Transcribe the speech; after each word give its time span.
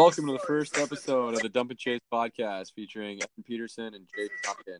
Welcome 0.00 0.28
to 0.28 0.32
the 0.32 0.38
first 0.38 0.78
episode 0.78 1.34
of 1.34 1.42
the 1.42 1.50
Dump 1.50 1.72
and 1.72 1.78
Chase 1.78 2.00
podcast 2.10 2.72
featuring 2.72 3.18
Evan 3.18 3.44
Peterson 3.44 3.92
and 3.92 4.08
Jake 4.16 4.30
Tompkin. 4.42 4.78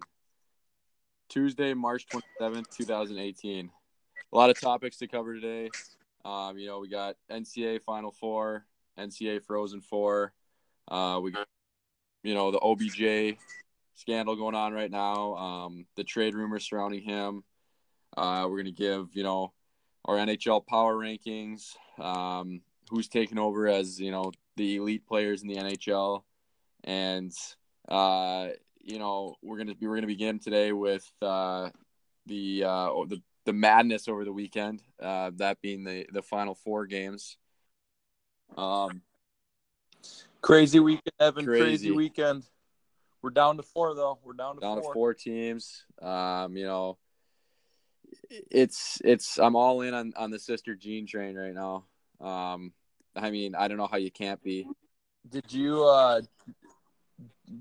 Tuesday, 1.29 1.75
March 1.75 2.07
27th, 2.09 2.75
2018. 2.75 3.71
A 4.33 4.35
lot 4.37 4.49
of 4.49 4.59
topics 4.59 4.97
to 4.97 5.07
cover 5.07 5.35
today. 5.35 5.69
Um, 6.25 6.57
you 6.57 6.69
know, 6.69 6.79
we 6.79 6.89
got 6.89 7.17
NCAA 7.31 7.83
Final 7.83 8.13
Four, 8.13 8.65
NCAA 8.99 9.45
Frozen 9.45 9.83
Four. 9.83 10.33
Uh, 10.89 11.21
we 11.23 11.33
got, 11.33 11.47
you 12.23 12.33
know, 12.33 12.51
the 12.51 12.61
OBJ 12.61 13.37
scandal 13.97 14.37
going 14.37 14.55
on 14.55 14.73
right 14.73 14.91
now, 14.91 15.35
um, 15.35 15.85
the 15.97 16.05
trade 16.05 16.35
rumors 16.35 16.67
surrounding 16.67 17.03
him. 17.03 17.45
Uh, 18.17 18.47
we're 18.49 18.63
going 18.63 18.65
to 18.65 18.73
give, 18.73 19.09
you 19.13 19.23
know, 19.23 19.53
our 20.07 20.17
NHL 20.17 20.67
power 20.67 20.97
rankings, 20.97 21.77
um, 21.99 22.63
who's 22.89 23.09
taken 23.09 23.39
over 23.39 23.69
as, 23.69 24.01
you 24.01 24.11
know, 24.11 24.33
the 24.61 24.77
elite 24.77 25.07
players 25.07 25.43
in 25.43 25.49
the 25.49 25.57
NHL. 25.57 26.23
And, 26.85 27.33
uh, 27.89 28.49
you 28.79 28.99
know, 28.99 29.37
we're 29.43 29.59
gonna 29.59 29.75
be 29.75 29.87
we're 29.87 29.97
gonna 29.97 30.07
begin 30.07 30.39
today 30.39 30.73
with 30.73 31.11
uh, 31.23 31.71
the 32.27 32.65
uh, 32.65 32.91
the 33.09 33.23
the 33.47 33.53
madness 33.53 34.09
over 34.09 34.25
the 34.25 34.33
weekend. 34.33 34.83
Uh, 35.01 35.31
that 35.37 35.61
being 35.61 35.85
the 35.85 36.07
the 36.13 36.23
final 36.23 36.55
four 36.55 36.87
games. 36.87 37.37
Um, 38.57 39.03
crazy 40.41 40.81
weekend, 40.81 41.13
Evan. 41.19 41.45
Crazy. 41.45 41.65
Crazy, 41.65 41.91
weekend. 41.91 42.45
We're 43.23 43.31
down 43.31 43.57
to 43.59 43.63
four 43.63 43.95
though. 43.95 44.19
We're 44.25 44.33
down 44.33 44.57
to 44.57 44.61
down 44.61 44.81
four. 44.81 44.91
to 44.91 44.95
four 44.95 45.15
teams. 45.15 45.85
Um, 46.01 46.57
you 46.57 46.65
know, 46.65 46.99
it's 48.31 49.01
it's 49.05 49.39
I'm 49.39 49.57
all 49.57 49.83
in 49.83 49.95
on 49.95 50.13
on 50.17 50.31
the 50.31 50.39
sister 50.39 50.75
Jean 50.75 51.07
train 51.07 51.37
right 51.37 51.55
now. 51.55 51.85
Um, 52.21 52.73
I 53.17 53.31
mean, 53.31 53.55
I 53.55 53.69
don't 53.69 53.77
know 53.77 53.89
how 53.91 53.97
you 53.97 54.11
can't 54.11 54.43
be. 54.43 54.67
Did 55.29 55.53
you 55.53 55.85
uh 55.85 56.23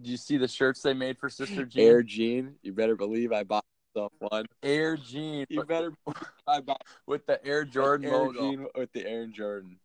did 0.01 0.07
you 0.11 0.17
see 0.17 0.37
the 0.37 0.47
shirts 0.47 0.81
they 0.81 0.93
made 0.93 1.17
for 1.17 1.29
Sister 1.29 1.65
Jean? 1.65 1.83
Air 1.83 2.03
Jean, 2.03 2.55
you 2.61 2.73
better 2.73 2.95
believe 2.95 3.31
I 3.31 3.43
bought 3.43 3.65
myself 3.95 4.13
one. 4.19 4.45
Air 4.63 4.97
Jean 4.97 5.45
You 5.49 5.63
better 5.63 5.91
I 6.47 6.61
bought 6.61 6.83
with 7.05 7.25
the 7.25 7.43
Air 7.45 7.65
Jordan 7.65 8.05
Air 8.05 8.13
logo. 8.13 8.39
Jean 8.39 8.67
with 8.75 8.91
the 8.93 9.05
Air 9.05 9.27
Jordan. 9.27 9.77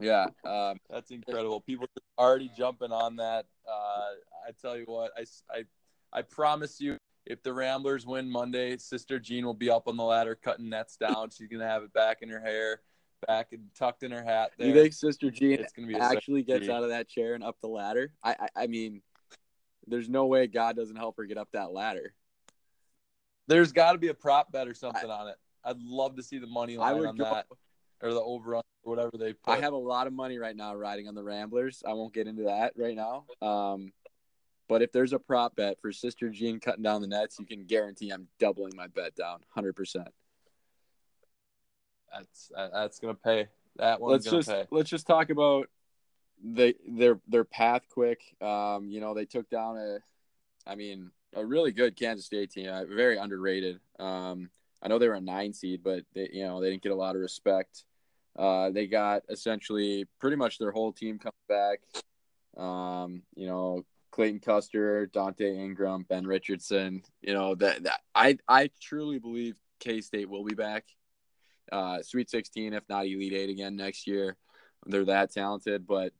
Yeah, 0.00 0.26
um, 0.44 0.78
That's 0.88 1.10
incredible. 1.10 1.60
People 1.60 1.86
are 2.18 2.24
already 2.26 2.50
jumping 2.56 2.92
on 2.92 3.16
that. 3.16 3.46
Uh, 3.68 4.46
I 4.46 4.52
tell 4.60 4.76
you 4.76 4.84
what, 4.86 5.12
I, 5.16 5.24
I, 5.52 5.64
I 6.12 6.22
promise 6.22 6.80
you, 6.80 6.96
if 7.26 7.42
the 7.42 7.52
Ramblers 7.52 8.06
win 8.06 8.30
Monday, 8.30 8.76
Sister 8.78 9.18
Jean 9.18 9.44
will 9.44 9.54
be 9.54 9.68
up 9.68 9.88
on 9.88 9.96
the 9.96 10.04
ladder 10.04 10.34
cutting 10.34 10.70
nets 10.70 10.96
down. 10.96 11.30
She's 11.30 11.48
gonna 11.48 11.68
have 11.68 11.82
it 11.82 11.92
back 11.92 12.22
in 12.22 12.28
her 12.30 12.40
hair, 12.40 12.80
back 13.26 13.52
and 13.52 13.62
tucked 13.76 14.02
in 14.02 14.10
her 14.10 14.22
hat. 14.22 14.52
There. 14.58 14.68
you 14.68 14.74
think 14.74 14.92
Sister 14.92 15.30
Jean 15.30 15.60
It's 15.60 15.72
gonna 15.72 15.88
be 15.88 15.94
actually 15.96 16.42
gets 16.42 16.66
Jean. 16.66 16.76
out 16.76 16.82
of 16.82 16.90
that 16.90 17.08
chair 17.08 17.34
and 17.34 17.42
up 17.42 17.56
the 17.60 17.68
ladder? 17.68 18.12
I, 18.22 18.36
I, 18.38 18.62
I 18.62 18.66
mean, 18.66 19.02
there's 19.86 20.08
no 20.08 20.26
way 20.26 20.46
God 20.46 20.76
doesn't 20.76 20.96
help 20.96 21.16
her 21.16 21.24
get 21.24 21.38
up 21.38 21.48
that 21.52 21.72
ladder. 21.72 22.14
There's 23.46 23.72
got 23.72 23.92
to 23.92 23.98
be 23.98 24.08
a 24.08 24.14
prop 24.14 24.52
bet 24.52 24.68
or 24.68 24.74
something 24.74 25.08
on 25.10 25.28
it. 25.28 25.36
I'd 25.64 25.80
love 25.80 26.16
to 26.16 26.22
see 26.22 26.38
the 26.38 26.46
money 26.46 26.76
I 26.76 26.92
line 26.92 27.06
on 27.06 27.16
go- 27.16 27.24
that 27.24 27.46
or 28.02 28.12
the 28.12 28.20
over 28.20 28.56
on 28.56 28.62
whatever 28.82 29.12
they 29.18 29.32
put. 29.32 29.52
I 29.52 29.60
have 29.60 29.72
a 29.72 29.78
lot 29.78 30.06
of 30.06 30.12
money 30.12 30.38
right 30.38 30.54
now 30.54 30.74
riding 30.74 31.08
on 31.08 31.14
the 31.14 31.22
Ramblers. 31.22 31.82
I 31.86 31.94
won't 31.94 32.14
get 32.14 32.26
into 32.26 32.44
that 32.44 32.74
right 32.76 32.94
now. 32.94 33.24
Um, 33.42 33.92
but 34.68 34.82
if 34.82 34.92
there's 34.92 35.14
a 35.14 35.18
prop 35.18 35.56
bet 35.56 35.80
for 35.80 35.92
Sister 35.92 36.28
Jean 36.28 36.60
cutting 36.60 36.82
down 36.82 37.00
the 37.00 37.08
nets, 37.08 37.38
you 37.38 37.46
can 37.46 37.64
guarantee 37.64 38.10
I'm 38.10 38.28
doubling 38.38 38.72
my 38.76 38.86
bet 38.86 39.14
down, 39.16 39.40
hundred 39.48 39.74
percent. 39.74 40.08
That's 42.12 42.48
that- 42.54 42.72
that's 42.72 42.98
gonna 42.98 43.14
pay. 43.14 43.48
That 43.76 44.00
one's 44.00 44.12
Let's 44.12 44.24
gonna 44.26 44.38
just 44.38 44.48
pay. 44.48 44.66
let's 44.76 44.90
just 44.90 45.06
talk 45.06 45.30
about 45.30 45.68
the 46.42 46.74
their 46.86 47.20
their 47.28 47.44
path 47.44 47.82
quick. 47.90 48.20
Um, 48.40 48.88
you 48.88 49.00
know 49.00 49.14
they 49.14 49.24
took 49.24 49.48
down 49.50 49.76
a, 49.76 49.98
I 50.66 50.74
mean 50.74 51.10
a 51.34 51.44
really 51.44 51.72
good 51.72 51.96
Kansas 51.96 52.26
State 52.26 52.50
team, 52.50 52.68
uh, 52.68 52.84
very 52.86 53.18
underrated. 53.18 53.80
Um, 53.98 54.50
I 54.82 54.88
know 54.88 54.98
they 54.98 55.08
were 55.08 55.14
a 55.14 55.20
nine 55.20 55.52
seed, 55.52 55.82
but 55.82 56.04
they 56.14 56.28
you 56.32 56.44
know 56.44 56.60
they 56.60 56.70
didn't 56.70 56.82
get 56.82 56.92
a 56.92 56.96
lot 56.96 57.14
of 57.16 57.20
respect. 57.20 57.84
Uh, 58.36 58.70
they 58.70 58.86
got 58.86 59.22
essentially 59.28 60.06
pretty 60.20 60.36
much 60.36 60.58
their 60.58 60.70
whole 60.70 60.92
team 60.92 61.18
coming 61.18 61.34
back. 61.48 61.80
Um, 62.56 63.22
you 63.34 63.46
know, 63.46 63.84
Clayton 64.12 64.40
Custer, 64.40 65.08
Donte 65.12 65.40
Ingram, 65.40 66.06
Ben 66.08 66.26
Richardson. 66.26 67.02
You 67.20 67.34
know 67.34 67.54
that, 67.56 67.82
that 67.84 68.00
I 68.14 68.38
I 68.48 68.70
truly 68.80 69.18
believe 69.18 69.56
K 69.80 70.00
State 70.00 70.28
will 70.28 70.44
be 70.44 70.54
back. 70.54 70.84
Uh, 71.70 72.02
Sweet 72.02 72.30
16, 72.30 72.72
if 72.72 72.84
not 72.88 73.06
Elite 73.06 73.32
Eight 73.32 73.50
again 73.50 73.76
next 73.76 74.06
year. 74.06 74.36
They're 74.86 75.04
that 75.06 75.32
talented, 75.32 75.86
but 75.86 76.12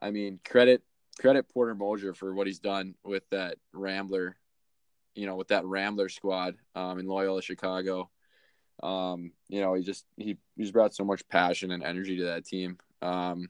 I 0.00 0.10
mean, 0.10 0.40
credit 0.44 0.82
credit 1.18 1.48
Porter 1.48 1.74
Moser 1.74 2.14
for 2.14 2.32
what 2.34 2.46
he's 2.46 2.60
done 2.60 2.94
with 3.04 3.28
that 3.30 3.56
Rambler, 3.72 4.36
you 5.14 5.26
know, 5.26 5.36
with 5.36 5.48
that 5.48 5.66
Rambler 5.66 6.08
squad 6.08 6.56
um, 6.74 6.98
in 6.98 7.06
Loyola 7.06 7.42
Chicago. 7.42 8.10
Um, 8.82 9.32
you 9.48 9.60
know, 9.60 9.74
he 9.74 9.82
just 9.82 10.04
he 10.16 10.38
he's 10.56 10.70
brought 10.70 10.94
so 10.94 11.04
much 11.04 11.28
passion 11.28 11.70
and 11.70 11.82
energy 11.82 12.18
to 12.18 12.24
that 12.26 12.46
team. 12.46 12.78
Um, 13.02 13.48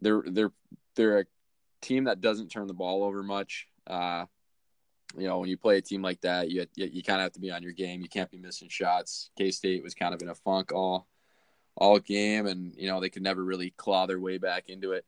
they're 0.00 0.22
they're 0.26 0.52
they're 0.96 1.20
a 1.20 1.26
team 1.80 2.04
that 2.04 2.20
doesn't 2.20 2.50
turn 2.50 2.66
the 2.66 2.74
ball 2.74 3.04
over 3.04 3.22
much. 3.22 3.66
Uh, 3.86 4.26
you 5.16 5.26
know, 5.26 5.38
when 5.38 5.48
you 5.48 5.56
play 5.56 5.78
a 5.78 5.82
team 5.82 6.02
like 6.02 6.20
that, 6.22 6.50
you 6.50 6.66
you, 6.74 6.86
you 6.86 7.02
kind 7.02 7.20
of 7.20 7.24
have 7.24 7.32
to 7.32 7.40
be 7.40 7.50
on 7.50 7.62
your 7.62 7.72
game. 7.72 8.00
You 8.00 8.08
can't 8.08 8.30
be 8.30 8.38
missing 8.38 8.68
shots. 8.68 9.30
K 9.36 9.50
State 9.50 9.82
was 9.82 9.94
kind 9.94 10.14
of 10.14 10.22
in 10.22 10.28
a 10.28 10.34
funk 10.34 10.72
all 10.72 11.06
all 11.76 11.98
game, 11.98 12.46
and 12.46 12.74
you 12.76 12.88
know 12.88 13.00
they 13.00 13.10
could 13.10 13.22
never 13.22 13.44
really 13.44 13.70
claw 13.70 14.06
their 14.06 14.20
way 14.20 14.38
back 14.38 14.68
into 14.68 14.92
it. 14.92 15.04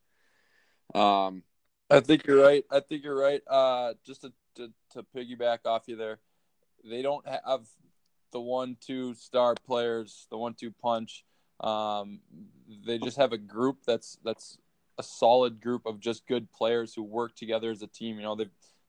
Um, 0.95 1.43
I 1.89 1.99
think 1.99 2.25
you're 2.25 2.41
right. 2.41 2.63
I 2.71 2.79
think 2.79 3.03
you're 3.03 3.17
right. 3.17 3.41
Uh, 3.47 3.93
just 4.05 4.21
to, 4.21 4.33
to 4.55 4.71
to 4.91 5.05
piggyback 5.15 5.59
off 5.65 5.83
you 5.87 5.95
there, 5.95 6.19
they 6.83 7.01
don't 7.01 7.25
have 7.27 7.67
the 8.31 8.39
one 8.39 8.77
two 8.79 9.13
star 9.13 9.55
players, 9.65 10.27
the 10.29 10.37
one 10.37 10.53
two 10.53 10.71
punch. 10.71 11.23
Um, 11.59 12.19
they 12.85 12.97
just 12.99 13.17
have 13.17 13.33
a 13.33 13.37
group 13.37 13.79
that's 13.85 14.19
that's 14.23 14.57
a 14.97 15.03
solid 15.03 15.61
group 15.61 15.85
of 15.85 15.99
just 15.99 16.27
good 16.27 16.51
players 16.51 16.93
who 16.93 17.03
work 17.03 17.35
together 17.35 17.71
as 17.71 17.81
a 17.81 17.87
team. 17.87 18.17
You 18.17 18.23
know, 18.23 18.35
they 18.35 18.47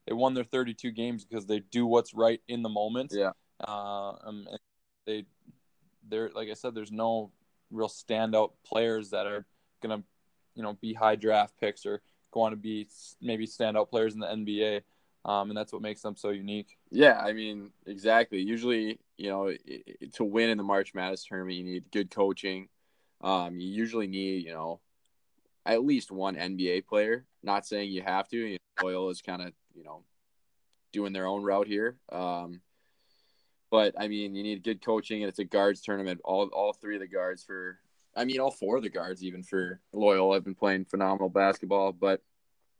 they 0.09 0.15
won 0.15 0.33
their 0.33 0.43
32 0.43 0.89
games 0.91 1.23
because 1.23 1.45
they 1.45 1.59
do 1.59 1.85
what's 1.85 2.15
right 2.15 2.41
in 2.47 2.63
the 2.63 2.69
moment. 2.69 3.13
yeah, 3.15 3.31
Uh, 3.65 4.13
um, 4.23 4.47
and 4.49 4.59
they 5.05 5.25
they're 6.09 6.31
like 6.33 6.49
I 6.49 6.55
said, 6.55 6.73
there's 6.73 6.91
no 6.91 7.31
real 7.69 7.87
standout 7.87 8.53
players 8.65 9.11
that 9.11 9.27
are 9.27 9.45
gonna, 9.83 10.01
you 10.55 10.63
know, 10.63 10.73
be 10.81 10.95
high 10.95 11.15
draft 11.15 11.53
picks 11.59 11.85
or 11.85 12.01
go 12.31 12.41
on 12.41 12.51
to 12.51 12.57
be 12.57 12.87
maybe 13.21 13.45
standout 13.45 13.89
players 13.89 14.15
in 14.15 14.19
the 14.19 14.25
NBA. 14.25 14.81
Um, 15.25 15.51
and 15.51 15.57
that's 15.57 15.71
what 15.71 15.83
makes 15.83 16.01
them 16.01 16.15
so 16.15 16.29
unique. 16.29 16.77
yeah. 16.89 17.19
I 17.19 17.33
mean, 17.33 17.71
exactly. 17.85 18.39
Usually, 18.39 18.99
you 19.17 19.29
know, 19.29 19.53
to 20.13 20.23
win 20.23 20.49
in 20.49 20.57
the 20.57 20.63
March 20.63 20.95
Madness 20.95 21.25
tournament, 21.25 21.57
you 21.57 21.65
need 21.65 21.91
good 21.91 22.09
coaching. 22.09 22.69
Um, 23.21 23.59
you 23.59 23.67
usually 23.67 24.07
need, 24.07 24.45
you 24.45 24.53
know, 24.53 24.79
at 25.65 25.83
least 25.83 26.09
one 26.09 26.35
NBA 26.35 26.87
player. 26.87 27.25
Not 27.43 27.67
saying 27.67 27.91
you 27.91 28.01
have 28.01 28.27
to. 28.29 28.37
You 28.37 28.53
know, 28.53 28.85
Loyola 28.85 29.11
is 29.11 29.21
kind 29.21 29.41
of, 29.41 29.53
you 29.79 29.85
know, 29.85 30.03
doing 30.91 31.13
their 31.13 31.25
own 31.25 31.43
route 31.43 31.67
here. 31.67 31.97
Um, 32.11 32.61
but 33.71 33.95
I 33.97 34.07
mean, 34.07 34.35
you 34.35 34.43
need 34.43 34.63
good 34.63 34.83
coaching, 34.83 35.23
and 35.23 35.29
it's 35.29 35.39
a 35.39 35.45
guards 35.45 35.81
tournament. 35.81 36.19
All 36.23 36.47
all 36.47 36.73
three 36.73 36.95
of 36.95 37.01
the 37.01 37.07
guards 37.07 37.43
for, 37.43 37.79
I 38.15 38.25
mean, 38.25 38.39
all 38.39 38.51
four 38.51 38.77
of 38.77 38.83
the 38.83 38.89
guards 38.89 39.23
even 39.23 39.43
for 39.43 39.79
Loyola 39.93 40.35
have 40.35 40.43
been 40.43 40.55
playing 40.55 40.85
phenomenal 40.85 41.29
basketball. 41.29 41.93
But 41.93 42.21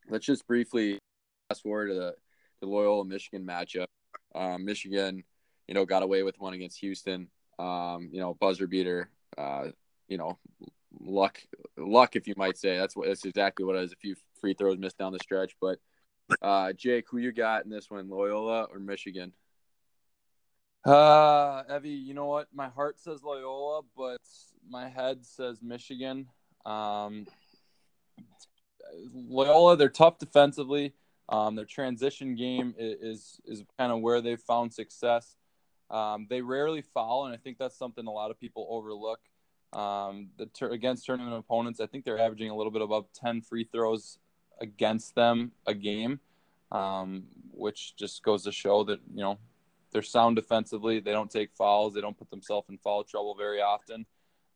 let's 0.09 0.25
just 0.25 0.47
briefly 0.47 0.99
fast 1.47 1.63
forward 1.63 1.89
to 1.89 1.93
the, 1.93 2.15
the 2.61 2.67
Loyola 2.67 3.05
Michigan 3.05 3.45
matchup. 3.45 3.87
Um, 4.35 4.65
Michigan, 4.65 5.23
you 5.67 5.73
know, 5.73 5.85
got 5.85 6.03
away 6.03 6.23
with 6.23 6.39
one 6.39 6.53
against 6.53 6.79
Houston. 6.79 7.29
Um, 7.59 8.09
you 8.11 8.19
know, 8.19 8.33
buzzer 8.33 8.67
beater. 8.67 9.09
Uh, 9.37 9.67
you 10.07 10.17
know, 10.17 10.39
luck, 10.99 11.39
luck, 11.77 12.15
if 12.15 12.27
you 12.27 12.33
might 12.35 12.57
say. 12.57 12.77
That's 12.77 12.95
what 12.95 13.07
that's 13.07 13.25
exactly 13.25 13.63
what 13.63 13.75
it 13.75 13.83
is. 13.83 13.93
A 13.93 13.97
few 13.97 14.15
free 14.41 14.55
throws 14.55 14.79
missed 14.79 14.97
down 14.97 15.13
the 15.13 15.19
stretch, 15.19 15.55
but 15.61 15.77
uh, 16.41 16.73
Jake, 16.73 17.05
who 17.09 17.17
you 17.17 17.31
got 17.31 17.65
in 17.65 17.71
this 17.71 17.89
one, 17.89 18.09
Loyola 18.09 18.63
or 18.63 18.79
Michigan? 18.79 19.33
Uh, 20.85 21.63
Evie, 21.75 21.89
you 21.89 22.13
know 22.13 22.27
what? 22.27 22.47
My 22.53 22.69
heart 22.69 22.99
says 22.99 23.21
Loyola, 23.23 23.81
but 23.97 24.21
my 24.67 24.87
head 24.87 25.25
says 25.25 25.61
Michigan. 25.61 26.27
Um, 26.65 27.27
Loyola, 29.13 29.75
they're 29.77 29.89
tough 29.89 30.17
defensively. 30.19 30.93
Um, 31.27 31.55
their 31.55 31.65
transition 31.65 32.35
game 32.35 32.73
is 32.77 33.39
is 33.45 33.63
kind 33.77 33.91
of 33.91 34.01
where 34.01 34.21
they've 34.21 34.39
found 34.39 34.73
success. 34.73 35.35
Um, 35.91 36.27
they 36.29 36.41
rarely 36.41 36.81
foul, 36.81 37.25
and 37.25 37.33
I 37.33 37.37
think 37.37 37.57
that's 37.57 37.77
something 37.77 38.05
a 38.07 38.11
lot 38.11 38.31
of 38.31 38.39
people 38.39 38.65
overlook. 38.69 39.19
Um, 39.73 40.29
the 40.37 40.47
tur 40.47 40.71
against 40.71 41.05
tournament 41.05 41.37
opponents, 41.37 41.79
I 41.79 41.85
think 41.85 42.03
they're 42.03 42.19
averaging 42.19 42.49
a 42.49 42.55
little 42.55 42.71
bit 42.71 42.81
above 42.81 43.05
ten 43.13 43.41
free 43.41 43.65
throws 43.71 44.17
against 44.61 45.15
them 45.15 45.51
a 45.65 45.73
game, 45.73 46.19
um, 46.71 47.23
which 47.51 47.95
just 47.95 48.23
goes 48.23 48.43
to 48.43 48.51
show 48.51 48.83
that 48.85 48.99
you 49.13 49.21
know 49.21 49.37
they're 49.91 50.01
sound 50.01 50.35
defensively. 50.35 50.99
They 50.99 51.11
don't 51.11 51.31
take 51.31 51.51
fouls. 51.53 51.93
They 51.93 52.01
don't 52.01 52.17
put 52.17 52.29
themselves 52.29 52.69
in 52.69 52.77
foul 52.77 53.03
trouble 53.03 53.35
very 53.35 53.61
often, 53.61 54.05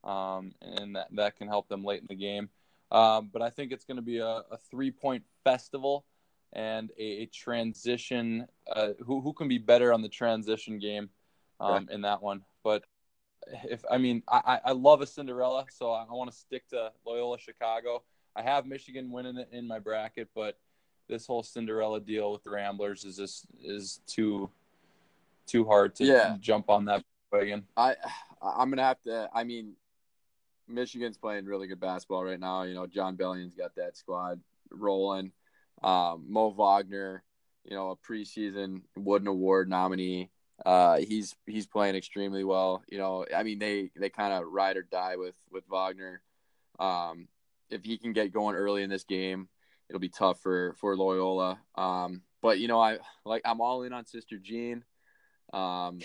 um, 0.03 0.53
and 0.61 0.95
that, 0.95 1.07
that 1.13 1.37
can 1.37 1.47
help 1.47 1.67
them 1.69 1.83
late 1.83 2.01
in 2.01 2.07
the 2.07 2.15
game. 2.15 2.49
Um, 2.91 3.29
but 3.33 3.41
I 3.41 3.49
think 3.49 3.71
it's 3.71 3.85
going 3.85 3.97
to 3.97 4.03
be 4.03 4.19
a, 4.19 4.43
a 4.51 4.57
three 4.69 4.91
point 4.91 5.23
festival 5.43 6.05
and 6.53 6.91
a, 6.97 7.23
a 7.23 7.25
transition. 7.27 8.47
Uh, 8.71 8.89
who 9.05 9.21
who 9.21 9.33
can 9.33 9.47
be 9.47 9.57
better 9.57 9.91
on 9.91 10.01
the 10.01 10.09
transition 10.09 10.79
game 10.79 11.09
um, 11.59 11.89
in 11.91 12.01
that 12.01 12.21
one? 12.21 12.41
But 12.63 12.83
if 13.69 13.83
I 13.89 13.97
mean, 13.97 14.23
I, 14.27 14.59
I 14.65 14.71
love 14.71 15.01
a 15.01 15.07
Cinderella, 15.07 15.65
so 15.69 15.91
I, 15.91 16.03
I 16.03 16.13
want 16.13 16.31
to 16.31 16.37
stick 16.37 16.67
to 16.69 16.91
Loyola 17.05 17.39
Chicago. 17.39 18.03
I 18.35 18.41
have 18.41 18.65
Michigan 18.65 19.11
winning 19.11 19.37
it 19.37 19.49
in 19.51 19.67
my 19.67 19.79
bracket, 19.79 20.29
but 20.33 20.57
this 21.07 21.27
whole 21.27 21.43
Cinderella 21.43 21.99
deal 21.99 22.31
with 22.31 22.43
the 22.43 22.49
Ramblers 22.49 23.03
is 23.03 23.17
just 23.17 23.45
is 23.63 24.01
too 24.07 24.49
too 25.45 25.65
hard 25.65 25.95
to 25.95 26.05
Yeah. 26.05 26.37
jump 26.39 26.69
on 26.69 26.85
that 26.85 27.03
wagon. 27.31 27.67
I 27.75 27.95
I'm 28.41 28.69
gonna 28.69 28.83
have 28.83 29.01
to. 29.01 29.29
I 29.33 29.43
mean, 29.43 29.75
Michigan's 30.67 31.17
playing 31.17 31.45
really 31.45 31.67
good 31.67 31.79
basketball 31.79 32.23
right 32.23 32.39
now. 32.39 32.63
You 32.63 32.73
know, 32.73 32.87
John 32.87 33.17
Beilein's 33.17 33.53
got 33.55 33.75
that 33.75 33.97
squad 33.97 34.39
rolling. 34.71 35.31
Um, 35.83 36.25
Mo 36.29 36.49
Wagner, 36.49 37.23
you 37.65 37.75
know, 37.75 37.91
a 37.91 37.97
preseason 37.97 38.81
Wooden 38.95 39.27
Award 39.27 39.69
nominee. 39.69 40.29
Uh, 40.65 40.97
he's 40.99 41.35
he's 41.45 41.67
playing 41.67 41.95
extremely 41.95 42.43
well. 42.45 42.83
You 42.87 42.97
know, 42.97 43.25
I 43.35 43.43
mean, 43.43 43.59
they 43.59 43.91
they 43.95 44.09
kind 44.09 44.31
of 44.33 44.49
ride 44.49 44.77
or 44.77 44.83
die 44.83 45.17
with 45.17 45.35
with 45.51 45.65
Wagner. 45.67 46.21
Um, 46.79 47.27
if 47.73 47.83
he 47.83 47.97
can 47.97 48.13
get 48.13 48.31
going 48.31 48.55
early 48.55 48.83
in 48.83 48.89
this 48.89 49.03
game, 49.03 49.49
it'll 49.89 49.99
be 49.99 50.09
tough 50.09 50.39
for 50.41 50.75
for 50.79 50.95
Loyola. 50.95 51.59
Um, 51.75 52.21
but 52.41 52.59
you 52.59 52.67
know, 52.67 52.79
I 52.79 52.99
like 53.25 53.41
I'm 53.45 53.61
all 53.61 53.83
in 53.83 53.93
on 53.93 54.05
Sister 54.05 54.37
Jean. 54.37 54.83
Um, 55.53 55.99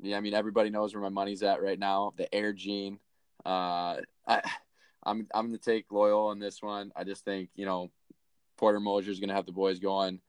yeah, 0.00 0.16
I 0.16 0.20
mean 0.20 0.34
everybody 0.34 0.70
knows 0.70 0.94
where 0.94 1.02
my 1.02 1.08
money's 1.08 1.42
at 1.42 1.62
right 1.62 1.78
now. 1.78 2.12
The 2.16 2.32
Air 2.34 2.52
Jean. 2.52 2.98
Uh, 3.44 4.00
I, 4.26 4.42
I'm 5.04 5.26
I'm 5.34 5.46
gonna 5.46 5.58
take 5.58 5.92
Loyola 5.92 6.32
in 6.32 6.38
this 6.38 6.62
one. 6.62 6.92
I 6.96 7.04
just 7.04 7.24
think 7.24 7.50
you 7.54 7.66
know 7.66 7.90
Porter 8.56 8.80
Moser's 8.80 9.20
gonna 9.20 9.34
have 9.34 9.46
the 9.46 9.52
boys 9.52 9.78
going. 9.78 10.20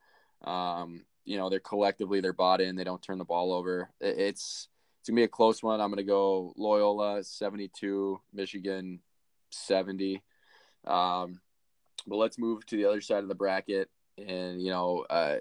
Um, 0.44 1.06
you 1.24 1.38
know 1.38 1.50
they're 1.50 1.60
collectively 1.60 2.22
they're 2.22 2.34
bought 2.34 2.62
in. 2.62 2.76
They 2.76 2.84
don't 2.84 3.02
turn 3.02 3.18
the 3.18 3.26
ball 3.26 3.54
over. 3.54 3.90
It, 4.00 4.18
it's 4.20 4.68
it's 5.00 5.10
gonna 5.10 5.18
be 5.18 5.24
a 5.24 5.28
close 5.28 5.64
one. 5.64 5.80
I'm 5.80 5.90
gonna 5.90 6.04
go 6.04 6.54
Loyola 6.58 7.24
72, 7.24 8.20
Michigan 8.34 9.00
70. 9.52 10.22
Um, 10.86 11.40
but 12.08 12.18
let's 12.18 12.38
move 12.38 12.66
to 12.68 12.78
the 12.78 12.86
other 12.86 13.02
side 13.02 13.24
of 13.24 13.30
the 13.30 13.36
bracket, 13.36 13.90
and 14.18 14.62
you 14.62 14.72
know, 14.72 15.06
uh, 15.10 15.38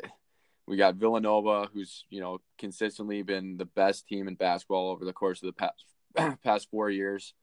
we 0.66 0.76
got 0.76 0.94
Villanova, 0.96 1.68
who's 1.72 2.04
you 2.10 2.20
know 2.20 2.40
consistently 2.58 3.22
been 3.22 3.56
the 3.56 3.66
best 3.66 4.06
team 4.08 4.28
in 4.28 4.34
basketball 4.34 4.90
over 4.90 5.04
the 5.04 5.12
course 5.12 5.42
of 5.42 5.46
the 5.46 5.52
past 5.52 5.84
past 6.42 6.70
four 6.70 6.90
years. 6.90 7.34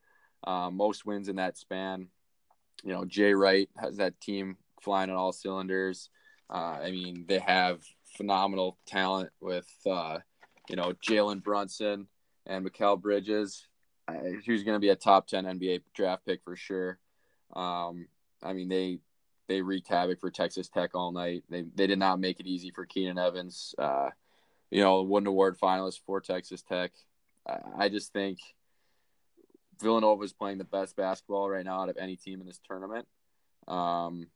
Um, 0.44 0.76
most 0.76 1.06
wins 1.06 1.28
in 1.28 1.36
that 1.36 1.58
span. 1.58 2.08
You 2.84 2.94
know, 2.94 3.06
Jay 3.06 3.34
Wright 3.34 3.70
has 3.78 3.98
that 3.98 4.20
team 4.20 4.58
flying 4.82 5.12
on 5.12 5.16
all 5.16 5.32
cylinders. 5.32 6.10
Uh, 6.50 6.80
I 6.84 6.92
mean, 6.92 7.26
they 7.28 7.40
have 7.40 7.82
phenomenal 8.18 8.78
talent 8.88 9.30
with 9.40 9.70
uh, 9.86 10.18
you 10.68 10.76
know 10.76 10.94
Jalen 11.08 11.44
Brunson 11.44 12.08
and 12.46 12.66
Mikal 12.66 13.00
Bridges. 13.00 13.68
Uh, 14.08 14.14
who's 14.46 14.64
going 14.64 14.76
to 14.76 14.80
be 14.80 14.90
a 14.90 14.96
top 14.96 15.28
ten 15.28 15.46
NBA 15.46 15.84
draft 15.94 16.26
pick 16.26 16.42
for 16.44 16.56
sure. 16.56 16.98
Um, 17.54 18.08
I 18.44 18.54
mean, 18.54 18.70
they 18.70 19.00
they 19.48 19.62
wreaked 19.62 19.88
havoc 19.88 20.20
for 20.20 20.32
Texas 20.32 20.70
Tech 20.70 20.92
all 20.94 21.12
night. 21.12 21.44
They 21.50 21.64
they 21.76 21.88
did 21.88 22.00
not 22.00 22.20
make 22.20 22.40
it 22.40 22.48
easy 22.48 22.72
for 22.72 22.86
Keenan 22.86 23.18
Evans. 23.18 23.76
Uh, 23.78 24.10
you 24.70 24.82
know, 24.82 25.02
Wooden 25.04 25.28
Award 25.28 25.60
finalist 25.60 26.00
for 26.06 26.22
Texas 26.22 26.62
Tech. 26.62 26.92
I, 27.48 27.58
I 27.78 27.90
just 27.90 28.14
think 28.14 28.40
Villanova 29.82 30.24
is 30.24 30.34
playing 30.34 30.60
the 30.60 30.64
best 30.64 30.96
basketball 30.96 31.50
right 31.50 31.66
now 31.66 31.82
out 31.82 31.90
of 31.90 31.98
any 31.98 32.16
team 32.16 32.40
in 32.40 32.48
this 32.48 32.60
tournament. 32.66 33.08
Um, 33.68 34.28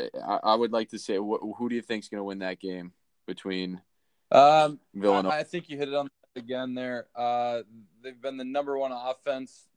I, 0.00 0.38
I 0.42 0.54
would 0.54 0.72
like 0.72 0.90
to 0.90 0.98
say, 0.98 1.16
wh- 1.16 1.56
who 1.56 1.68
do 1.68 1.74
you 1.74 1.82
think 1.82 2.04
is 2.04 2.08
going 2.08 2.20
to 2.20 2.24
win 2.24 2.40
that 2.40 2.60
game 2.60 2.92
between 3.26 3.80
Um, 4.30 4.78
Villanova? 4.94 5.34
I, 5.34 5.38
I 5.38 5.42
think 5.44 5.68
you 5.68 5.78
hit 5.78 5.88
it 5.88 5.94
on 5.94 6.08
again 6.34 6.74
there. 6.74 7.06
Uh, 7.16 7.62
they've 8.02 8.20
been 8.20 8.36
the 8.36 8.44
number 8.44 8.76
one 8.76 8.92
offense 8.92 9.68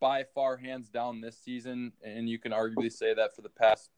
by 0.00 0.24
far, 0.34 0.56
hands 0.56 0.88
down, 0.88 1.20
this 1.20 1.38
season, 1.38 1.92
and 2.02 2.28
you 2.28 2.38
can 2.38 2.52
arguably 2.52 2.92
say 2.92 3.14
that 3.14 3.34
for 3.34 3.42
the 3.42 3.48
past 3.48 3.90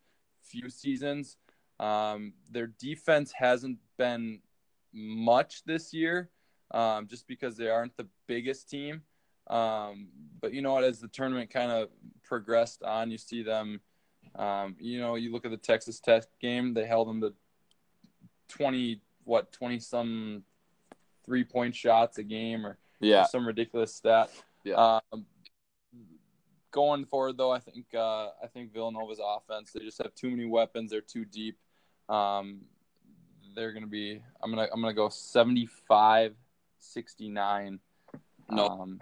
few 0.42 0.70
seasons. 0.70 1.36
Um, 1.80 2.32
their 2.50 2.66
defense 2.66 3.32
hasn't 3.32 3.78
been 3.96 4.40
much 4.92 5.64
this 5.64 5.92
year, 5.92 6.30
um, 6.72 7.06
just 7.06 7.26
because 7.26 7.56
they 7.56 7.68
aren't 7.68 7.96
the 7.96 8.08
biggest 8.26 8.68
team. 8.68 9.02
Um, 9.48 10.08
but 10.40 10.52
you 10.52 10.62
know 10.62 10.74
what? 10.74 10.84
As 10.84 11.00
the 11.00 11.08
tournament 11.08 11.50
kind 11.50 11.70
of 11.70 11.88
progressed 12.24 12.82
on, 12.82 13.10
you 13.10 13.18
see 13.18 13.42
them. 13.42 13.80
Um, 14.34 14.76
you 14.78 15.00
know, 15.00 15.14
you 15.14 15.32
look 15.32 15.44
at 15.44 15.50
the 15.50 15.56
Texas 15.56 16.00
Tech 16.00 16.24
game; 16.40 16.74
they 16.74 16.84
held 16.84 17.08
them 17.08 17.20
to 17.22 17.32
twenty, 18.48 19.00
what, 19.24 19.52
twenty 19.52 19.78
some 19.78 20.42
three 21.24 21.44
point 21.44 21.74
shots 21.74 22.18
a 22.18 22.22
game, 22.22 22.66
or 22.66 22.78
yeah, 23.00 23.24
some 23.24 23.46
ridiculous 23.46 23.94
stat. 23.94 24.30
Yeah. 24.64 24.98
Um, 25.12 25.24
going 26.70 27.04
forward, 27.04 27.36
though, 27.36 27.52
I 27.52 27.58
think 27.58 27.86
uh, 27.94 28.28
I 28.42 28.46
think 28.52 28.72
Villanova's 28.72 29.20
offense 29.24 29.72
they 29.72 29.80
just 29.80 29.98
have 30.02 30.14
too 30.14 30.30
many 30.30 30.46
weapons. 30.46 30.90
They're 30.90 31.00
too 31.00 31.24
deep. 31.24 31.58
Um, 32.08 32.62
they're 33.54 33.72
gonna 33.72 33.86
be. 33.86 34.22
I'm 34.42 34.50
gonna 34.50 34.68
I'm 34.72 34.80
gonna 34.80 34.94
go 34.94 35.08
75, 35.08 36.34
69. 36.78 37.80
No. 38.50 38.66
Um, 38.66 39.00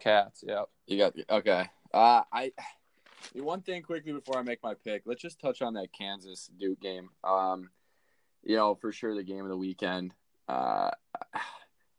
cats. 0.00 0.44
Yep. 0.46 0.68
You 0.86 0.98
got 0.98 1.14
okay. 1.30 1.66
Uh, 1.92 2.22
I 2.32 2.52
one 3.34 3.62
thing 3.62 3.82
quickly 3.82 4.12
before 4.12 4.38
I 4.38 4.42
make 4.42 4.62
my 4.62 4.74
pick. 4.74 5.02
Let's 5.04 5.22
just 5.22 5.40
touch 5.40 5.62
on 5.62 5.74
that 5.74 5.92
Kansas 5.92 6.50
Duke 6.58 6.80
game. 6.80 7.10
Um, 7.24 7.70
you 8.44 8.56
know 8.56 8.74
for 8.74 8.92
sure 8.92 9.14
the 9.14 9.22
game 9.22 9.42
of 9.42 9.48
the 9.48 9.56
weekend. 9.56 10.14
Uh, 10.48 10.90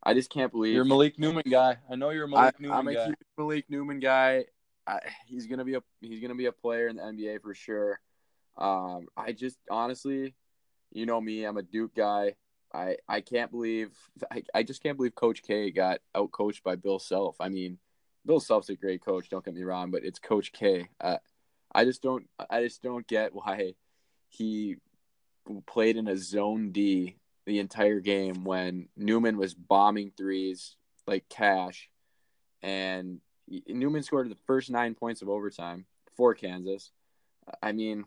I 0.01 0.13
just 0.13 0.29
can't 0.29 0.51
believe 0.51 0.73
You're 0.73 0.83
a 0.83 0.87
Malik 0.87 1.19
Newman 1.19 1.43
guy. 1.49 1.77
I 1.89 1.95
know 1.95 2.09
you're 2.11 2.25
a 2.25 2.29
Malik 2.29 2.55
I, 2.59 2.61
Newman 2.61 2.77
I'm 2.77 2.87
a 2.87 2.93
guy. 2.93 3.05
huge 3.05 3.17
Malik 3.37 3.65
Newman 3.69 3.99
guy. 3.99 4.45
I, 4.87 4.99
he's 5.27 5.45
gonna 5.45 5.65
be 5.65 5.75
a 5.75 5.83
he's 6.01 6.21
gonna 6.21 6.35
be 6.35 6.45
a 6.45 6.51
player 6.51 6.87
in 6.87 6.95
the 6.95 7.03
NBA 7.03 7.41
for 7.41 7.53
sure. 7.53 7.99
Um, 8.57 9.07
I 9.15 9.33
just 9.33 9.57
honestly, 9.69 10.33
you 10.91 11.05
know 11.05 11.19
me, 11.19 11.43
I'm 11.43 11.57
a 11.57 11.63
Duke 11.63 11.95
guy. 11.95 12.35
I 12.73 12.97
I 13.07 13.21
can't 13.21 13.51
believe 13.51 13.91
I, 14.31 14.43
I 14.53 14.63
just 14.63 14.81
can't 14.81 14.97
believe 14.97 15.15
Coach 15.15 15.43
K 15.43 15.71
got 15.71 15.99
out 16.15 16.31
coached 16.31 16.63
by 16.63 16.75
Bill 16.75 16.99
Self. 16.99 17.35
I 17.39 17.49
mean, 17.49 17.77
Bill 18.25 18.39
Self's 18.39 18.69
a 18.69 18.75
great 18.75 19.03
coach. 19.03 19.29
Don't 19.29 19.43
get 19.43 19.53
me 19.53 19.63
wrong, 19.63 19.91
but 19.91 20.03
it's 20.03 20.19
Coach 20.19 20.51
K. 20.51 20.89
Uh, 20.99 21.17
I 21.73 21.85
just 21.85 22.01
don't 22.01 22.27
I 22.49 22.63
just 22.63 22.81
don't 22.81 23.07
get 23.07 23.33
why 23.33 23.73
he 24.29 24.77
played 25.65 25.97
in 25.97 26.07
a 26.07 26.17
zone 26.17 26.71
D 26.71 27.15
the 27.49 27.57
entire 27.57 27.99
game 27.99 28.43
when 28.43 28.87
Newman 28.95 29.35
was 29.35 29.55
bombing 29.55 30.11
threes 30.15 30.75
like 31.07 31.27
cash, 31.29 31.89
and 32.61 33.21
Newman 33.67 34.03
scored 34.03 34.29
the 34.29 34.37
first 34.45 34.69
nine 34.69 34.93
points 34.93 35.23
of 35.23 35.29
overtime 35.29 35.87
for 36.15 36.35
Kansas. 36.35 36.91
I 37.63 37.71
mean, 37.71 38.05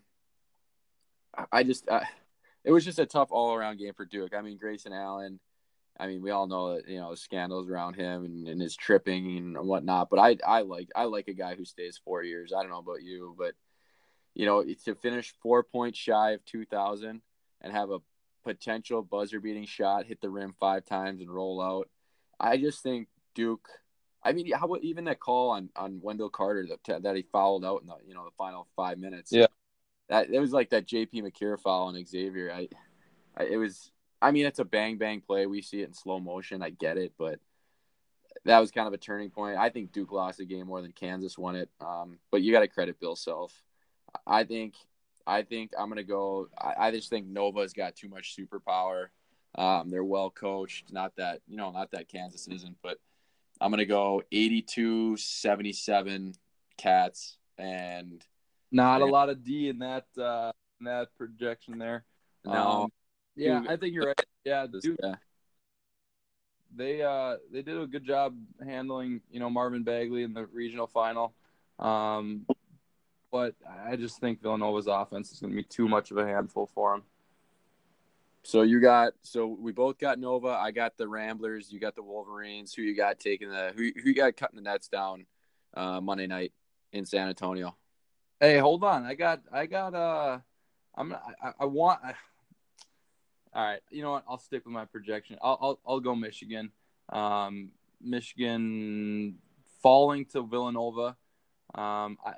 I 1.50 1.64
just 1.64 1.88
it 2.62 2.70
was 2.70 2.84
just 2.84 3.00
a 3.00 3.06
tough 3.06 3.32
all 3.32 3.52
around 3.52 3.78
game 3.78 3.94
for 3.94 4.04
Duke. 4.04 4.32
I 4.32 4.42
mean, 4.42 4.58
Grayson 4.58 4.92
Allen. 4.92 5.40
I 5.98 6.06
mean, 6.06 6.22
we 6.22 6.30
all 6.30 6.46
know 6.46 6.76
that 6.76 6.88
you 6.88 7.00
know 7.00 7.16
scandals 7.16 7.68
around 7.68 7.94
him 7.94 8.24
and, 8.24 8.46
and 8.46 8.62
his 8.62 8.76
tripping 8.76 9.36
and 9.36 9.58
whatnot. 9.66 10.08
But 10.08 10.20
I 10.20 10.36
I 10.46 10.60
like 10.60 10.90
I 10.94 11.04
like 11.04 11.26
a 11.26 11.34
guy 11.34 11.56
who 11.56 11.64
stays 11.64 12.00
four 12.04 12.22
years. 12.22 12.52
I 12.56 12.62
don't 12.62 12.70
know 12.70 12.78
about 12.78 13.02
you, 13.02 13.34
but 13.36 13.54
you 14.34 14.46
know 14.46 14.62
to 14.62 14.94
finish 14.94 15.34
four 15.42 15.64
points 15.64 15.98
shy 15.98 16.30
of 16.30 16.44
two 16.44 16.64
thousand 16.64 17.22
and 17.60 17.72
have 17.72 17.90
a 17.90 17.98
potential 18.42 19.02
buzzer 19.02 19.40
beating 19.40 19.66
shot, 19.66 20.06
hit 20.06 20.20
the 20.20 20.30
rim 20.30 20.54
five 20.58 20.84
times 20.84 21.20
and 21.20 21.30
roll 21.30 21.60
out. 21.60 21.88
I 22.38 22.56
just 22.56 22.82
think 22.82 23.08
Duke. 23.34 23.68
I 24.24 24.32
mean, 24.32 24.52
how 24.52 24.66
about 24.66 24.82
even 24.82 25.04
that 25.04 25.18
call 25.18 25.50
on, 25.50 25.68
on 25.74 26.00
Wendell 26.00 26.30
Carter 26.30 26.66
that 26.68 27.02
that 27.02 27.16
he 27.16 27.22
fouled 27.32 27.64
out 27.64 27.82
in 27.82 27.88
the 27.88 27.96
you 28.06 28.14
know 28.14 28.24
the 28.24 28.30
final 28.36 28.68
five 28.76 28.98
minutes? 28.98 29.32
Yeah. 29.32 29.46
that 30.08 30.30
it 30.30 30.38
was 30.38 30.52
like 30.52 30.70
that 30.70 30.86
J.P. 30.86 31.22
Macura 31.22 31.60
foul 31.60 31.88
on 31.88 32.04
Xavier. 32.04 32.52
I, 32.52 32.68
I, 33.36 33.44
it 33.44 33.56
was. 33.56 33.90
I 34.20 34.30
mean, 34.30 34.46
it's 34.46 34.60
a 34.60 34.64
bang 34.64 34.98
bang 34.98 35.20
play. 35.20 35.46
We 35.46 35.62
see 35.62 35.82
it 35.82 35.88
in 35.88 35.94
slow 35.94 36.20
motion. 36.20 36.62
I 36.62 36.70
get 36.70 36.96
it, 36.96 37.12
but 37.18 37.40
that 38.44 38.58
was 38.58 38.70
kind 38.70 38.86
of 38.86 38.94
a 38.94 38.98
turning 38.98 39.30
point. 39.30 39.56
I 39.56 39.70
think 39.70 39.92
Duke 39.92 40.12
lost 40.12 40.38
the 40.38 40.44
game 40.44 40.66
more 40.66 40.82
than 40.82 40.92
Kansas 40.92 41.38
won 41.38 41.56
it. 41.56 41.68
Um, 41.80 42.18
but 42.30 42.42
you 42.42 42.52
got 42.52 42.60
to 42.60 42.68
credit 42.68 43.00
Bill 43.00 43.16
Self. 43.16 43.52
I 44.26 44.44
think 44.44 44.74
I 45.26 45.42
think 45.42 45.72
I'm 45.78 45.88
gonna 45.88 46.02
go. 46.02 46.48
I, 46.58 46.88
I 46.88 46.90
just 46.90 47.08
think 47.10 47.26
Nova's 47.26 47.72
got 47.72 47.96
too 47.96 48.08
much 48.08 48.36
superpower. 48.36 49.06
Um, 49.54 49.90
they're 49.90 50.04
well 50.04 50.30
coached. 50.30 50.92
Not 50.92 51.16
that 51.16 51.40
you 51.48 51.56
know, 51.56 51.70
not 51.70 51.90
that 51.92 52.08
Kansas 52.08 52.48
isn't, 52.48 52.76
but 52.82 52.98
I'm 53.60 53.70
gonna 53.70 53.84
go 53.84 54.22
82-77 54.32 56.34
Cats, 56.76 57.36
and 57.58 58.24
Not 58.70 59.02
a 59.02 59.06
lot 59.06 59.28
of 59.28 59.44
D 59.44 59.68
in 59.68 59.78
that 59.80 60.06
uh, 60.18 60.52
in 60.80 60.86
that 60.86 61.08
projection 61.16 61.78
there. 61.78 62.04
now 62.44 62.82
Um, 62.82 62.92
yeah, 63.36 63.62
I 63.68 63.76
think 63.76 63.94
you're 63.94 64.06
right. 64.06 64.26
Yeah, 64.44 64.66
yeah, 65.02 65.14
they 66.74 67.02
uh 67.02 67.36
they 67.52 67.62
did 67.62 67.78
a 67.78 67.86
good 67.86 68.04
job 68.04 68.36
handling 68.64 69.20
you 69.30 69.40
know 69.40 69.50
Marvin 69.50 69.84
Bagley 69.84 70.22
in 70.22 70.34
the 70.34 70.46
regional 70.46 70.86
final. 70.86 71.34
Um, 71.78 72.46
but 73.32 73.54
I 73.86 73.96
just 73.96 74.20
think 74.20 74.42
Villanova's 74.42 74.86
offense 74.86 75.32
is 75.32 75.40
going 75.40 75.50
to 75.50 75.56
be 75.56 75.64
too 75.64 75.88
much 75.88 76.10
of 76.10 76.18
a 76.18 76.26
handful 76.26 76.70
for 76.72 76.92
them. 76.92 77.02
So 78.44 78.62
you 78.62 78.80
got 78.80 79.14
so 79.22 79.46
we 79.46 79.72
both 79.72 79.98
got 79.98 80.18
Nova. 80.18 80.48
I 80.48 80.70
got 80.72 80.96
the 80.96 81.08
Ramblers. 81.08 81.72
You 81.72 81.80
got 81.80 81.94
the 81.94 82.02
Wolverines. 82.02 82.74
Who 82.74 82.82
you 82.82 82.94
got 82.94 83.18
taking 83.18 83.48
the 83.48 83.72
who 83.74 83.90
who 83.96 84.10
you 84.10 84.14
got 84.14 84.36
cutting 84.36 84.56
the 84.56 84.62
nets 84.62 84.88
down 84.88 85.26
uh, 85.74 86.00
Monday 86.00 86.26
night 86.26 86.52
in 86.92 87.06
San 87.06 87.28
Antonio? 87.28 87.76
Hey, 88.40 88.58
hold 88.58 88.84
on. 88.84 89.04
I 89.04 89.14
got 89.14 89.40
I 89.52 89.66
got 89.66 89.94
uh 89.94 90.38
I'm 90.96 91.14
I, 91.14 91.52
I 91.60 91.64
want 91.66 92.00
I, 92.04 92.14
all 93.54 93.64
right, 93.64 93.80
you 93.90 94.02
know 94.02 94.12
what? 94.12 94.24
I'll 94.28 94.38
stick 94.38 94.64
with 94.64 94.74
my 94.74 94.86
projection. 94.86 95.38
I'll 95.40 95.58
I'll, 95.60 95.80
I'll 95.86 96.00
go 96.00 96.14
Michigan. 96.16 96.72
Um, 97.10 97.70
Michigan 98.00 99.38
falling 99.82 100.24
to 100.26 100.42
Villanova. 100.42 101.16
Um, 101.74 102.18
I, 102.24 102.34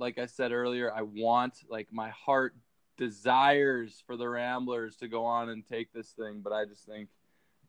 like 0.00 0.18
I 0.18 0.26
said 0.26 0.50
earlier, 0.50 0.92
I 0.92 1.02
want 1.02 1.54
like 1.68 1.88
my 1.92 2.08
heart 2.10 2.54
desires 2.96 4.02
for 4.06 4.16
the 4.16 4.28
Ramblers 4.28 4.96
to 4.96 5.08
go 5.08 5.24
on 5.24 5.50
and 5.50 5.64
take 5.64 5.92
this 5.92 6.08
thing, 6.10 6.40
but 6.42 6.52
I 6.52 6.64
just 6.64 6.86
think 6.86 7.08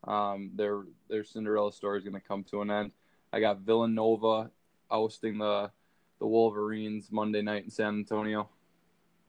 um, 0.04 0.50
their 0.54 0.84
their 1.08 1.24
Cinderella 1.24 1.72
story 1.72 1.98
is 1.98 2.04
going 2.04 2.20
to 2.20 2.26
come 2.26 2.42
to 2.44 2.62
an 2.62 2.70
end. 2.70 2.92
I 3.32 3.40
got 3.40 3.60
Villanova 3.60 4.50
ousting 4.90 5.38
the 5.38 5.70
the 6.18 6.26
Wolverines 6.26 7.10
Monday 7.12 7.42
night 7.42 7.64
in 7.64 7.70
San 7.70 7.98
Antonio. 7.98 8.48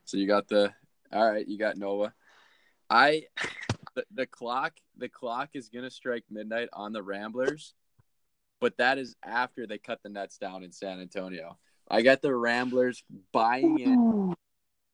So 0.06 0.18
you 0.18 0.28
got 0.28 0.48
the 0.48 0.74
all 1.12 1.32
right, 1.32 1.48
you 1.48 1.58
got 1.58 1.78
Nova. 1.78 2.14
I 2.90 3.26
the, 3.96 4.06
the 4.12 4.26
clock 4.26 4.74
the 4.98 5.10
clock 5.10 5.50
is 5.54 5.70
going 5.70 5.84
to 5.84 5.92
strike 5.92 6.24
midnight 6.30 6.70
on 6.74 6.94
the 6.94 7.04
Ramblers, 7.04 7.74
but 8.62 8.78
that 8.78 8.98
is 8.98 9.16
after 9.24 9.68
they 9.68 9.78
cut 9.78 10.02
the 10.04 10.10
nets 10.10 10.38
down 10.38 10.64
in 10.64 10.72
San 10.72 11.00
Antonio. 11.00 11.58
I 11.94 12.02
got 12.02 12.24
the 12.24 12.34
Ramblers 12.34 13.04
buying 13.32 13.78
in 13.78 14.34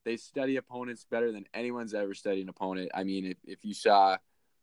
they 0.03 0.17
study 0.17 0.57
opponents 0.57 1.05
better 1.09 1.31
than 1.31 1.45
anyone's 1.53 1.93
ever 1.93 2.13
studied 2.13 2.41
an 2.41 2.49
opponent. 2.49 2.91
I 2.93 3.03
mean, 3.03 3.25
if, 3.25 3.37
if 3.45 3.59
you 3.63 3.73
saw 3.73 4.17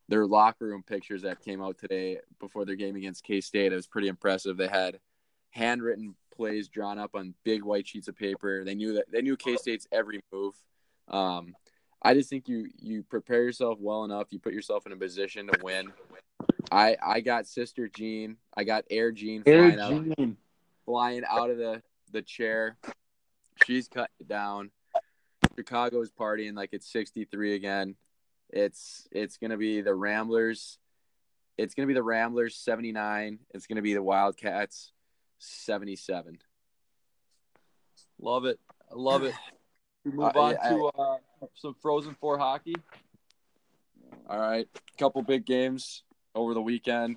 their 0.08 0.26
locker 0.26 0.66
room 0.66 0.82
pictures 0.82 1.22
that 1.22 1.40
came 1.40 1.62
out 1.62 1.78
today 1.78 2.18
before 2.38 2.64
their 2.66 2.76
game 2.76 2.96
against 2.96 3.24
K 3.24 3.40
State, 3.40 3.72
it 3.72 3.76
was 3.76 3.86
pretty 3.86 4.08
impressive. 4.08 4.58
They 4.58 4.68
had 4.68 5.00
handwritten 5.50 6.14
plays 6.34 6.68
drawn 6.68 6.98
up 6.98 7.14
on 7.14 7.32
big 7.42 7.64
white 7.64 7.88
sheets 7.88 8.08
of 8.08 8.16
paper. 8.16 8.64
They 8.64 8.74
knew 8.74 8.94
that 8.94 9.10
they 9.10 9.22
knew 9.22 9.36
K 9.36 9.56
State's 9.56 9.86
every 9.90 10.20
move. 10.30 10.54
Um, 11.08 11.54
I 12.02 12.12
just 12.12 12.28
think 12.28 12.48
you 12.48 12.68
you 12.78 13.02
prepare 13.02 13.44
yourself 13.44 13.78
well 13.80 14.04
enough. 14.04 14.26
You 14.30 14.40
put 14.40 14.52
yourself 14.52 14.84
in 14.84 14.92
a 14.92 14.96
position 14.96 15.46
to 15.46 15.58
win. 15.62 15.90
I 16.70 16.96
I 17.02 17.20
got 17.20 17.46
Sister 17.46 17.88
Jean. 17.88 18.36
I 18.54 18.64
got 18.64 18.84
Air 18.90 19.10
Jean 19.10 19.42
flying, 19.42 19.80
Out, 19.80 20.36
flying 20.84 21.22
out 21.26 21.48
of 21.48 21.56
the 21.56 21.82
the 22.12 22.22
chair. 22.22 22.76
She's 23.64 23.88
cutting 23.88 24.14
it 24.20 24.28
down. 24.28 24.70
Chicago's 25.56 26.10
partying 26.10 26.54
like 26.54 26.70
it's 26.72 26.90
63 26.92 27.54
again. 27.54 27.96
It's 28.50 29.08
it's 29.10 29.38
gonna 29.38 29.56
be 29.56 29.80
the 29.80 29.94
Ramblers. 29.94 30.78
It's 31.58 31.74
gonna 31.74 31.86
be 31.86 31.94
the 31.94 32.02
Ramblers 32.02 32.56
79. 32.56 33.38
It's 33.54 33.66
gonna 33.66 33.82
be 33.82 33.94
the 33.94 34.02
Wildcats 34.02 34.92
77. 35.38 36.38
Love 38.20 38.44
it. 38.44 38.58
I 38.90 38.94
love 38.94 39.24
it. 39.24 39.34
We 40.04 40.12
move 40.12 40.36
uh, 40.36 40.40
on 40.40 40.54
to 40.54 40.86
uh, 40.98 41.16
some 41.54 41.74
Frozen 41.82 42.16
Four 42.20 42.38
hockey. 42.38 42.76
All 44.28 44.38
right, 44.38 44.68
couple 44.98 45.22
big 45.22 45.44
games 45.44 46.04
over 46.34 46.54
the 46.54 46.62
weekend. 46.62 47.16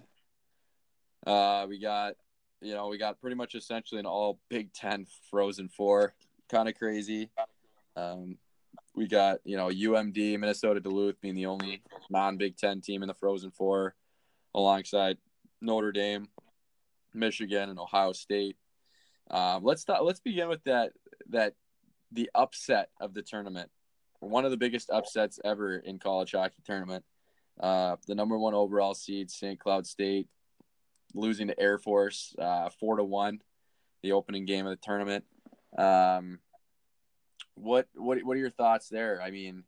Uh, 1.26 1.66
we 1.68 1.80
got, 1.80 2.14
you 2.62 2.74
know, 2.74 2.88
we 2.88 2.98
got 2.98 3.20
pretty 3.22 3.36
much 3.36 3.56
essentially 3.56 4.00
an 4.00 4.06
all 4.06 4.40
Big 4.50 4.74
Ten 4.74 5.06
Frozen 5.30 5.70
Four. 5.70 6.14
Kind 6.50 6.68
of 6.68 6.76
crazy. 6.76 7.30
Um, 7.96 8.38
we 8.96 9.08
got 9.08 9.40
you 9.46 9.56
know 9.56 9.68
UMD, 9.68 10.40
Minnesota 10.40 10.80
Duluth 10.80 11.22
being 11.22 11.36
the 11.36 11.46
only 11.46 11.82
non 12.10 12.38
Big 12.38 12.58
Ten 12.58 12.82
team 12.82 13.02
in 13.02 13.08
the 13.08 13.14
Frozen 13.14 13.52
Four, 13.52 13.96
alongside 14.54 15.18
Notre 15.62 15.92
Dame, 15.92 16.28
Michigan, 17.14 17.70
and 17.70 17.80
Ohio 17.80 18.14
State. 18.14 18.58
Um, 19.32 19.64
let's 19.64 19.82
start, 19.82 20.04
let's 20.04 20.20
begin 20.20 20.50
with 20.50 20.64
that 20.64 20.92
that 21.30 21.54
the 22.12 22.30
upset 22.34 22.90
of 23.00 23.14
the 23.14 23.22
tournament, 23.22 23.70
one 24.20 24.44
of 24.44 24.52
the 24.52 24.58
biggest 24.58 24.90
upsets 24.90 25.40
ever 25.46 25.78
in 25.78 26.00
college 26.00 26.32
hockey 26.32 26.62
tournament. 26.66 27.06
Uh, 27.60 27.98
the 28.08 28.16
number 28.16 28.38
one 28.38 28.54
overall 28.54 28.94
seed, 28.94 29.30
St. 29.30 29.60
Cloud 29.60 29.86
State, 29.86 30.28
losing 31.14 31.48
to 31.48 31.60
Air 31.60 31.78
Force 31.78 32.36
uh, 32.40 32.70
four 32.80 32.98
to 32.98 33.04
one, 33.04 33.42
the 34.04 34.12
opening 34.14 34.46
game 34.46 34.66
of 34.66 34.72
the 34.72 34.86
tournament. 34.86 35.26
Um, 35.78 36.40
what 37.56 37.88
what 37.96 38.24
what 38.24 38.36
are 38.36 38.40
your 38.40 38.50
thoughts 38.50 38.90
there? 38.90 39.22
I 39.22 39.32
mean, 39.32 39.64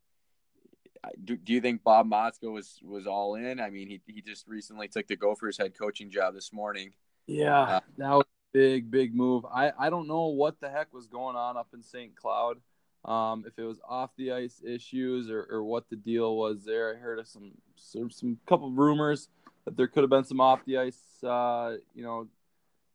do, 1.23 1.35
do 1.35 1.53
you 1.53 1.61
think 1.61 1.83
Bob 1.83 2.09
Motzko 2.09 2.51
was 2.51 2.79
was 2.83 3.07
all 3.07 3.35
in? 3.35 3.59
I 3.59 3.69
mean, 3.69 3.87
he 3.87 4.01
he 4.07 4.21
just 4.21 4.47
recently 4.47 4.87
took 4.87 5.07
the 5.07 5.15
Gophers 5.15 5.57
head 5.57 5.77
coaching 5.77 6.09
job 6.09 6.33
this 6.33 6.53
morning. 6.53 6.93
Yeah, 7.27 7.61
uh, 7.61 7.79
that 7.97 8.11
was 8.11 8.25
a 8.25 8.57
big 8.57 8.91
big 8.91 9.15
move. 9.15 9.45
I 9.45 9.71
I 9.77 9.89
don't 9.89 10.07
know 10.07 10.27
what 10.27 10.59
the 10.59 10.69
heck 10.69 10.93
was 10.93 11.07
going 11.07 11.35
on 11.35 11.57
up 11.57 11.69
in 11.73 11.83
St. 11.83 12.15
Cloud. 12.15 12.57
Um, 13.03 13.45
if 13.47 13.57
it 13.57 13.63
was 13.63 13.79
off 13.87 14.11
the 14.15 14.31
ice 14.31 14.61
issues 14.63 15.29
or, 15.31 15.47
or 15.49 15.63
what 15.63 15.89
the 15.89 15.95
deal 15.95 16.37
was 16.37 16.63
there, 16.63 16.93
I 16.93 16.99
heard 16.99 17.19
of 17.19 17.27
some 17.27 17.51
some, 17.75 18.11
some 18.11 18.37
couple 18.45 18.67
of 18.67 18.77
rumors 18.77 19.29
that 19.65 19.77
there 19.77 19.87
could 19.87 20.03
have 20.03 20.09
been 20.09 20.23
some 20.23 20.41
off 20.41 20.65
the 20.65 20.77
ice, 20.77 21.23
uh, 21.23 21.75
you 21.93 22.03
know, 22.03 22.27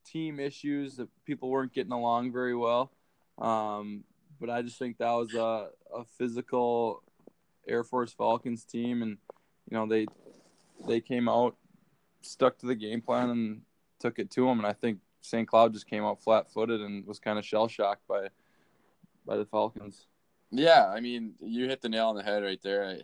team 0.05 0.41
issues 0.41 0.97
that 0.97 1.09
people 1.25 1.51
weren't 1.51 1.73
getting 1.73 1.93
along 1.93 2.33
very 2.33 2.55
well. 2.55 2.93
Um, 3.39 4.05
but 4.41 4.51
I 4.51 4.63
just 4.63 4.79
think 4.79 4.99
that 4.99 5.13
was 5.13 5.35
a, 5.35 5.69
a 5.95 6.05
physical 6.19 7.03
Air 7.67 7.85
Force 7.85 8.13
Falcons 8.13 8.65
team, 8.65 9.03
and 9.03 9.19
you 9.71 9.77
know 9.77 9.87
they 9.87 10.07
they 10.87 11.01
came 11.01 11.29
out, 11.29 11.57
stuck 12.23 12.59
to 12.59 12.67
the 12.67 12.75
game 12.75 13.01
plan, 13.01 13.31
and 13.31 13.63
took 13.99 14.19
it 14.19 14.31
to 14.33 14.47
them. 14.47 14.59
And 14.59 14.67
I 14.67 14.73
think 14.73 14.99
St. 15.21 15.49
Cloud 15.49 15.73
just 15.73 15.89
came 15.89 16.05
out 16.05 16.23
flat 16.23 16.51
footed 16.53 16.81
and 16.81 17.07
was 17.07 17.19
kind 17.19 17.39
of 17.39 17.45
shell 17.45 17.69
shocked 17.69 18.07
by 18.09 18.29
by 19.27 19.37
the 19.37 19.47
Falcons. 19.47 20.07
Yeah, 20.51 20.87
I 20.87 21.01
mean, 21.01 21.35
you 21.41 21.67
hit 21.67 21.83
the 21.83 21.89
nail 21.89 22.09
on 22.09 22.17
the 22.17 22.23
head 22.23 22.43
right 22.43 22.61
there. 22.63 22.87
I, 22.87 23.01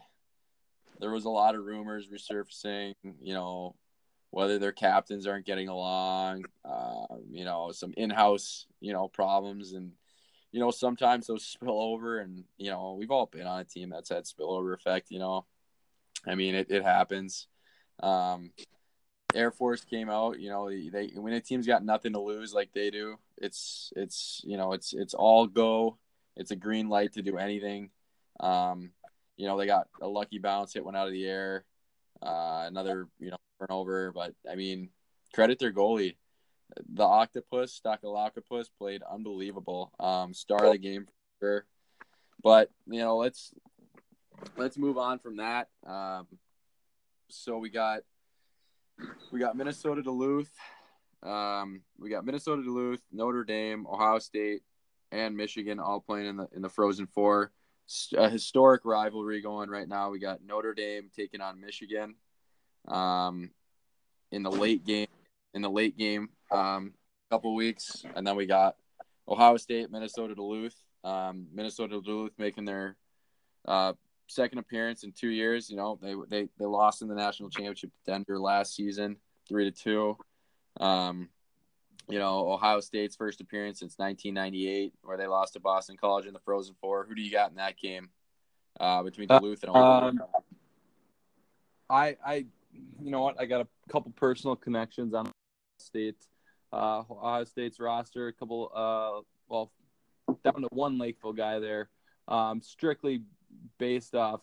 there 1.03 1.11
was 1.11 1.25
a 1.25 1.31
lot 1.31 1.57
of 1.57 1.65
rumors 1.65 2.07
resurfacing, 2.07 2.95
you 3.21 3.35
know, 3.35 3.75
whether 4.31 4.61
their 4.61 4.73
captains 4.73 5.27
aren't 5.27 5.45
getting 5.45 5.67
along, 5.67 6.45
uh, 6.65 7.17
you 7.29 7.45
know, 7.45 7.73
some 7.73 7.93
in-house, 7.97 8.67
you 8.81 8.93
know, 8.93 9.09
problems, 9.09 9.73
and 9.73 9.91
you 10.53 10.61
know, 10.61 10.71
sometimes 10.71 11.27
those 11.27 11.45
spill 11.45 11.81
over, 11.81 12.21
and 12.21 12.45
you 12.57 12.71
know, 12.71 12.95
we've 12.97 13.11
all 13.11 13.27
been 13.27 13.49
on 13.49 13.59
a 13.59 13.65
team 13.65 13.91
that's 13.91 14.11
had 14.11 14.25
spillover 14.25 14.75
effect. 14.75 15.11
You 15.11 15.19
know, 15.19 15.45
I 16.25 16.37
mean, 16.37 16.55
it, 16.55 16.71
it 16.71 16.85
happens. 16.85 17.49
Um, 18.01 18.53
Air 19.35 19.51
Force 19.51 19.85
came 19.85 20.09
out. 20.09 20.39
You 20.39 20.51
know, 20.51 20.71
they 20.71 21.11
when 21.17 21.33
a 21.33 21.41
team's 21.41 21.67
got 21.67 21.85
nothing 21.85 22.13
to 22.13 22.21
lose 22.21 22.55
like 22.55 22.73
they 22.73 22.91
do, 22.91 23.17
it's 23.39 23.93
it's 23.97 24.41
you 24.45 24.57
know 24.57 24.73
it's 24.73 24.95
it's 24.95 25.15
all 25.15 25.49
go. 25.49 25.99
It's 26.37 26.53
a 26.53 26.57
green 26.57 26.89
light 26.89 27.15
to 27.15 27.23
do 27.23 27.39
anything. 27.39 27.91
Um, 28.39 28.93
you 29.37 29.47
know, 29.47 29.57
they 29.57 29.67
got 29.67 29.89
a 30.01 30.09
lucky 30.09 30.39
bounce, 30.39 30.75
hit 30.75 30.85
one 30.85 30.97
out 30.97 31.07
of 31.07 31.13
the 31.13 31.27
air, 31.27 31.65
uh, 32.21 32.65
another 32.67 33.09
you 33.19 33.31
know 33.31 33.39
turnover. 33.61 34.13
But 34.13 34.35
I 34.51 34.55
mean, 34.55 34.91
credit 35.33 35.59
their 35.59 35.73
goalie 35.73 36.17
the 36.93 37.05
octopus, 37.05 37.81
Stakalakopoulos, 37.85 38.67
played 38.79 39.03
unbelievable. 39.03 39.93
Um, 39.99 40.35
star 40.35 40.67
of 40.67 40.73
the 40.73 40.79
game 40.79 41.07
for 41.07 41.13
sure. 41.47 41.67
But 42.43 42.71
you 42.87 43.01
know, 43.01 43.17
let's 43.17 43.53
let's 44.57 44.77
move 44.77 44.99
on 44.99 45.19
from 45.19 45.37
that. 45.37 45.69
Um, 45.87 46.27
so 47.29 47.59
we 47.59 47.71
got 47.71 48.01
we 49.31 49.41
got 49.41 49.57
Minnesota 49.57 50.03
Duluth. 50.03 50.51
Um, 51.23 51.83
we 51.99 52.11
got 52.11 52.25
Minnesota 52.25 52.63
Duluth, 52.63 53.03
Notre 53.13 53.45
Dame, 53.45 53.87
Ohio 53.87 54.19
State, 54.19 54.63
and 55.13 55.37
Michigan 55.37 55.79
all 55.79 56.01
playing 56.01 56.27
in 56.27 56.37
the 56.37 56.49
in 56.55 56.63
the 56.63 56.69
Frozen 56.69 57.07
Four. 57.07 57.53
A 58.17 58.29
historic 58.29 58.85
rivalry 58.85 59.41
going 59.41 59.69
right 59.69 59.89
now. 59.89 60.11
We 60.11 60.19
got 60.19 60.45
Notre 60.45 60.75
Dame 60.75 61.11
taking 61.15 61.41
on 61.41 61.61
Michigan 61.61 62.15
um, 62.89 63.51
in 64.31 64.43
the 64.43 64.51
late 64.51 64.85
game. 64.85 65.09
In 65.55 65.61
the 65.61 65.71
late 65.71 65.99
game, 65.99 66.31
um, 66.51 66.95
couple 67.31 67.55
weeks, 67.55 68.05
and 68.17 68.27
then 68.27 68.37
we 68.37 68.47
got 68.47 68.77
Ohio 69.29 69.59
State, 69.59 69.91
Minnesota 69.91 70.35
Duluth. 70.35 70.77
Um, 71.05 71.47
Minnesota 71.53 72.01
Duluth 72.01 72.33
making 72.39 72.65
their 72.65 72.97
uh, 73.67 73.93
second 74.29 74.59
appearance 74.59 75.05
in 75.05 75.13
two 75.13 75.29
years. 75.29 75.69
You 75.69 75.77
know, 75.77 75.99
they 76.01 76.15
they 76.29 76.49
they 76.59 76.65
lost 76.65 77.03
in 77.03 77.09
the 77.09 77.15
national 77.15 77.51
championship 77.51 77.91
to 77.91 78.13
Denver 78.13 78.39
last 78.39 78.75
season, 78.75 79.17
three 79.49 79.71
to 79.71 79.71
two. 79.71 80.17
Um, 80.81 81.29
you 82.09 82.19
know, 82.19 82.51
Ohio 82.51 82.81
State's 82.81 83.17
first 83.17 83.41
appearance 83.41 83.79
since 83.81 83.95
1998, 83.97 84.93
where 85.03 85.17
they 85.17 85.27
lost 85.27 85.55
to 85.55 85.61
Boston 85.61 85.97
College 85.97 86.27
in 86.27 86.33
the 86.33 86.41
Frozen 86.41 86.75
Four. 86.81 87.07
Who 87.09 87.15
do 87.15 87.23
you 87.23 87.31
got 87.31 87.51
in 87.51 87.57
that 87.57 87.79
game 87.79 88.11
uh, 88.81 89.03
between 89.03 89.31
uh, 89.31 89.39
Duluth 89.39 89.63
and 89.63 89.71
Ohio? 89.71 90.09
Um, 90.09 90.23
I 91.89 92.17
I, 92.25 92.35
you 93.01 93.11
know 93.11 93.23
what? 93.23 93.41
I 93.41 93.47
got 93.47 93.61
a 93.61 93.69
couple 93.91 94.13
personal 94.13 94.57
connections 94.57 95.15
on 95.15 95.31
State 95.79 96.17
uh, 96.73 97.03
Ohio 97.11 97.45
State's 97.45 97.79
roster. 97.79 98.29
A 98.29 98.33
couple, 98.33 98.71
uh, 98.75 99.23
well, 99.49 99.73
down 100.45 100.63
to 100.63 100.69
one 100.71 100.99
Lakeville 100.99 101.33
guy 101.33 101.59
there. 101.59 101.91
Um, 102.29 102.63
strictly 102.63 103.23
based 103.79 104.15
off 104.15 104.41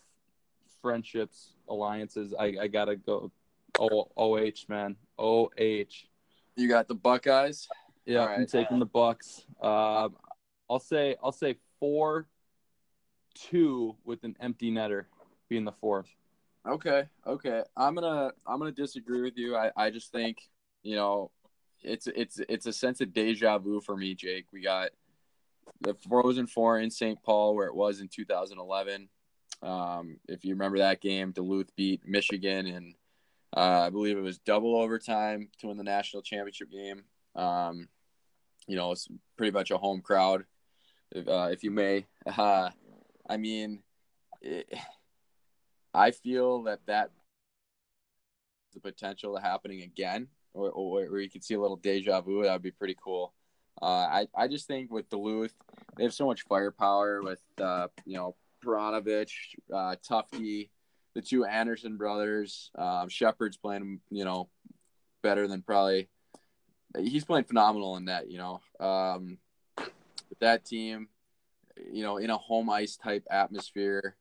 friendships, 0.81 1.53
alliances. 1.67 2.33
I, 2.37 2.55
I 2.61 2.67
gotta 2.67 2.95
go. 2.95 3.31
Oh, 3.79 4.09
OH 4.17 4.65
man, 4.67 4.95
OH. 5.17 6.05
You 6.55 6.67
got 6.67 6.87
the 6.87 6.95
Buckeyes. 6.95 7.67
Yeah, 8.05 8.25
right. 8.25 8.39
I'm 8.39 8.47
taking 8.47 8.79
the 8.79 8.85
Bucks. 8.85 9.45
Um, 9.61 10.15
I'll 10.69 10.79
say 10.79 11.15
I'll 11.23 11.31
say 11.31 11.55
four, 11.79 12.27
two 13.35 13.95
with 14.03 14.23
an 14.23 14.35
empty 14.39 14.71
netter 14.71 15.05
being 15.47 15.65
the 15.65 15.71
fourth. 15.71 16.13
Okay, 16.67 17.03
okay. 17.25 17.63
I'm 17.77 17.95
gonna 17.95 18.31
I'm 18.45 18.59
gonna 18.59 18.71
disagree 18.71 19.21
with 19.21 19.37
you. 19.37 19.55
I, 19.55 19.71
I 19.75 19.89
just 19.89 20.11
think 20.11 20.37
you 20.83 20.95
know 20.95 21.31
it's 21.81 22.07
it's 22.07 22.39
it's 22.49 22.65
a 22.65 22.73
sense 22.73 23.01
of 23.01 23.13
deja 23.13 23.57
vu 23.57 23.81
for 23.81 23.95
me, 23.95 24.13
Jake. 24.15 24.47
We 24.51 24.61
got 24.61 24.89
the 25.81 25.95
Frozen 26.07 26.47
Four 26.47 26.79
in 26.79 26.89
St. 26.89 27.21
Paul 27.23 27.55
where 27.55 27.67
it 27.67 27.75
was 27.75 28.01
in 28.01 28.07
2011. 28.07 29.07
Um, 29.61 30.17
if 30.27 30.45
you 30.45 30.53
remember 30.53 30.79
that 30.79 31.01
game, 31.01 31.31
Duluth 31.31 31.75
beat 31.75 32.07
Michigan, 32.07 32.67
and 32.67 32.95
uh, 33.55 33.81
I 33.85 33.89
believe 33.89 34.17
it 34.17 34.21
was 34.21 34.39
double 34.39 34.75
overtime 34.75 35.49
to 35.59 35.67
win 35.67 35.77
the 35.77 35.83
national 35.83 36.23
championship 36.23 36.71
game. 36.71 37.03
Um, 37.35 37.87
you 38.67 38.75
know, 38.75 38.91
it's 38.91 39.07
pretty 39.37 39.51
much 39.51 39.71
a 39.71 39.77
home 39.77 40.01
crowd, 40.01 40.45
if, 41.11 41.27
uh, 41.27 41.49
if 41.51 41.63
you 41.63 41.71
may. 41.71 42.05
Uh, 42.37 42.69
I 43.27 43.37
mean. 43.37 43.83
It, 44.41 44.73
I 45.93 46.11
feel 46.11 46.63
that 46.63 46.79
that 46.87 47.11
the 48.73 48.79
potential 48.79 49.35
of 49.35 49.43
happening 49.43 49.81
again, 49.81 50.27
or, 50.53 50.69
or, 50.69 51.01
or 51.05 51.19
you 51.19 51.29
could 51.29 51.43
see 51.43 51.55
a 51.55 51.59
little 51.59 51.77
deja 51.77 52.21
vu. 52.21 52.43
That 52.43 52.53
would 52.53 52.61
be 52.61 52.71
pretty 52.71 52.95
cool. 53.03 53.33
Uh, 53.81 53.85
I 53.85 54.27
I 54.35 54.47
just 54.47 54.67
think 54.67 54.91
with 54.91 55.09
Duluth, 55.09 55.55
they 55.97 56.03
have 56.03 56.13
so 56.13 56.25
much 56.25 56.43
firepower 56.43 57.21
with 57.21 57.41
uh, 57.59 57.87
you 58.05 58.17
know 58.17 58.35
Perunovich, 58.63 59.31
uh, 59.73 59.95
Tufte, 60.07 60.69
the 61.15 61.21
two 61.21 61.45
Anderson 61.45 61.97
brothers. 61.97 62.71
Um, 62.75 63.09
Shepard's 63.09 63.57
playing 63.57 63.99
you 64.09 64.25
know 64.25 64.49
better 65.21 65.47
than 65.47 65.61
probably 65.61 66.09
he's 66.97 67.25
playing 67.25 67.45
phenomenal 67.45 67.97
in 67.97 68.05
that. 68.05 68.29
You 68.29 68.37
know, 68.37 68.61
um, 68.79 69.37
with 69.77 70.39
that 70.39 70.65
team, 70.65 71.09
you 71.91 72.03
know, 72.03 72.17
in 72.17 72.29
a 72.29 72.37
home 72.37 72.69
ice 72.69 72.97
type 72.97 73.25
atmosphere, 73.29 74.15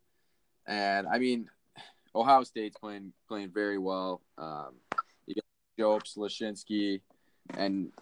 and 0.67 1.07
I 1.07 1.19
mean, 1.19 1.49
Ohio 2.15 2.45
State's 2.45 2.77
playing 2.79 3.13
playing 3.29 3.51
very 3.53 3.79
well. 3.79 4.23
Um, 4.37 4.75
you 5.27 5.35
got 5.35 5.45
Jobst, 5.79 6.17
Laczynski, 6.17 7.01
and 7.57 7.93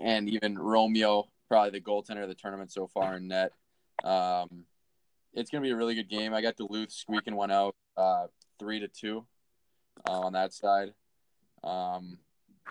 and 0.00 0.28
even 0.28 0.58
Romeo, 0.58 1.28
probably 1.48 1.70
the 1.70 1.80
goaltender 1.80 2.22
of 2.22 2.28
the 2.28 2.34
tournament 2.34 2.72
so 2.72 2.86
far 2.86 3.16
in 3.16 3.28
net. 3.28 3.52
Um, 4.04 4.64
it's 5.34 5.50
gonna 5.50 5.62
be 5.62 5.70
a 5.70 5.76
really 5.76 5.94
good 5.94 6.08
game. 6.08 6.34
I 6.34 6.42
got 6.42 6.56
Duluth 6.56 6.92
squeaking 6.92 7.36
one 7.36 7.50
out, 7.50 7.74
uh, 7.98 8.26
three 8.58 8.80
to 8.80 8.88
two, 8.88 9.26
uh, 10.08 10.20
on 10.20 10.32
that 10.34 10.52
side. 10.52 10.94
Um, 11.64 12.18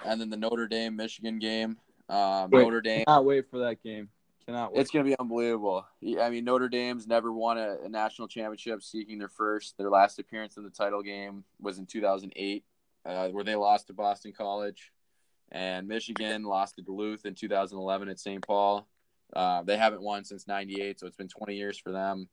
and 0.06 0.22
then 0.22 0.30
the 0.30 0.38
Notre 0.38 0.68
Dame 0.68 0.96
Michigan 0.96 1.40
game. 1.40 1.78
Um, 2.10 2.50
Wait. 2.52 2.64
Notre 2.64 2.82
Dame. 2.82 3.06
Cannot 3.06 3.26
wait 3.26 3.50
for 3.50 3.60
that 3.60 3.84
game. 3.84 4.10
Cannot 4.46 4.74
wait. 4.74 4.82
It's 4.82 4.92
going 4.92 5.04
to 5.06 5.10
be 5.10 5.20
unbelievable. 5.20 5.86
I 6.22 6.30
mean, 6.30 6.46
Notre 6.46 6.70
Dame's 6.70 7.08
never 7.08 7.34
won 7.34 7.58
a, 7.58 7.78
a 7.84 7.90
national 7.90 8.28
championship, 8.28 8.82
seeking 8.82 9.20
their 9.20 9.28
first. 9.28 9.78
Their 9.78 9.90
last 9.90 10.20
appearance 10.20 10.58
in 10.58 10.64
the 10.64 10.70
title 10.70 11.02
game 11.02 11.44
was 11.60 11.80
in 11.80 11.86
2008, 11.86 12.64
uh, 13.06 13.28
where 13.30 13.44
they 13.44 13.56
lost 13.56 13.88
to 13.88 13.94
Boston 13.94 14.32
College. 14.32 14.92
And 15.52 15.88
Michigan 15.88 16.44
lost 16.44 16.76
to 16.76 16.82
Duluth 16.82 17.26
in 17.26 17.34
2011 17.34 18.10
at 18.10 18.20
St. 18.20 18.46
Paul. 18.46 18.88
Uh, 19.34 19.64
they 19.64 19.78
haven't 19.78 20.02
won 20.02 20.24
since 20.24 20.48
98, 20.48 21.00
so 21.00 21.08
it's 21.08 21.18
been 21.18 21.28
20 21.28 21.56
years 21.56 21.78
for 21.78 21.92
them. 21.92 22.30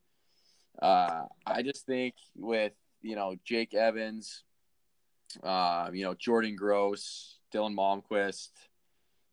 Uh, 0.81 1.25
I 1.47 1.63
just 1.63 1.87
think 1.87 2.15
with, 2.37 2.73
you 3.05 3.15
know, 3.15 3.37
Jake 3.45 3.75
Evans, 3.75 4.43
uh, 5.43 5.91
you 5.93 6.05
know, 6.05 6.15
Jordan 6.15 6.57
Gross, 6.57 7.37
Dylan 7.53 7.75
Malmquist, 7.75 8.49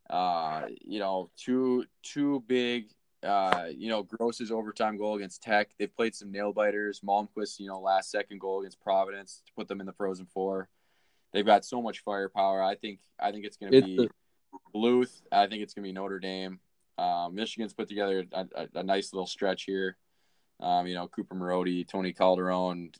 uh, 0.09 0.67
you 0.81 0.99
know, 0.99 1.31
two 1.37 1.85
two 2.03 2.43
big, 2.47 2.89
uh, 3.23 3.67
you 3.75 3.89
know, 3.89 4.03
Gross's 4.03 4.51
overtime 4.51 4.97
goal 4.97 5.15
against 5.15 5.41
Tech. 5.41 5.69
They've 5.79 5.95
played 5.95 6.13
some 6.13 6.31
nail 6.31 6.51
biters. 6.51 6.99
Malmquist, 6.99 7.59
you 7.59 7.67
know, 7.67 7.79
last 7.79 8.11
second 8.11 8.41
goal 8.41 8.59
against 8.59 8.81
Providence 8.81 9.41
to 9.45 9.53
put 9.53 9.67
them 9.67 9.79
in 9.79 9.85
the 9.85 9.93
Frozen 9.93 10.27
Four. 10.27 10.67
They've 11.31 11.45
got 11.45 11.63
so 11.63 11.81
much 11.81 11.99
firepower. 11.99 12.61
I 12.61 12.75
think 12.75 12.99
I 13.19 13.31
think 13.31 13.45
it's 13.45 13.57
going 13.57 13.71
to 13.71 13.81
be 13.81 14.09
Duluth. 14.73 15.21
I 15.31 15.47
think 15.47 15.63
it's 15.63 15.73
going 15.73 15.83
to 15.83 15.87
be 15.87 15.93
Notre 15.93 16.19
Dame. 16.19 16.59
Um, 16.97 17.33
Michigan's 17.35 17.73
put 17.73 17.87
together 17.87 18.25
a, 18.33 18.45
a, 18.53 18.67
a 18.75 18.83
nice 18.83 19.13
little 19.13 19.27
stretch 19.27 19.63
here. 19.63 19.95
Um, 20.61 20.87
you 20.87 20.95
know, 20.95 21.07
Cooper 21.07 21.35
Marody, 21.35 21.87
Tony 21.87 22.13
Calderone, 22.13 22.93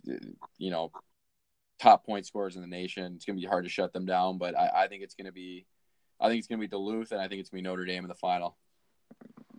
you 0.57 0.71
know, 0.71 0.91
top 1.79 2.05
point 2.05 2.25
scorers 2.25 2.55
in 2.55 2.61
the 2.61 2.67
nation. 2.67 3.13
It's 3.15 3.25
going 3.25 3.37
to 3.37 3.41
be 3.41 3.47
hard 3.47 3.65
to 3.65 3.69
shut 3.69 3.93
them 3.93 4.05
down, 4.05 4.37
but 4.37 4.57
I, 4.57 4.83
I 4.83 4.87
think 4.87 5.03
it's 5.03 5.15
going 5.15 5.25
to 5.25 5.31
be, 5.31 5.65
I 6.19 6.27
think 6.27 6.39
it's 6.39 6.47
going 6.47 6.59
to 6.59 6.63
be 6.63 6.69
Duluth, 6.69 7.11
and 7.11 7.21
I 7.21 7.27
think 7.27 7.39
it's 7.39 7.49
going 7.49 7.63
to 7.63 7.67
be 7.67 7.69
Notre 7.69 7.85
Dame 7.85 8.03
in 8.03 8.09
the 8.09 8.15
final. 8.15 8.57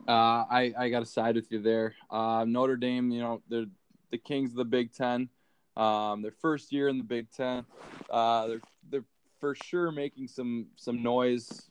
Uh, 0.08 0.44
I 0.50 0.72
I 0.76 0.88
got 0.88 1.00
to 1.00 1.06
side 1.06 1.36
with 1.36 1.50
you 1.52 1.60
there. 1.60 1.94
Uh, 2.10 2.44
Notre 2.46 2.76
Dame, 2.76 3.10
you 3.10 3.20
know, 3.20 3.42
they're 3.48 3.66
the 4.10 4.18
kings 4.18 4.50
of 4.50 4.56
the 4.56 4.64
Big 4.64 4.92
Ten. 4.92 5.28
Um, 5.76 6.22
their 6.22 6.32
first 6.32 6.72
year 6.72 6.88
in 6.88 6.98
the 6.98 7.04
Big 7.04 7.30
Ten, 7.30 7.64
uh, 8.10 8.46
they're 8.48 8.60
they're 8.90 9.04
for 9.40 9.54
sure 9.64 9.92
making 9.92 10.26
some 10.28 10.66
some 10.76 11.02
noise 11.02 11.70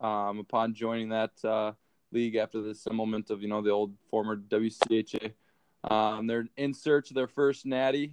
um, 0.00 0.38
upon 0.38 0.74
joining 0.74 1.08
that 1.10 1.32
uh, 1.44 1.72
league 2.12 2.36
after 2.36 2.60
the 2.60 2.74
settlement 2.74 3.30
of 3.30 3.42
you 3.42 3.48
know 3.48 3.62
the 3.62 3.70
old 3.70 3.94
former 4.10 4.36
WCHA. 4.36 5.32
Um, 5.84 6.26
they're 6.26 6.48
in 6.56 6.74
search 6.74 7.10
of 7.10 7.14
their 7.14 7.28
first 7.28 7.66
natty. 7.66 8.12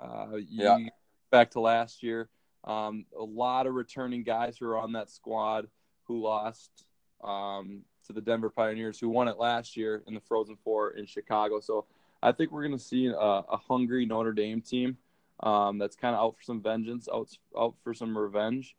Uh, 0.00 0.38
Yeah. 0.48 0.88
Back 1.30 1.52
to 1.52 1.60
last 1.60 2.02
year, 2.02 2.28
um, 2.64 3.06
a 3.18 3.22
lot 3.22 3.66
of 3.66 3.74
returning 3.74 4.22
guys 4.22 4.58
who 4.58 4.66
are 4.66 4.76
on 4.76 4.92
that 4.92 5.10
squad 5.10 5.68
who 6.04 6.20
lost 6.20 6.84
um, 7.24 7.82
to 8.06 8.12
the 8.12 8.20
Denver 8.20 8.50
Pioneers, 8.50 8.98
who 8.98 9.08
won 9.08 9.28
it 9.28 9.38
last 9.38 9.76
year 9.76 10.02
in 10.06 10.12
the 10.12 10.20
Frozen 10.20 10.56
Four 10.62 10.90
in 10.90 11.06
Chicago. 11.06 11.60
So 11.60 11.86
I 12.22 12.32
think 12.32 12.52
we're 12.52 12.66
going 12.66 12.76
to 12.76 12.84
see 12.84 13.06
a, 13.06 13.16
a 13.16 13.56
hungry 13.56 14.04
Notre 14.04 14.32
Dame 14.32 14.60
team 14.60 14.98
um, 15.40 15.78
that's 15.78 15.96
kind 15.96 16.14
of 16.14 16.20
out 16.20 16.36
for 16.36 16.42
some 16.42 16.60
vengeance, 16.60 17.08
out 17.12 17.30
out 17.58 17.74
for 17.82 17.94
some 17.94 18.16
revenge. 18.16 18.76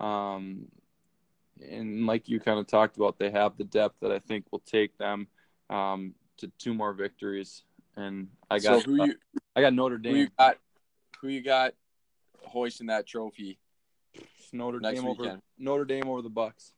Um, 0.00 0.66
and 1.70 2.06
like 2.06 2.28
you 2.28 2.40
kind 2.40 2.58
of 2.58 2.66
talked 2.66 2.96
about, 2.96 3.18
they 3.18 3.30
have 3.30 3.56
the 3.56 3.64
depth 3.64 4.00
that 4.00 4.10
I 4.10 4.18
think 4.18 4.46
will 4.50 4.62
take 4.66 4.98
them 4.98 5.28
um, 5.70 6.14
to 6.38 6.50
two 6.58 6.74
more 6.74 6.92
victories. 6.92 7.62
And 7.96 8.28
I 8.50 8.58
got 8.58 8.62
so 8.62 8.76
got 8.76 8.86
who 8.86 9.04
you 9.04 9.14
I 9.54 9.60
got 9.60 9.74
Notre 9.74 9.98
who 9.98 10.08
you 10.08 10.14
Dame. 10.26 10.28
got? 10.38 10.58
Who 11.20 11.28
you 11.28 11.42
got 11.42 11.74
hoisting 12.42 12.88
that 12.88 13.06
trophy? 13.06 13.58
Notre 14.52 14.80
next 14.80 15.00
Dame 15.00 15.08
over 15.08 15.22
weekend? 15.22 15.42
Notre 15.58 15.84
Dame 15.84 16.08
over 16.08 16.22
the 16.22 16.30
Bucks. 16.30 16.72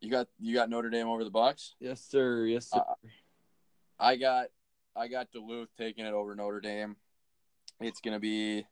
You 0.00 0.10
got 0.10 0.28
you 0.38 0.54
got 0.54 0.68
Notre 0.68 0.90
Dame 0.90 1.08
over 1.08 1.24
the 1.24 1.30
Bucks. 1.30 1.74
Yes, 1.80 2.00
sir. 2.00 2.44
Yes, 2.46 2.70
sir. 2.70 2.78
Uh, 2.78 2.94
I 3.98 4.16
got 4.16 4.48
I 4.94 5.08
got 5.08 5.30
Duluth 5.32 5.68
taking 5.76 6.06
it 6.06 6.12
over 6.12 6.34
Notre 6.34 6.60
Dame. 6.60 6.96
It's 7.80 8.00
gonna 8.00 8.20
be, 8.20 8.66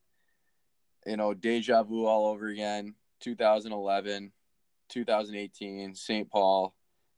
you 1.07 1.17
know, 1.17 1.35
deja 1.35 1.83
vu 1.83 2.07
all 2.07 2.27
over 2.27 2.49
again. 2.49 2.95
2011, 3.21 4.33
2018, 4.91 5.95
St. 5.95 6.31
Paul. 6.31 6.75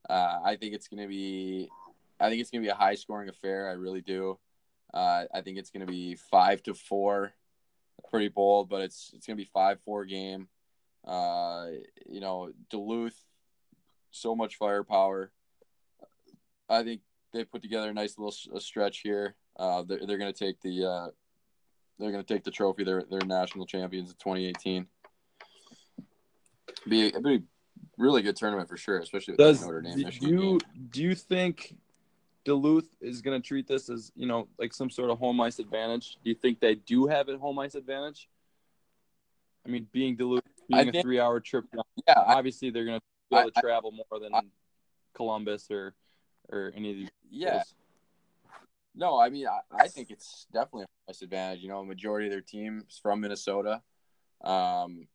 Uh, 0.09 0.39
I 0.45 0.57
think 0.57 0.75
it's 0.75 0.89
gonna 0.89 1.09
be, 1.09 1.69
I 2.21 2.29
think 2.29 2.41
it's 2.41 2.51
gonna 2.51 2.63
be 2.63 2.69
a 2.69 2.75
high 2.75 2.95
scoring 2.95 3.29
affair. 3.29 3.69
I 3.69 3.73
really 3.73 4.01
do. 4.01 4.39
Uh, 4.93 5.25
I 5.33 5.41
think 5.43 5.59
it's 5.59 5.71
gonna 5.71 5.87
be 5.87 6.15
five 6.15 6.63
to 6.65 6.75
four. 6.75 7.33
Pretty 8.11 8.29
bold, 8.29 8.69
but 8.69 8.83
it's 8.83 9.13
it's 9.15 9.27
gonna 9.27 9.37
be 9.37 9.45
five 9.53 9.81
four 9.85 10.05
game. 10.05 10.49
Uh, 11.05 11.67
you 12.09 12.21
know, 12.21 12.51
Duluth, 12.71 13.17
so 14.11 14.35
much 14.35 14.57
firepower. 14.57 15.31
I 16.69 16.83
think 16.83 17.03
they 17.33 17.45
put 17.45 17.63
together 17.63 17.91
a 17.91 17.95
nice 17.95 18.19
little 18.19 18.35
a 18.55 18.61
stretch 18.61 19.01
here. 19.01 19.37
Uh, 19.57 19.83
they're 19.83 20.01
they're 20.07 20.19
going 20.19 20.33
to 20.33 20.39
take 20.39 20.61
the 20.61 20.85
uh, 20.85 21.07
they're 21.99 22.11
going 22.11 22.25
to 22.25 22.35
take 22.35 22.45
the 22.45 22.51
trophy. 22.51 22.85
They're 22.85 23.05
they're 23.09 23.25
national 23.25 23.67
champions 23.67 24.11
of 24.11 24.19
2018. 24.19 24.87
Be 26.89 27.09
a, 27.09 27.21
be 27.21 27.35
a 27.37 27.43
really 27.99 28.23
good 28.23 28.37
tournament 28.37 28.69
for 28.69 28.77
sure, 28.77 28.99
especially 28.99 29.33
with 29.33 29.39
Does 29.39 29.63
Notre 29.63 29.83
Dame 29.83 29.97
do 29.97 30.27
you 30.27 30.39
game. 30.39 30.59
do 30.91 31.03
you 31.03 31.15
think 31.15 31.77
Duluth 32.47 32.89
is 33.01 33.21
going 33.23 33.41
to 33.43 33.47
treat 33.47 33.67
this 33.67 33.91
as 33.91 34.13
you 34.15 34.27
know 34.27 34.49
like 34.59 34.73
some 34.73 34.89
sort 34.89 35.11
of 35.11 35.19
home 35.19 35.41
ice 35.41 35.59
advantage? 35.59 36.17
Do 36.25 36.31
you 36.31 36.37
think 36.37 36.61
they 36.61 36.77
do 36.77 37.07
have 37.09 37.29
a 37.29 37.37
home 37.37 37.59
ice 37.59 37.75
advantage? 37.75 38.29
I 39.67 39.69
mean, 39.69 39.89
being 39.93 40.15
Duluth, 40.17 40.45
I 40.73 40.85
being 40.85 40.97
a 40.97 41.03
three-hour 41.03 41.41
trip, 41.41 41.65
Yeah, 42.07 42.15
I, 42.21 42.35
obviously 42.35 42.71
they're 42.71 42.85
going 42.85 43.01
to 43.01 43.05
be 43.31 43.37
able 43.37 43.51
to 43.51 43.59
I- 43.59 43.61
travel 43.61 43.91
more 43.91 44.21
than 44.21 44.33
I- 44.33 44.43
Columbus 45.15 45.67
or 45.71 45.95
or 46.49 46.73
any 46.77 46.91
of 46.93 46.97
these. 46.99 47.09
yeah. 47.31 47.63
schools. 47.63 47.75
No, 48.95 49.21
I 49.21 49.29
mean 49.29 49.47
I, 49.49 49.61
I 49.85 49.89
think 49.89 50.11
it's 50.11 50.47
definitely 50.53 50.85
a 50.85 51.11
nice 51.11 51.21
advantage. 51.23 51.61
You 51.63 51.69
know, 51.69 51.81
a 51.81 51.85
majority 51.85 52.29
of 52.29 52.33
their 52.33 52.41
team 52.41 52.85
is 52.89 52.99
from 52.99 53.21
Minnesota. 53.21 53.83
Um, 54.45 55.09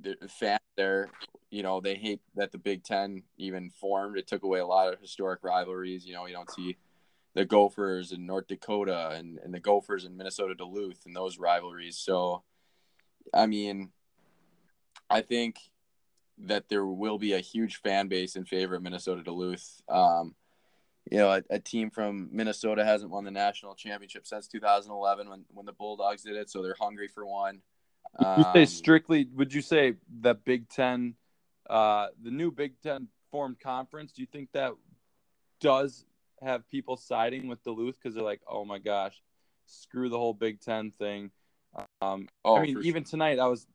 the 0.00 0.16
fans 0.28 0.60
there, 0.76 1.08
you 1.50 1.62
know, 1.62 1.80
they 1.80 1.96
hate 1.96 2.20
that 2.36 2.52
the 2.52 2.58
Big 2.58 2.84
Ten 2.84 3.22
even 3.36 3.70
formed. 3.70 4.16
It 4.16 4.26
took 4.26 4.42
away 4.42 4.60
a 4.60 4.66
lot 4.66 4.92
of 4.92 5.00
historic 5.00 5.40
rivalries. 5.42 6.06
You 6.06 6.14
know, 6.14 6.26
you 6.26 6.32
don't 6.32 6.50
see 6.50 6.76
the 7.34 7.44
Gophers 7.44 8.12
in 8.12 8.26
North 8.26 8.46
Dakota 8.46 9.10
and, 9.10 9.38
and 9.38 9.52
the 9.52 9.60
Gophers 9.60 10.04
in 10.04 10.16
Minnesota 10.16 10.54
Duluth 10.54 11.06
and 11.06 11.14
those 11.14 11.38
rivalries. 11.38 11.96
So, 11.98 12.42
I 13.34 13.46
mean, 13.46 13.90
I 15.08 15.20
think 15.22 15.58
that 16.38 16.68
there 16.68 16.86
will 16.86 17.18
be 17.18 17.34
a 17.34 17.40
huge 17.40 17.76
fan 17.76 18.08
base 18.08 18.36
in 18.36 18.44
favor 18.44 18.76
of 18.76 18.82
Minnesota 18.82 19.22
Duluth. 19.22 19.82
Um, 19.88 20.34
you 21.10 21.18
know, 21.18 21.30
a, 21.30 21.42
a, 21.50 21.58
team 21.58 21.90
from 21.90 22.28
Minnesota 22.30 22.84
hasn't 22.84 23.10
won 23.10 23.24
the 23.24 23.30
national 23.30 23.74
championship 23.74 24.26
since 24.26 24.46
2011 24.46 25.28
when, 25.28 25.44
when 25.48 25.66
the 25.66 25.72
Bulldogs 25.72 26.22
did 26.22 26.36
it, 26.36 26.50
so 26.50 26.62
they're 26.62 26.76
hungry 26.78 27.08
for 27.08 27.26
one. 27.26 27.62
Um, 28.18 28.38
you 28.38 28.44
say 28.52 28.62
um, 28.62 28.66
strictly, 28.66 29.28
would 29.34 29.52
you 29.52 29.62
say 29.62 29.94
that 30.20 30.44
Big 30.44 30.68
Ten, 30.68 31.14
uh, 31.70 32.08
the 32.22 32.30
new 32.30 32.50
Big 32.50 32.74
Ten 32.82 33.06
formed 33.30 33.60
conference, 33.60 34.12
do 34.12 34.20
you 34.22 34.28
think 34.30 34.50
that 34.52 34.72
does 35.60 36.04
have 36.42 36.68
people 36.68 36.96
siding 36.96 37.46
with 37.46 37.62
Duluth 37.62 37.96
because 38.02 38.14
they're 38.14 38.24
like, 38.24 38.40
oh 38.46 38.64
my 38.64 38.78
gosh, 38.78 39.22
screw 39.66 40.08
the 40.08 40.18
whole 40.18 40.34
Big 40.34 40.60
Ten 40.60 40.90
thing? 40.90 41.30
Um, 42.02 42.28
oh, 42.44 42.56
I 42.56 42.62
mean, 42.62 42.78
even 42.82 43.04
sure. 43.04 43.10
tonight, 43.10 43.38
I 43.38 43.46
was 43.46 43.66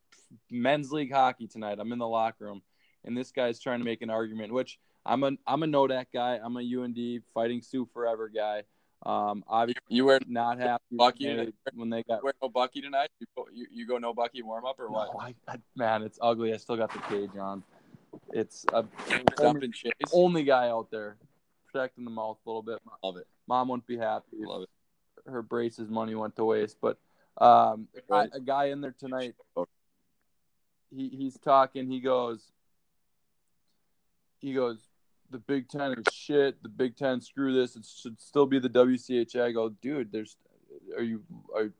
men's 0.51 0.91
league 0.91 1.13
hockey 1.13 1.47
tonight. 1.47 1.77
I'm 1.79 1.91
in 1.93 1.99
the 1.99 2.07
locker 2.07 2.45
room, 2.45 2.61
and 3.05 3.17
this 3.17 3.31
guy's 3.31 3.59
trying 3.61 3.79
to 3.79 3.85
make 3.85 4.01
an 4.01 4.09
argument, 4.09 4.51
which 4.51 4.77
I'm 5.05 5.23
a 5.23 5.31
I'm 5.47 5.63
a 5.63 5.67
Nodak 5.67 6.07
guy. 6.13 6.37
I'm 6.43 6.57
a 6.57 6.59
UND 6.59 7.23
fighting 7.33 7.61
Sioux 7.61 7.87
forever 7.93 8.27
guy. 8.27 8.63
Um, 9.05 9.43
obviously, 9.47 9.81
you 9.87 10.05
were 10.05 10.19
not 10.27 10.59
happy 10.59 10.83
Bucky 10.91 11.27
when 11.27 11.37
they, 11.37 11.51
when 11.73 11.89
they 11.89 12.03
got 12.03 12.17
you 12.17 12.25
wear 12.25 12.33
no 12.41 12.49
Bucky 12.49 12.81
tonight. 12.81 13.09
You, 13.19 13.27
go, 13.37 13.45
you, 13.53 13.67
you 13.71 13.87
go 13.87 13.97
no 13.97 14.13
Bucky 14.13 14.41
warm 14.41 14.65
up 14.65 14.79
or 14.79 14.89
what? 14.89 15.13
No, 15.13 15.19
I, 15.19 15.35
I, 15.47 15.57
man, 15.75 16.01
it's 16.01 16.17
ugly. 16.21 16.53
I 16.53 16.57
still 16.57 16.75
got 16.75 16.91
the 16.91 16.99
cage 16.99 17.37
on. 17.39 17.63
It's 18.35 18.65
a 18.73 18.85
only, 19.39 19.69
chase. 19.69 19.93
only 20.11 20.43
guy 20.43 20.67
out 20.67 20.91
there 20.91 21.15
protecting 21.71 22.03
the 22.03 22.11
mouth 22.11 22.37
a 22.45 22.49
little 22.49 22.61
bit. 22.61 22.79
Love 23.01 23.17
it. 23.17 23.27
Mom 23.47 23.69
wouldn't 23.69 23.87
be 23.87 23.97
happy. 23.97 24.25
Love 24.39 24.63
it. 24.63 24.69
Her 25.29 25.41
braces 25.41 25.89
money 25.89 26.15
went 26.15 26.35
to 26.35 26.43
waste, 26.43 26.77
but 26.81 26.97
um, 27.37 27.87
right. 28.09 28.29
a 28.33 28.39
guy 28.39 28.65
in 28.65 28.81
there 28.81 28.95
tonight. 28.99 29.35
He 30.93 31.09
he's 31.09 31.37
talking. 31.37 31.89
He 31.89 32.01
goes. 32.01 32.51
He 34.39 34.53
goes 34.53 34.79
the 35.31 35.39
Big 35.39 35.69
Ten 35.69 35.93
is 35.93 36.13
shit. 36.13 36.61
The 36.61 36.69
Big 36.69 36.95
Ten, 36.95 37.21
screw 37.21 37.53
this. 37.53 37.75
It 37.75 37.85
should 37.85 38.19
still 38.19 38.45
be 38.45 38.59
the 38.59 38.69
WCHA. 38.69 39.41
I 39.41 39.51
go, 39.51 39.69
dude. 39.69 40.11
There's, 40.11 40.37
are 40.95 41.03
you 41.03 41.23
are, 41.55 41.71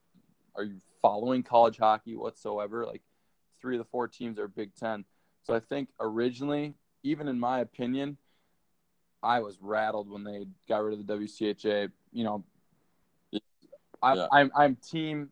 are 0.56 0.63
you 0.63 0.78
following 1.02 1.44
college 1.44 1.78
hockey 1.78 2.15
whatsoever? 2.15 2.86
Like, 2.86 3.02
three 3.62 3.76
of 3.76 3.80
the 3.80 3.89
four 3.91 4.08
teams 4.08 4.39
are 4.39 4.48
Big 4.48 4.76
Ten. 4.76 5.06
So 5.45 5.53
I 5.53 5.60
think 5.60 5.89
originally, 5.99 6.73
even 7.03 7.27
in 7.27 7.39
my 7.39 7.60
opinion, 7.60 8.17
I 9.21 9.39
was 9.39 9.58
rattled 9.62 10.10
when 10.10 10.23
they 10.23 10.45
got 10.67 10.84
rid 10.84 10.99
of 10.99 11.05
the 11.05 11.13
WCHA. 11.13 11.91
You 12.12 12.23
know, 12.23 12.43
I, 14.01 14.15
yeah. 14.15 14.27
I'm 14.31 14.51
I'm 14.55 14.75
team 14.75 15.29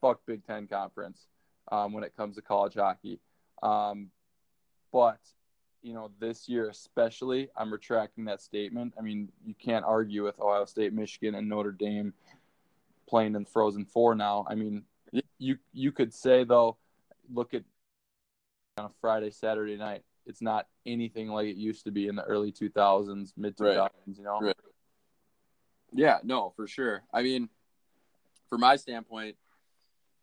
fuck 0.00 0.20
Big 0.26 0.46
Ten 0.46 0.66
conference 0.66 1.26
um, 1.70 1.92
when 1.92 2.04
it 2.04 2.14
comes 2.16 2.36
to 2.36 2.42
college 2.42 2.74
hockey. 2.74 3.20
Um, 3.62 4.10
but 4.92 5.18
you 5.82 5.94
know, 5.94 6.10
this 6.20 6.48
year 6.48 6.68
especially, 6.68 7.48
I'm 7.56 7.72
retracting 7.72 8.26
that 8.26 8.42
statement. 8.42 8.92
I 8.98 9.02
mean, 9.02 9.30
you 9.44 9.54
can't 9.54 9.84
argue 9.84 10.24
with 10.24 10.38
Ohio 10.40 10.66
State, 10.66 10.92
Michigan, 10.92 11.34
and 11.34 11.48
Notre 11.48 11.72
Dame 11.72 12.12
playing 13.08 13.34
in 13.34 13.46
Frozen 13.46 13.86
Four 13.86 14.14
now. 14.14 14.44
I 14.48 14.54
mean, 14.56 14.84
you 15.38 15.56
you 15.72 15.90
could 15.90 16.12
say 16.12 16.44
though, 16.44 16.76
look 17.32 17.54
at 17.54 17.62
on 18.78 18.86
a 18.86 18.90
Friday, 19.00 19.30
Saturday 19.30 19.76
night. 19.76 20.02
It's 20.26 20.40
not 20.40 20.66
anything 20.86 21.28
like 21.28 21.48
it 21.48 21.56
used 21.56 21.84
to 21.84 21.90
be 21.90 22.08
in 22.08 22.16
the 22.16 22.22
early 22.22 22.52
2000s, 22.52 23.32
mid 23.36 23.56
2000s. 23.56 23.76
Right. 23.76 23.90
You 24.06 24.22
know. 24.22 24.38
Right. 24.40 24.56
Yeah, 25.92 26.18
no, 26.22 26.52
for 26.56 26.66
sure. 26.66 27.02
I 27.12 27.22
mean, 27.22 27.48
from 28.48 28.60
my 28.60 28.76
standpoint, 28.76 29.36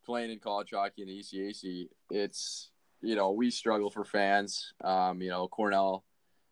playing 0.05 0.31
in 0.31 0.39
college 0.39 0.71
hockey 0.73 1.03
in 1.03 1.07
the 1.09 1.19
ECAC, 1.19 1.89
it's 2.09 2.71
you 3.01 3.15
know, 3.15 3.31
we 3.31 3.49
struggle 3.51 3.89
for 3.89 4.03
fans. 4.03 4.73
Um, 4.83 5.21
you 5.21 5.29
know, 5.29 5.47
Cornell, 5.47 6.03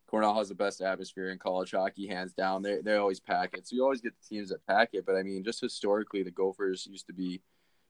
Cornell 0.07 0.37
has 0.37 0.49
the 0.49 0.55
best 0.55 0.81
atmosphere 0.81 1.31
in 1.31 1.39
college 1.39 1.71
hockey, 1.71 2.07
hands 2.07 2.33
down. 2.33 2.61
They 2.61 2.81
they 2.81 2.95
always 2.95 3.19
pack 3.19 3.53
it, 3.53 3.67
so 3.67 3.75
you 3.75 3.83
always 3.83 4.01
get 4.01 4.13
the 4.13 4.35
teams 4.35 4.49
that 4.49 4.65
pack 4.67 4.89
it. 4.93 5.05
But 5.05 5.15
I 5.15 5.23
mean, 5.23 5.43
just 5.43 5.61
historically, 5.61 6.21
the 6.21 6.31
Gophers 6.31 6.85
used 6.85 7.07
to 7.07 7.13
be, 7.13 7.41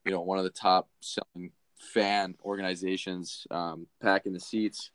you 0.05 0.11
know, 0.11 0.21
one 0.21 0.37
of 0.37 0.43
the 0.43 0.49
top 0.49 0.87
selling 1.01 1.51
fan 1.79 2.35
organizations, 2.43 3.45
um, 3.51 3.87
packing 4.01 4.33
the 4.33 4.39
seats. 4.39 4.91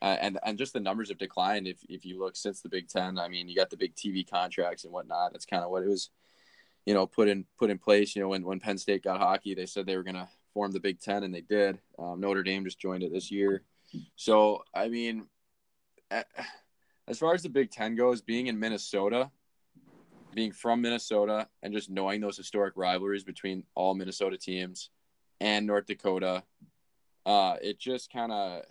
Uh, 0.00 0.16
and 0.20 0.38
and 0.44 0.58
just 0.58 0.72
the 0.72 0.80
numbers 0.80 1.08
have 1.08 1.18
declined 1.18 1.66
if 1.66 1.78
if 1.88 2.04
you 2.04 2.20
look 2.20 2.36
since 2.36 2.60
the 2.60 2.68
Big 2.68 2.88
Ten. 2.88 3.18
I 3.18 3.28
mean, 3.28 3.48
you 3.48 3.56
got 3.56 3.70
the 3.70 3.76
big 3.76 3.96
TV 3.96 4.28
contracts 4.28 4.84
and 4.84 4.92
whatnot. 4.92 5.32
That's 5.32 5.46
kind 5.46 5.64
of 5.64 5.70
what 5.70 5.82
it 5.82 5.88
was, 5.88 6.10
you 6.86 6.94
know, 6.94 7.06
put 7.06 7.28
in 7.28 7.46
put 7.58 7.70
in 7.70 7.78
place. 7.78 8.14
You 8.14 8.22
know, 8.22 8.28
when 8.28 8.44
when 8.44 8.60
Penn 8.60 8.78
State 8.78 9.02
got 9.02 9.18
hockey, 9.18 9.54
they 9.54 9.66
said 9.66 9.86
they 9.86 9.96
were 9.96 10.04
gonna 10.04 10.28
form 10.54 10.70
the 10.70 10.80
Big 10.80 11.00
Ten, 11.00 11.24
and 11.24 11.34
they 11.34 11.40
did. 11.40 11.80
Um, 11.98 12.20
Notre 12.20 12.44
Dame 12.44 12.64
just 12.64 12.78
joined 12.78 13.02
it 13.02 13.12
this 13.12 13.30
year. 13.30 13.64
So, 14.16 14.62
I 14.74 14.88
mean, 14.88 15.26
as 17.08 17.18
far 17.18 17.34
as 17.34 17.42
the 17.42 17.48
Big 17.48 17.70
Ten 17.70 17.96
goes, 17.96 18.20
being 18.20 18.46
in 18.46 18.58
Minnesota, 18.58 19.30
being 20.34 20.52
from 20.52 20.80
Minnesota, 20.82 21.48
and 21.62 21.72
just 21.72 21.90
knowing 21.90 22.20
those 22.20 22.36
historic 22.36 22.74
rivalries 22.76 23.24
between 23.24 23.64
all 23.74 23.94
Minnesota 23.94 24.36
teams 24.36 24.90
and 25.40 25.66
North 25.66 25.86
Dakota, 25.86 26.42
uh, 27.26 27.56
it 27.62 27.78
just 27.78 28.12
kind 28.12 28.32
of. 28.32 28.62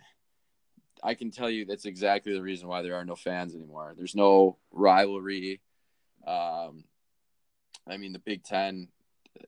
I 1.00 1.14
can 1.14 1.30
tell 1.30 1.48
you 1.48 1.64
that's 1.64 1.84
exactly 1.84 2.32
the 2.32 2.42
reason 2.42 2.66
why 2.66 2.82
there 2.82 2.96
are 2.96 3.04
no 3.04 3.14
fans 3.14 3.54
anymore. 3.54 3.94
There's 3.96 4.16
no 4.16 4.56
rivalry. 4.72 5.60
Um, 6.26 6.84
I 7.88 7.98
mean, 7.98 8.12
the 8.12 8.18
Big 8.18 8.42
Ten 8.42 8.88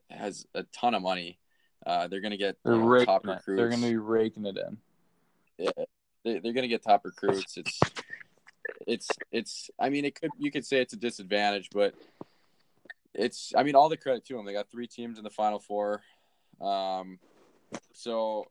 has 0.09 0.47
a 0.53 0.63
ton 0.63 0.93
of 0.95 1.01
money 1.01 1.39
uh, 1.85 2.07
they're 2.07 2.21
going 2.21 2.31
to 2.31 2.37
get 2.37 2.57
they're 2.63 2.75
know, 2.75 3.05
top 3.05 3.25
recruits. 3.25 3.47
It. 3.47 3.55
They're 3.55 3.69
going 3.69 3.81
to 3.81 3.89
be 3.89 3.97
raking 3.97 4.45
it 4.45 4.57
in. 4.57 4.77
Yeah, 5.57 5.85
they, 6.23 6.39
they're 6.39 6.53
going 6.53 6.63
to 6.63 6.67
get 6.67 6.83
top 6.83 7.05
recruits. 7.05 7.57
It's 7.57 7.79
it's 8.85 9.07
it's. 9.31 9.69
I 9.79 9.89
mean, 9.89 10.05
it 10.05 10.19
could 10.19 10.31
you 10.37 10.51
could 10.51 10.65
say 10.65 10.79
it's 10.81 10.93
a 10.93 10.97
disadvantage, 10.97 11.69
but 11.73 11.95
it's. 13.13 13.53
I 13.55 13.63
mean, 13.63 13.75
all 13.75 13.89
the 13.89 13.97
credit 13.97 14.25
to 14.25 14.35
them. 14.35 14.45
They 14.45 14.53
got 14.53 14.69
three 14.69 14.87
teams 14.87 15.17
in 15.17 15.23
the 15.23 15.31
final 15.31 15.59
four. 15.59 16.01
Um, 16.61 17.19
so 17.93 18.45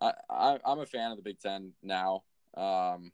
I, 0.00 0.12
I 0.30 0.58
I'm 0.64 0.80
a 0.80 0.86
fan 0.86 1.10
of 1.10 1.16
the 1.16 1.22
Big 1.22 1.40
Ten 1.40 1.72
now. 1.82 2.22
Um, 2.56 3.12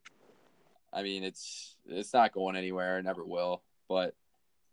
I 0.93 1.03
mean, 1.03 1.23
it's 1.23 1.75
it's 1.87 2.13
not 2.13 2.33
going 2.33 2.55
anywhere. 2.55 2.99
It 2.99 3.03
never 3.03 3.23
will. 3.23 3.61
But 3.87 4.15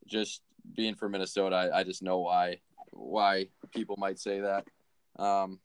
just 0.06 0.42
being 0.74 0.94
from 0.94 1.12
Minnesota, 1.12 1.56
I, 1.56 1.80
I 1.80 1.84
just 1.84 2.02
know 2.02 2.20
why 2.20 2.60
why 2.92 3.48
people 3.72 3.96
might 3.98 4.18
say 4.18 4.40
that. 4.40 4.66
Um, 5.22 5.60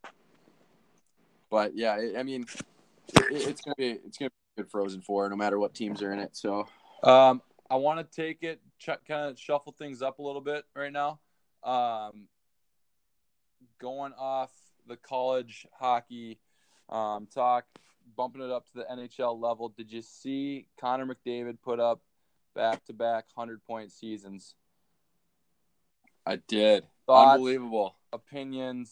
but 1.49 1.75
yeah, 1.75 1.97
I 2.17 2.23
mean, 2.23 2.45
it, 3.13 3.25
it's 3.31 3.61
gonna 3.61 3.75
be 3.77 3.99
it's 4.05 4.17
gonna 4.17 4.29
be 4.29 4.63
good 4.63 4.71
Frozen 4.71 5.01
Four, 5.01 5.29
no 5.29 5.35
matter 5.35 5.59
what 5.59 5.73
teams 5.73 6.01
are 6.01 6.11
in 6.11 6.19
it. 6.19 6.35
So, 6.35 6.67
um, 7.03 7.41
I 7.69 7.75
want 7.75 7.99
to 7.99 8.21
take 8.21 8.43
it, 8.43 8.61
ch- 8.79 8.89
kind 9.07 9.29
of 9.29 9.39
shuffle 9.39 9.73
things 9.77 10.01
up 10.01 10.19
a 10.19 10.21
little 10.21 10.41
bit 10.41 10.65
right 10.75 10.91
now. 10.91 11.19
Um, 11.63 12.27
going 13.79 14.13
off 14.17 14.51
the 14.87 14.97
college 14.97 15.67
hockey 15.77 16.39
um, 16.89 17.27
talk, 17.33 17.65
bumping 18.15 18.41
it 18.41 18.51
up 18.51 18.65
to 18.67 18.73
the 18.75 18.85
NHL 18.91 19.39
level. 19.39 19.69
Did 19.69 19.91
you 19.91 20.01
see 20.01 20.67
Connor 20.79 21.05
McDavid 21.05 21.57
put 21.61 21.79
up 21.79 22.01
back 22.55 22.85
to 22.85 22.93
back 22.93 23.25
hundred 23.35 23.63
point 23.63 23.91
seasons? 23.91 24.55
I 26.25 26.37
did. 26.47 26.85
Thoughts, 27.05 27.35
Unbelievable. 27.35 27.95
Opinions, 28.11 28.91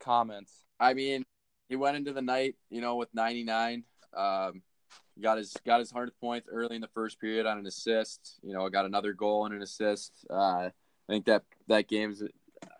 comments. 0.00 0.52
I 0.80 0.94
mean, 0.94 1.24
he 1.68 1.76
went 1.76 1.96
into 1.96 2.12
the 2.12 2.22
night, 2.22 2.56
you 2.68 2.80
know, 2.80 2.96
with 2.96 3.08
99. 3.14 3.84
Um, 4.16 4.62
got 5.20 5.38
his 5.38 5.56
got 5.64 5.78
his 5.78 5.90
hundredth 5.90 6.18
point 6.20 6.44
early 6.50 6.74
in 6.74 6.80
the 6.80 6.88
first 6.88 7.20
period 7.20 7.46
on 7.46 7.58
an 7.58 7.66
assist. 7.66 8.38
You 8.42 8.52
know, 8.52 8.68
got 8.68 8.86
another 8.86 9.12
goal 9.12 9.46
and 9.46 9.54
an 9.54 9.62
assist. 9.62 10.26
Uh, 10.28 10.34
I 10.34 10.72
think 11.08 11.26
that 11.26 11.44
that 11.68 11.88
game's 11.88 12.22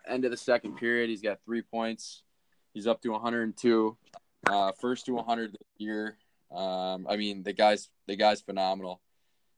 end 0.08 0.24
of 0.24 0.30
the 0.30 0.36
second 0.36 0.76
period. 0.76 1.10
He's 1.10 1.22
got 1.22 1.38
three 1.44 1.62
points. 1.62 2.22
He's 2.72 2.86
up 2.86 3.02
to 3.02 3.10
102. 3.10 3.96
Uh, 4.46 4.72
first 4.72 5.06
to 5.06 5.12
100 5.14 5.52
this 5.52 5.60
year. 5.78 6.18
Um, 6.50 7.06
I 7.08 7.16
mean, 7.16 7.42
the 7.42 7.52
guy's 7.52 7.88
the 8.06 8.16
guy's 8.16 8.40
phenomenal. 8.40 9.00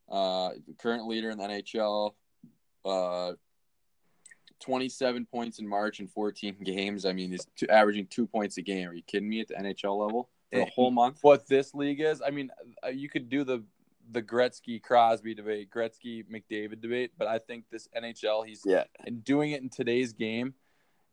Uh, 0.08 0.50
current 0.78 1.06
leader 1.06 1.30
in 1.30 1.38
the 1.38 1.44
NHL. 1.44 2.14
Uh, 2.84 3.32
27 4.60 5.26
points 5.26 5.58
in 5.58 5.68
March 5.68 6.00
in 6.00 6.08
14 6.08 6.56
games. 6.64 7.04
I 7.04 7.12
mean, 7.12 7.30
he's 7.30 7.46
two, 7.56 7.68
averaging 7.68 8.06
two 8.06 8.26
points 8.26 8.56
a 8.56 8.62
game. 8.62 8.88
Are 8.88 8.94
you 8.94 9.02
kidding 9.02 9.28
me 9.28 9.40
at 9.40 9.48
the 9.48 9.54
NHL 9.54 9.98
level 9.98 10.30
for 10.52 10.60
a 10.60 10.62
eh, 10.62 10.70
whole 10.74 10.90
month? 10.90 11.18
What 11.22 11.46
this 11.46 11.74
league 11.74 12.00
is, 12.00 12.22
I 12.24 12.30
mean, 12.30 12.50
uh, 12.84 12.88
you 12.88 13.08
could 13.08 13.28
do 13.28 13.44
the 13.44 13.62
the 14.10 14.22
Gretzky 14.22 14.82
Crosby 14.82 15.34
debate, 15.34 15.70
Gretzky 15.70 16.24
McDavid 16.24 16.80
debate, 16.80 17.12
but 17.18 17.28
I 17.28 17.38
think 17.38 17.64
this 17.70 17.88
NHL, 17.96 18.46
he's 18.46 18.62
yeah, 18.64 18.84
and 19.04 19.24
doing 19.24 19.52
it 19.52 19.62
in 19.62 19.68
today's 19.68 20.12
game, 20.12 20.54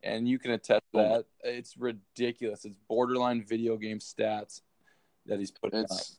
and 0.03 0.27
you 0.27 0.39
can 0.39 0.51
attest 0.51 0.83
that 0.93 1.25
it's 1.43 1.77
ridiculous. 1.77 2.65
It's 2.65 2.77
borderline 2.87 3.43
video 3.43 3.77
game 3.77 3.99
stats. 3.99 4.61
that 5.25 5.39
he's 5.39 5.51
putting 5.51 5.81
it's. 5.81 6.17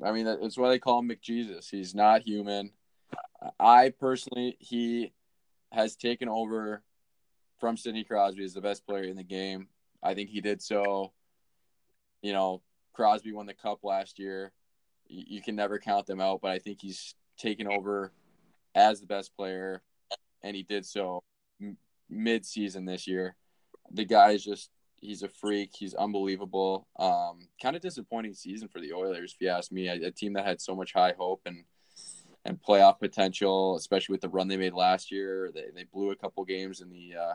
Up. 0.00 0.08
I 0.08 0.12
mean, 0.12 0.24
that's 0.24 0.58
why 0.58 0.68
they 0.68 0.78
call 0.78 0.98
him 0.98 1.08
McJesus. 1.08 1.70
He's 1.70 1.94
not 1.94 2.22
human. 2.22 2.72
I 3.60 3.90
personally, 3.90 4.56
he 4.58 5.12
has 5.70 5.94
taken 5.96 6.28
over 6.28 6.82
from 7.60 7.76
Sidney 7.76 8.02
Crosby 8.02 8.42
as 8.42 8.54
the 8.54 8.60
best 8.60 8.86
player 8.86 9.04
in 9.04 9.16
the 9.16 9.22
game. 9.22 9.68
I 10.02 10.14
think 10.14 10.30
he 10.30 10.40
did 10.40 10.60
so. 10.60 11.12
You 12.20 12.32
know, 12.32 12.62
Crosby 12.92 13.32
won 13.32 13.46
the 13.46 13.54
cup 13.54 13.84
last 13.84 14.18
year. 14.18 14.52
You, 15.12 15.42
can 15.42 15.56
never 15.56 15.78
count 15.78 16.06
them 16.06 16.20
out, 16.20 16.40
but 16.40 16.50
I 16.50 16.58
think 16.58 16.80
he's 16.80 17.14
taken 17.36 17.68
over 17.68 18.12
as 18.74 19.00
the 19.00 19.06
best 19.06 19.36
player, 19.36 19.82
and 20.42 20.56
he 20.56 20.62
did 20.62 20.86
so 20.86 21.22
mid-season 22.08 22.84
this 22.86 23.06
year. 23.06 23.36
The 23.90 24.04
guy 24.04 24.30
is 24.30 24.44
just 24.44 24.70
he's 25.02 25.22
a 25.22 25.28
freak. 25.28 25.72
He's 25.74 25.94
unbelievable. 25.94 26.86
Um, 26.98 27.48
kind 27.60 27.76
of 27.76 27.82
disappointing 27.82 28.34
season 28.34 28.68
for 28.68 28.80
the 28.80 28.94
Oilers, 28.94 29.34
if 29.34 29.40
you 29.40 29.48
ask 29.48 29.70
me. 29.70 29.88
A, 29.88 30.06
a, 30.06 30.10
team 30.10 30.32
that 30.34 30.46
had 30.46 30.60
so 30.60 30.74
much 30.74 30.94
high 30.94 31.14
hope 31.18 31.42
and 31.44 31.64
and 32.44 32.60
playoff 32.60 32.98
potential, 32.98 33.76
especially 33.76 34.14
with 34.14 34.22
the 34.22 34.28
run 34.28 34.48
they 34.48 34.56
made 34.56 34.72
last 34.72 35.12
year. 35.12 35.50
They 35.54 35.66
they 35.74 35.84
blew 35.84 36.10
a 36.10 36.16
couple 36.16 36.44
games 36.44 36.80
in 36.80 36.88
the 36.88 37.14
uh, 37.20 37.34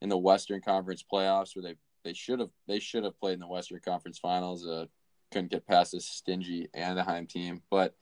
in 0.00 0.08
the 0.08 0.18
Western 0.18 0.60
Conference 0.60 1.04
playoffs 1.10 1.56
where 1.56 1.62
they 1.62 1.74
they 2.04 2.12
should 2.12 2.38
have 2.38 2.50
they 2.68 2.78
should 2.78 3.04
have 3.04 3.18
played 3.18 3.34
in 3.34 3.40
the 3.40 3.48
Western 3.48 3.80
Conference 3.80 4.18
Finals. 4.18 4.66
Uh, 4.66 4.86
couldn't 5.32 5.50
get 5.50 5.66
past 5.66 5.92
this 5.92 6.06
stingy 6.06 6.68
Anaheim 6.74 7.26
team, 7.26 7.62
but. 7.70 7.94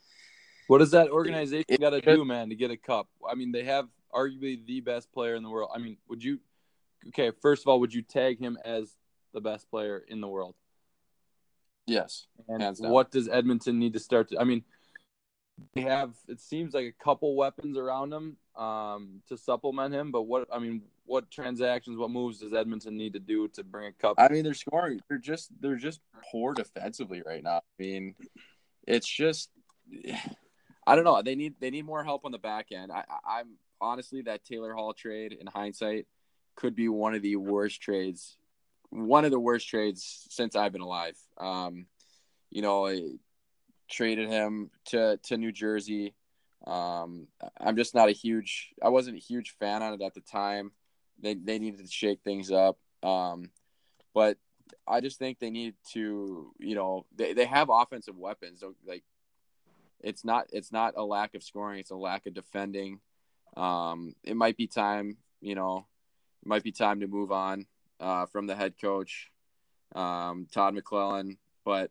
What 0.66 0.79
does 0.79 0.93
that 0.93 1.11
organization 1.11 1.79
got 1.81 1.90
to 1.90 2.01
do, 2.01 2.25
man, 2.25 2.51
to 2.51 2.55
get 2.55 2.71
a 2.71 2.77
cup? 2.77 3.09
I 3.29 3.35
mean, 3.35 3.51
they 3.51 3.64
have 3.64 3.88
arguably 4.14 4.64
the 4.64 4.81
best 4.81 5.12
player 5.12 5.35
in 5.35 5.43
the 5.43 5.51
world. 5.51 5.71
I 5.75 5.79
mean, 5.79 5.97
would 6.09 6.23
you? 6.23 6.38
Okay, 7.09 7.33
first 7.40 7.62
of 7.64 7.69
all, 7.69 7.81
would 7.81 7.95
you 7.95 8.03
tag 8.03 8.38
him 8.38 8.59
as 8.64 8.95
the 9.33 9.40
best 9.40 9.71
player 9.71 10.05
in 10.07 10.21
the 10.21 10.29
world? 10.29 10.55
Yes. 11.87 12.27
And 12.49 12.77
what 12.79 13.11
does 13.11 13.29
Edmonton 13.29 13.79
need 13.79 13.95
to 13.95 13.99
start 13.99 14.29
to? 14.29 14.38
I 14.38 14.45
mean, 14.45 14.62
they 15.75 15.83
have 15.83 16.14
it 16.29 16.40
seems 16.40 16.75
like 16.75 16.87
a 16.87 17.05
couple 17.05 17.35
weapons 17.35 17.77
around 17.77 18.12
him 18.12 18.37
um, 18.57 19.23
to 19.29 19.37
supplement 19.37 19.95
him. 19.95 20.12
But 20.12 20.23
what 20.23 20.49
I 20.53 20.59
mean, 20.59 20.83
what 21.11 21.29
transactions, 21.29 21.99
what 21.99 22.09
moves 22.09 22.38
does 22.38 22.53
Edmonton 22.53 22.96
need 22.96 23.14
to 23.14 23.18
do 23.18 23.49
to 23.49 23.64
bring 23.64 23.88
a 23.88 23.92
cup? 23.92 24.14
I 24.16 24.29
mean, 24.29 24.44
they're 24.44 24.55
scoring. 24.55 25.01
They're 25.09 25.18
just 25.18 25.51
they're 25.61 25.75
just 25.75 26.01
poor 26.31 26.55
defensively 26.55 27.20
right 27.27 27.42
now. 27.42 27.57
I 27.57 27.61
mean, 27.83 28.14
it's 28.87 29.09
just 29.09 29.51
I 30.87 30.94
don't 30.94 31.03
know. 31.03 31.20
They 31.20 31.35
need 31.35 31.55
they 31.59 31.70
need 31.70 31.85
more 31.85 32.05
help 32.05 32.25
on 32.25 32.31
the 32.31 32.38
back 32.38 32.68
end. 32.70 32.92
I, 32.92 33.03
I'm 33.29 33.57
honestly 33.81 34.23
that 34.23 34.44
Taylor 34.44 34.73
Hall 34.73 34.92
trade 34.92 35.33
in 35.33 35.49
hindsight 35.49 36.07
could 36.55 36.77
be 36.77 36.88
one 36.88 37.16
of 37.16 37.23
the 37.23 37.35
worst 37.35 37.83
trades, 37.83 38.38
one 38.90 39.25
of 39.25 39.33
the 39.33 39.40
worst 39.40 39.68
trades 39.68 40.29
since 40.31 40.55
I've 40.55 40.73
been 40.73 40.81
alive. 40.81 41.16
Um, 41.38 41.87
you 42.51 42.62
know, 42.62 42.87
I 42.87 43.01
traded 43.90 44.29
him 44.29 44.70
to 44.87 45.18
to 45.25 45.37
New 45.37 45.51
Jersey. 45.51 46.14
Um, 46.64 47.27
I'm 47.59 47.75
just 47.75 47.96
not 47.96 48.09
a 48.09 48.12
huge. 48.12 48.68
I 48.81 48.90
wasn't 48.90 49.16
a 49.16 49.20
huge 49.20 49.57
fan 49.59 49.83
on 49.83 49.94
it 49.94 50.03
at 50.03 50.14
the 50.14 50.20
time. 50.20 50.70
They 51.20 51.35
they 51.35 51.59
needed 51.59 51.80
to 51.80 51.90
shake 51.90 52.20
things 52.22 52.50
up. 52.50 52.78
Um, 53.02 53.50
but 54.14 54.38
I 54.87 55.00
just 55.00 55.18
think 55.18 55.38
they 55.38 55.50
need 55.50 55.74
to. 55.92 56.52
You 56.59 56.74
know, 56.74 57.06
they 57.14 57.33
they 57.33 57.46
have 57.46 57.68
offensive 57.70 58.16
weapons. 58.16 58.62
Like 58.87 59.04
it's 60.00 60.24
not 60.24 60.46
it's 60.52 60.72
not 60.72 60.94
a 60.96 61.04
lack 61.04 61.35
of 61.35 61.42
scoring. 61.42 61.80
It's 61.80 61.90
a 61.90 61.96
lack 61.96 62.26
of 62.26 62.35
defending. 62.35 63.00
Um, 63.56 64.14
it 64.22 64.37
might 64.37 64.56
be 64.56 64.66
time. 64.66 65.16
You 65.40 65.54
know, 65.54 65.87
it 66.42 66.48
might 66.48 66.62
be 66.62 66.72
time 66.72 67.00
to 67.00 67.06
move 67.06 67.33
on 67.33 67.66
uh, 67.98 68.26
from 68.26 68.46
the 68.46 68.56
head 68.56 68.74
coach, 68.80 69.30
um, 69.94 70.46
Todd 70.50 70.74
McLellan, 70.74 71.37
But 71.64 71.90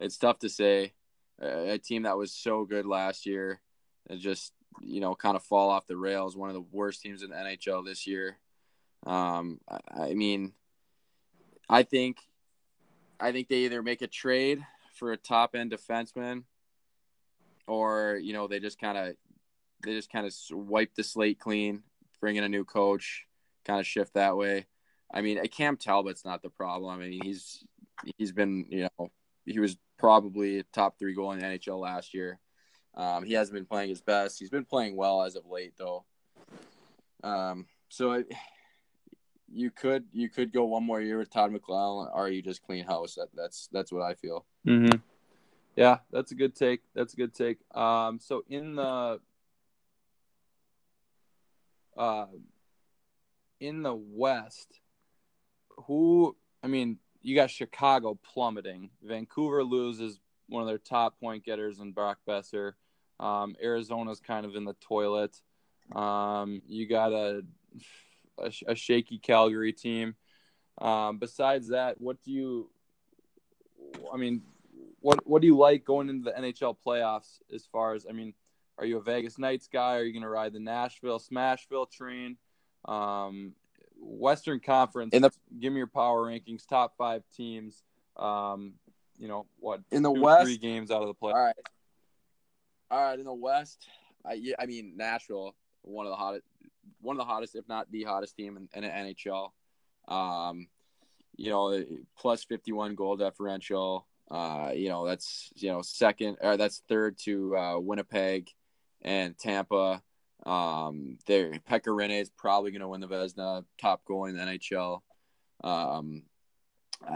it's 0.00 0.18
tough 0.18 0.40
to 0.40 0.48
say. 0.48 0.92
A 1.38 1.76
team 1.76 2.04
that 2.04 2.16
was 2.16 2.32
so 2.32 2.64
good 2.64 2.86
last 2.86 3.26
year 3.26 3.60
and 4.08 4.18
just 4.18 4.52
you 4.82 5.00
know 5.00 5.14
kind 5.14 5.36
of 5.36 5.42
fall 5.42 5.70
off 5.70 5.86
the 5.86 5.96
rails. 5.96 6.36
One 6.36 6.48
of 6.48 6.54
the 6.54 6.64
worst 6.72 7.02
teams 7.02 7.22
in 7.22 7.30
the 7.30 7.36
NHL 7.36 7.84
this 7.84 8.06
year. 8.06 8.38
Um, 9.06 9.60
I, 9.68 10.08
I 10.10 10.14
mean, 10.14 10.52
I 11.68 11.82
think, 11.82 12.18
I 13.20 13.32
think 13.32 13.48
they 13.48 13.64
either 13.64 13.82
make 13.82 14.02
a 14.02 14.06
trade 14.06 14.64
for 14.94 15.12
a 15.12 15.16
top 15.16 15.54
end 15.54 15.72
defenseman, 15.72 16.44
or 17.66 18.18
you 18.22 18.32
know 18.32 18.46
they 18.46 18.60
just 18.60 18.80
kind 18.80 18.98
of 18.98 19.14
they 19.84 19.92
just 19.92 20.10
kind 20.10 20.26
of 20.26 20.34
wipe 20.50 20.94
the 20.94 21.04
slate 21.04 21.38
clean, 21.38 21.82
bring 22.20 22.36
in 22.36 22.44
a 22.44 22.48
new 22.48 22.64
coach, 22.64 23.26
kind 23.64 23.80
of 23.80 23.86
shift 23.86 24.14
that 24.14 24.36
way. 24.36 24.66
I 25.12 25.22
mean, 25.22 25.40
Cam 25.48 25.76
Talbot's 25.76 26.24
not 26.24 26.42
the 26.42 26.50
problem. 26.50 26.90
I 26.90 27.02
mean, 27.02 27.20
he's 27.22 27.64
he's 28.16 28.32
been 28.32 28.66
you 28.68 28.88
know 28.98 29.10
he 29.44 29.60
was 29.60 29.76
probably 29.98 30.58
a 30.58 30.62
top 30.64 30.98
three 30.98 31.14
goal 31.14 31.32
in 31.32 31.38
the 31.38 31.46
NHL 31.46 31.80
last 31.80 32.14
year. 32.14 32.38
Um, 32.96 33.24
he 33.24 33.34
hasn't 33.34 33.54
been 33.54 33.66
playing 33.66 33.90
his 33.90 34.00
best. 34.00 34.38
He's 34.38 34.50
been 34.50 34.64
playing 34.64 34.96
well 34.96 35.22
as 35.22 35.36
of 35.36 35.46
late, 35.46 35.74
though. 35.76 36.04
Um, 37.22 37.66
so 37.88 38.12
it, 38.12 38.32
you 39.52 39.70
could 39.70 40.04
you 40.12 40.28
could 40.28 40.52
go 40.52 40.64
one 40.64 40.84
more 40.84 41.00
year 41.00 41.18
with 41.18 41.30
Todd 41.30 41.52
McLellan, 41.52 42.10
or 42.14 42.28
you 42.28 42.42
just 42.42 42.62
clean 42.62 42.84
house. 42.84 43.14
That, 43.14 43.28
that's 43.34 43.68
that's 43.72 43.92
what 43.92 44.02
I 44.02 44.14
feel. 44.14 44.46
Mm-hmm. 44.66 44.98
Yeah, 45.76 45.98
that's 46.10 46.32
a 46.32 46.34
good 46.34 46.54
take. 46.54 46.80
That's 46.94 47.12
a 47.12 47.16
good 47.16 47.34
take. 47.34 47.58
Um, 47.76 48.18
so 48.20 48.44
in 48.48 48.76
the 48.76 49.20
uh, 51.96 52.26
in 53.60 53.82
the 53.82 53.94
West, 53.94 54.80
who 55.86 56.34
I 56.62 56.66
mean, 56.66 56.98
you 57.22 57.34
got 57.34 57.50
Chicago 57.50 58.18
plummeting. 58.22 58.90
Vancouver 59.02 59.62
loses 59.62 60.18
one 60.48 60.62
of 60.62 60.68
their 60.68 60.78
top 60.78 61.20
point 61.20 61.44
getters 61.44 61.80
in 61.80 61.92
Brock 61.92 62.18
Boeser. 62.26 62.72
Um, 63.18 63.56
Arizona's 63.62 64.20
kind 64.20 64.46
of 64.46 64.54
in 64.54 64.64
the 64.64 64.74
toilet. 64.74 65.40
Um, 65.94 66.62
you 66.66 66.86
got 66.86 67.12
a, 67.12 67.42
a, 68.38 68.52
a 68.68 68.74
shaky 68.74 69.18
Calgary 69.18 69.72
team. 69.72 70.14
Um, 70.78 71.18
besides 71.18 71.68
that, 71.68 72.00
what 72.00 72.22
do 72.22 72.30
you? 72.32 72.70
I 74.12 74.16
mean, 74.16 74.42
what 75.00 75.26
what 75.26 75.40
do 75.40 75.48
you 75.48 75.56
like 75.56 75.84
going 75.84 76.08
into 76.08 76.30
the 76.30 76.40
NHL 76.40 76.76
playoffs? 76.84 77.38
As 77.54 77.66
far 77.66 77.94
as 77.94 78.06
I 78.08 78.12
mean, 78.12 78.34
are 78.78 78.84
you 78.84 78.98
a 78.98 79.02
Vegas 79.02 79.38
Knights 79.38 79.68
guy? 79.72 79.96
Are 79.96 80.04
you 80.04 80.12
going 80.12 80.22
to 80.22 80.28
ride 80.28 80.52
the 80.52 80.60
Nashville 80.60 81.20
Smashville 81.20 81.90
train? 81.90 82.36
Um, 82.84 83.54
Western 83.98 84.60
Conference. 84.60 85.12
The, 85.12 85.30
give 85.58 85.72
me 85.72 85.78
your 85.78 85.86
power 85.86 86.26
rankings, 86.26 86.66
top 86.66 86.96
five 86.96 87.22
teams. 87.34 87.82
Um, 88.16 88.74
you 89.18 89.28
know 89.28 89.46
what? 89.58 89.80
In 89.90 90.02
the 90.02 90.12
two, 90.12 90.20
West, 90.20 90.44
three 90.44 90.58
games 90.58 90.90
out 90.90 91.02
of 91.02 91.08
the 91.08 91.14
play. 91.14 91.32
All 91.32 91.38
right, 91.38 91.56
all 92.90 93.02
right. 93.02 93.18
In 93.18 93.24
the 93.24 93.34
West, 93.34 93.88
I, 94.24 94.34
yeah, 94.34 94.54
I 94.58 94.66
mean 94.66 94.94
Nashville, 94.96 95.54
one 95.82 96.06
of 96.06 96.10
the 96.10 96.16
hottest, 96.16 96.44
one 97.00 97.16
of 97.16 97.18
the 97.18 97.24
hottest, 97.24 97.54
if 97.54 97.68
not 97.68 97.90
the 97.90 98.04
hottest 98.04 98.36
team 98.36 98.56
in, 98.56 98.68
in 98.74 98.82
the 98.82 98.88
NHL. 98.88 99.50
Um, 100.08 100.68
you 101.36 101.50
know, 101.50 101.84
plus 102.18 102.44
fifty 102.44 102.72
one 102.72 102.94
goal 102.94 103.16
differential. 103.16 104.06
Uh, 104.30 104.72
you 104.74 104.88
know, 104.88 105.06
that's 105.06 105.50
you 105.56 105.70
know 105.70 105.82
second 105.82 106.38
or 106.40 106.56
that's 106.56 106.82
third 106.88 107.18
to 107.24 107.56
uh, 107.56 107.78
Winnipeg 107.78 108.50
and 109.02 109.36
Tampa. 109.38 110.02
Um, 110.44 111.18
there, 111.26 111.50
Pekka 111.68 111.88
Rinne 111.88 112.20
is 112.20 112.30
probably 112.30 112.70
going 112.70 112.80
to 112.80 112.88
win 112.88 113.00
the 113.00 113.08
Vezina 113.08 113.64
top 113.80 114.04
goal 114.04 114.26
in 114.26 114.36
the 114.36 114.42
NHL. 114.42 115.00
Um, 115.62 116.22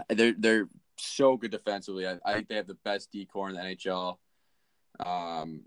they're 0.09 0.33
they're 0.37 0.69
so 0.97 1.37
good 1.37 1.51
defensively. 1.51 2.07
I, 2.07 2.17
I 2.25 2.33
think 2.33 2.47
they 2.47 2.55
have 2.55 2.67
the 2.67 2.75
best 2.75 3.11
D 3.11 3.25
corps 3.25 3.49
in 3.49 3.55
the 3.55 3.61
NHL. 3.61 4.17
Um, 4.99 5.61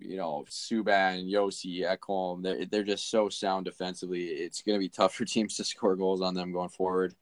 you 0.00 0.16
know, 0.16 0.44
Subban, 0.50 1.30
Josi, 1.30 1.82
Ekholm, 1.82 2.42
they're, 2.42 2.66
they're 2.66 2.82
just 2.82 3.10
so 3.10 3.28
sound 3.28 3.64
defensively. 3.64 4.24
It's 4.24 4.62
going 4.62 4.76
to 4.76 4.84
be 4.84 4.88
tough 4.88 5.14
for 5.14 5.24
teams 5.24 5.56
to 5.56 5.64
score 5.64 5.96
goals 5.96 6.20
on 6.20 6.34
them 6.34 6.52
going 6.52 6.68
forward. 6.68 7.14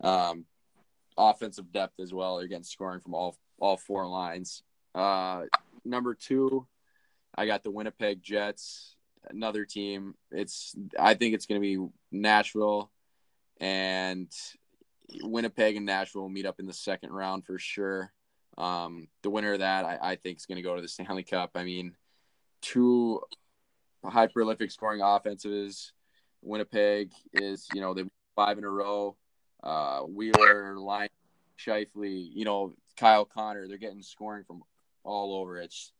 Um, 0.00 0.44
offensive 1.16 1.72
depth 1.72 2.00
as 2.00 2.12
well. 2.12 2.36
They're 2.36 2.48
getting 2.48 2.64
scoring 2.64 3.00
from 3.00 3.14
all 3.14 3.36
all 3.60 3.76
four 3.76 4.06
lines. 4.06 4.62
Uh, 4.94 5.42
number 5.84 6.14
two, 6.14 6.66
I 7.36 7.46
got 7.46 7.64
the 7.64 7.72
Winnipeg 7.72 8.22
Jets 8.22 8.94
another 9.30 9.64
team. 9.64 10.14
It's 10.30 10.74
I 10.98 11.14
think 11.14 11.34
it's 11.34 11.46
going 11.46 11.60
to 11.60 11.66
be 11.66 11.92
Nashville 12.12 12.90
and 13.60 14.30
Winnipeg 15.22 15.76
and 15.76 15.86
Nashville 15.86 16.22
will 16.22 16.28
meet 16.28 16.46
up 16.46 16.60
in 16.60 16.66
the 16.66 16.72
second 16.72 17.10
round 17.10 17.44
for 17.44 17.58
sure. 17.58 18.12
Um, 18.58 19.08
the 19.22 19.30
winner 19.30 19.54
of 19.54 19.60
that, 19.60 19.84
I, 19.84 19.98
I 20.02 20.16
think, 20.16 20.38
is 20.38 20.46
going 20.46 20.56
to 20.56 20.62
go 20.62 20.76
to 20.76 20.82
the 20.82 20.88
Stanley 20.88 21.22
Cup. 21.22 21.52
I 21.54 21.64
mean, 21.64 21.94
two 22.60 23.20
high 24.04 24.26
prolific 24.26 24.70
scoring 24.70 25.00
offenses. 25.02 25.92
Winnipeg 26.42 27.12
is, 27.32 27.66
you 27.74 27.80
know, 27.80 27.94
they 27.94 28.04
five 28.36 28.58
in 28.58 28.64
a 28.64 28.70
row. 28.70 29.16
Uh, 29.62 30.00
Wheeler, 30.02 30.78
Laine, 30.78 31.08
Scheifele, 31.58 32.30
you 32.32 32.44
know, 32.44 32.74
Kyle 32.96 33.24
Connor, 33.24 33.66
they're 33.66 33.78
getting 33.78 34.02
scoring 34.02 34.44
from 34.44 34.62
all 35.02 35.34
over. 35.34 35.58
It's 35.58 35.92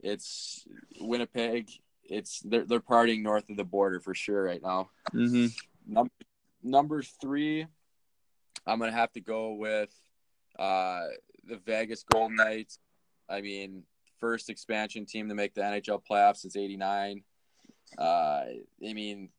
it's 0.00 0.66
Winnipeg 1.00 1.70
it's 2.08 2.40
they're 2.40 2.64
they're 2.64 2.80
partying 2.80 3.22
north 3.22 3.50
of 3.50 3.56
the 3.56 3.64
border 3.64 4.00
for 4.00 4.14
sure 4.14 4.42
right 4.42 4.62
now. 4.62 4.90
Mm-hmm. 5.12 5.46
Number 5.92 6.12
number 6.62 7.02
three, 7.02 7.66
I'm 8.66 8.78
gonna 8.78 8.92
have 8.92 9.12
to 9.12 9.20
go 9.20 9.54
with 9.54 9.92
uh, 10.58 11.06
the 11.46 11.56
Vegas 11.58 12.04
Golden 12.04 12.36
Knights. 12.36 12.78
I 13.28 13.40
mean, 13.40 13.84
first 14.18 14.50
expansion 14.50 15.06
team 15.06 15.28
to 15.28 15.34
make 15.34 15.54
the 15.54 15.62
NHL 15.62 16.02
playoffs 16.08 16.38
since 16.38 16.56
'89. 16.56 17.22
Uh, 17.98 18.02
I 18.02 18.62
mean, 18.80 19.30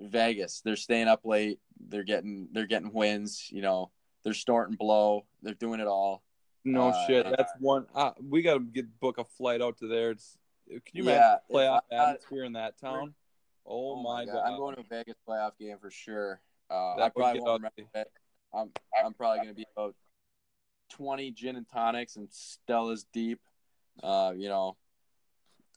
Vegas. 0.00 0.60
They're 0.64 0.76
staying 0.76 1.08
up 1.08 1.24
late. 1.24 1.58
They're 1.88 2.04
getting 2.04 2.48
they're 2.52 2.66
getting 2.66 2.92
wins. 2.92 3.48
You 3.50 3.62
know, 3.62 3.90
they're 4.24 4.34
starting 4.34 4.76
blow. 4.76 5.26
They're 5.42 5.54
doing 5.54 5.80
it 5.80 5.86
all. 5.86 6.22
No 6.64 6.88
Uh, 6.90 7.06
shit. 7.06 7.26
That's 7.36 7.52
one. 7.58 7.86
Uh, 7.94 8.12
we 8.22 8.42
got 8.42 8.54
to 8.54 8.60
get 8.60 9.00
book 9.00 9.18
a 9.18 9.24
flight 9.24 9.60
out 9.60 9.78
to 9.78 9.88
there. 9.88 10.12
It's, 10.12 10.38
can 10.68 10.80
you 10.92 11.04
Yeah, 11.04 11.38
imagine 11.50 11.72
playoff 11.72 11.80
atmosphere 11.90 12.44
in 12.44 12.52
that 12.52 12.78
town? 12.78 13.14
Oh, 13.66 14.00
my 14.02 14.24
god! 14.24 14.42
I'm 14.44 14.56
going 14.58 14.76
to 14.76 14.80
a 14.80 14.84
Vegas 14.84 15.16
playoff 15.28 15.52
game 15.58 15.76
for 15.80 15.90
sure. 15.90 16.40
Uh, 16.70 16.94
I 16.96 17.08
probably 17.08 17.40
won't 17.40 17.62
remember 17.62 17.90
it. 17.94 18.12
I'm 18.54 18.70
I'm 19.04 19.14
probably 19.14 19.38
gonna 19.38 19.54
be 19.54 19.66
about 19.76 19.94
twenty 20.92 21.30
gin 21.30 21.56
and 21.56 21.68
tonics 21.68 22.16
and 22.16 22.28
Stella's 22.30 23.04
deep. 23.12 23.40
Uh, 24.02 24.32
you 24.36 24.48
know, 24.48 24.76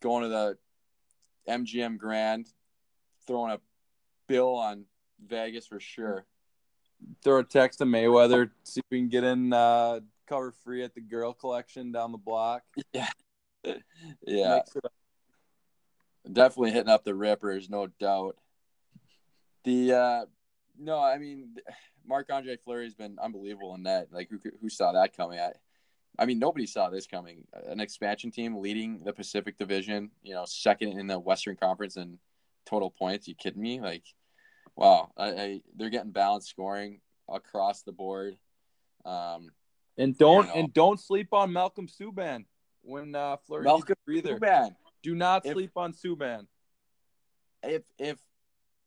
going 0.02 0.24
to 0.24 0.30
the 0.30 0.58
MGM 1.50 1.98
Grand, 1.98 2.48
throwing 3.28 3.52
a 3.52 3.60
bill 4.28 4.56
on 4.56 4.86
Vegas 5.26 5.68
for 5.68 5.80
sure. 5.80 6.26
Throw 7.24 7.40
a 7.40 7.44
text 7.44 7.80
to 7.80 7.86
Mayweather. 7.86 8.50
See 8.64 8.80
if 8.80 8.86
we 8.90 9.00
can 9.00 9.10
get 9.10 9.24
in 9.24 9.52
uh, 9.54 10.00
cover 10.28 10.52
free 10.64 10.84
at 10.84 10.96
the 10.96 11.02
girl 11.02 11.34
collection 11.34 11.92
down 11.92 12.12
the 12.12 12.18
block. 12.18 12.64
Yeah, 12.94 13.10
yeah, 14.28 14.56
Mix 14.58 14.76
it 14.76 14.86
up. 14.86 14.92
definitely 16.32 16.70
hitting 16.72 16.90
up 16.90 17.04
the 17.04 17.16
Rippers, 17.16 17.68
no 17.68 17.88
doubt. 18.00 18.38
The 19.64 19.92
uh, 19.94 20.26
no, 20.80 21.00
I 21.00 21.18
mean, 21.18 21.56
Marc-Andre 22.06 22.58
Fleury's 22.58 22.96
been 22.96 23.18
unbelievable 23.22 23.76
in 23.76 23.84
that. 23.84 24.08
Like, 24.12 24.30
who 24.30 24.40
who 24.62 24.70
saw 24.70 24.92
that 24.94 25.16
coming? 25.16 25.40
I, 25.40 25.52
I 26.18 26.26
mean, 26.26 26.40
nobody 26.40 26.66
saw 26.66 26.90
this 26.90 27.08
coming. 27.08 27.46
An 27.68 27.80
expansion 27.80 28.32
team 28.32 28.56
leading 28.58 29.04
the 29.04 29.14
Pacific 29.14 29.58
Division, 29.58 30.12
you 30.24 30.34
know, 30.34 30.46
second 30.46 30.98
in 31.00 31.08
the 31.08 31.20
Western 31.20 31.56
Conference 31.56 31.98
in 31.98 32.20
total 32.66 32.90
points. 32.90 33.28
You 33.28 33.36
kidding 33.36 33.62
me? 33.62 33.82
Like, 33.82 34.04
wow, 34.76 35.12
I, 35.18 35.28
I 35.30 35.62
they're 35.76 35.90
getting 35.90 36.12
balanced 36.12 36.50
scoring 36.50 37.02
across 37.30 37.82
the 37.84 37.92
board. 37.92 38.38
Um, 39.04 39.50
And 39.98 40.18
don't 40.18 40.48
You 40.48 40.54
know. 40.54 40.60
and 40.60 40.74
don't 40.74 41.00
sleep 41.00 41.34
on 41.34 41.52
Malcolm 41.54 41.88
Subban 41.88 42.46
when 42.82 43.14
uh, 43.16 43.38
Fleury 43.46 43.64
Malcolm 43.66 43.96
breather. 44.06 44.40
Subban, 44.40 44.76
Do 45.04 45.16
not 45.16 45.46
If- 45.46 45.54
sleep 45.54 45.72
on 45.76 45.94
Subban. 45.94 46.48
if 47.64 47.84
if 47.98 48.20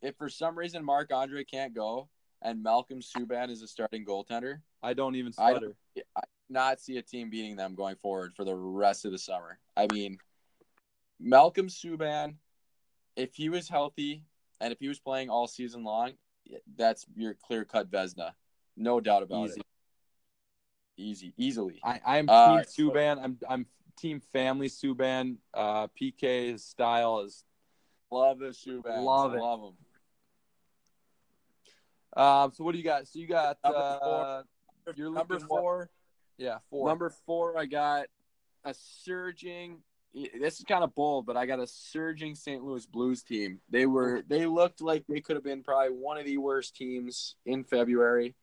if 0.02 0.16
for 0.16 0.28
some 0.28 0.56
reason 0.56 0.84
Marc-Andre 0.84 1.44
can't 1.44 1.74
go 1.74 2.08
and 2.42 2.62
Malcolm 2.62 3.00
Subban 3.00 3.50
is 3.50 3.62
a 3.62 3.68
starting 3.68 4.04
goaltender, 4.04 4.60
I 4.82 4.94
don't 4.94 5.16
even 5.16 5.32
I 5.38 5.52
stutter. 5.52 5.74
I 6.16 6.22
not 6.48 6.80
see 6.80 6.96
a 6.96 7.02
team 7.02 7.30
beating 7.30 7.56
them 7.56 7.74
going 7.74 7.96
forward 7.96 8.32
for 8.34 8.44
the 8.44 8.54
rest 8.54 9.04
of 9.04 9.12
the 9.12 9.18
summer. 9.18 9.58
I 9.76 9.86
mean, 9.92 10.18
Malcolm 11.20 11.68
Subban, 11.68 12.34
if 13.16 13.34
he 13.34 13.48
was 13.48 13.68
healthy 13.68 14.22
and 14.60 14.72
if 14.72 14.78
he 14.78 14.88
was 14.88 14.98
playing 14.98 15.30
all 15.30 15.46
season 15.46 15.84
long, 15.84 16.12
that's 16.76 17.06
your 17.16 17.34
clear 17.34 17.64
cut 17.64 17.90
Vezina, 17.90 18.32
no 18.76 19.00
doubt 19.00 19.22
about 19.22 19.46
Easy. 19.46 19.60
it. 19.60 19.66
Easy, 21.00 21.34
easily. 21.36 21.80
I, 21.84 22.00
I'm 22.04 22.28
Uh, 22.28 22.62
team 22.64 22.90
Subban. 22.90 23.22
I'm 23.22 23.38
I'm 23.48 23.66
team 23.96 24.20
family 24.32 24.68
Subban. 24.68 25.36
Uh, 25.54 25.86
PK 25.88 26.58
style 26.58 27.20
is. 27.20 27.44
Love 28.10 28.38
the 28.40 28.46
Subban. 28.46 29.04
Love 29.04 29.34
it. 29.34 29.40
Love 29.40 29.60
him. 29.60 29.74
Um, 32.18 32.52
so 32.52 32.64
what 32.64 32.72
do 32.72 32.78
you 32.78 32.84
got? 32.84 33.06
So 33.06 33.20
you 33.20 33.28
got 33.28 33.58
uh, 33.62 34.42
you're 34.96 35.12
Number 35.12 35.38
four. 35.38 35.88
yeah 36.36 36.58
four. 36.68 36.88
Number 36.88 37.10
four, 37.24 37.56
I 37.56 37.66
got 37.66 38.06
a 38.64 38.74
surging. 38.74 39.78
This 40.12 40.58
is 40.58 40.64
kind 40.64 40.82
of 40.82 40.94
bold, 40.96 41.26
but 41.26 41.36
I 41.36 41.46
got 41.46 41.60
a 41.60 41.66
surging 41.66 42.34
St. 42.34 42.64
Louis 42.64 42.84
Blues 42.86 43.22
team. 43.22 43.60
They 43.70 43.86
were 43.86 44.22
they 44.26 44.46
looked 44.46 44.80
like 44.80 45.04
they 45.08 45.20
could 45.20 45.36
have 45.36 45.44
been 45.44 45.62
probably 45.62 45.96
one 45.96 46.18
of 46.18 46.24
the 46.24 46.38
worst 46.38 46.74
teams 46.74 47.36
in 47.46 47.62
February. 47.62 48.34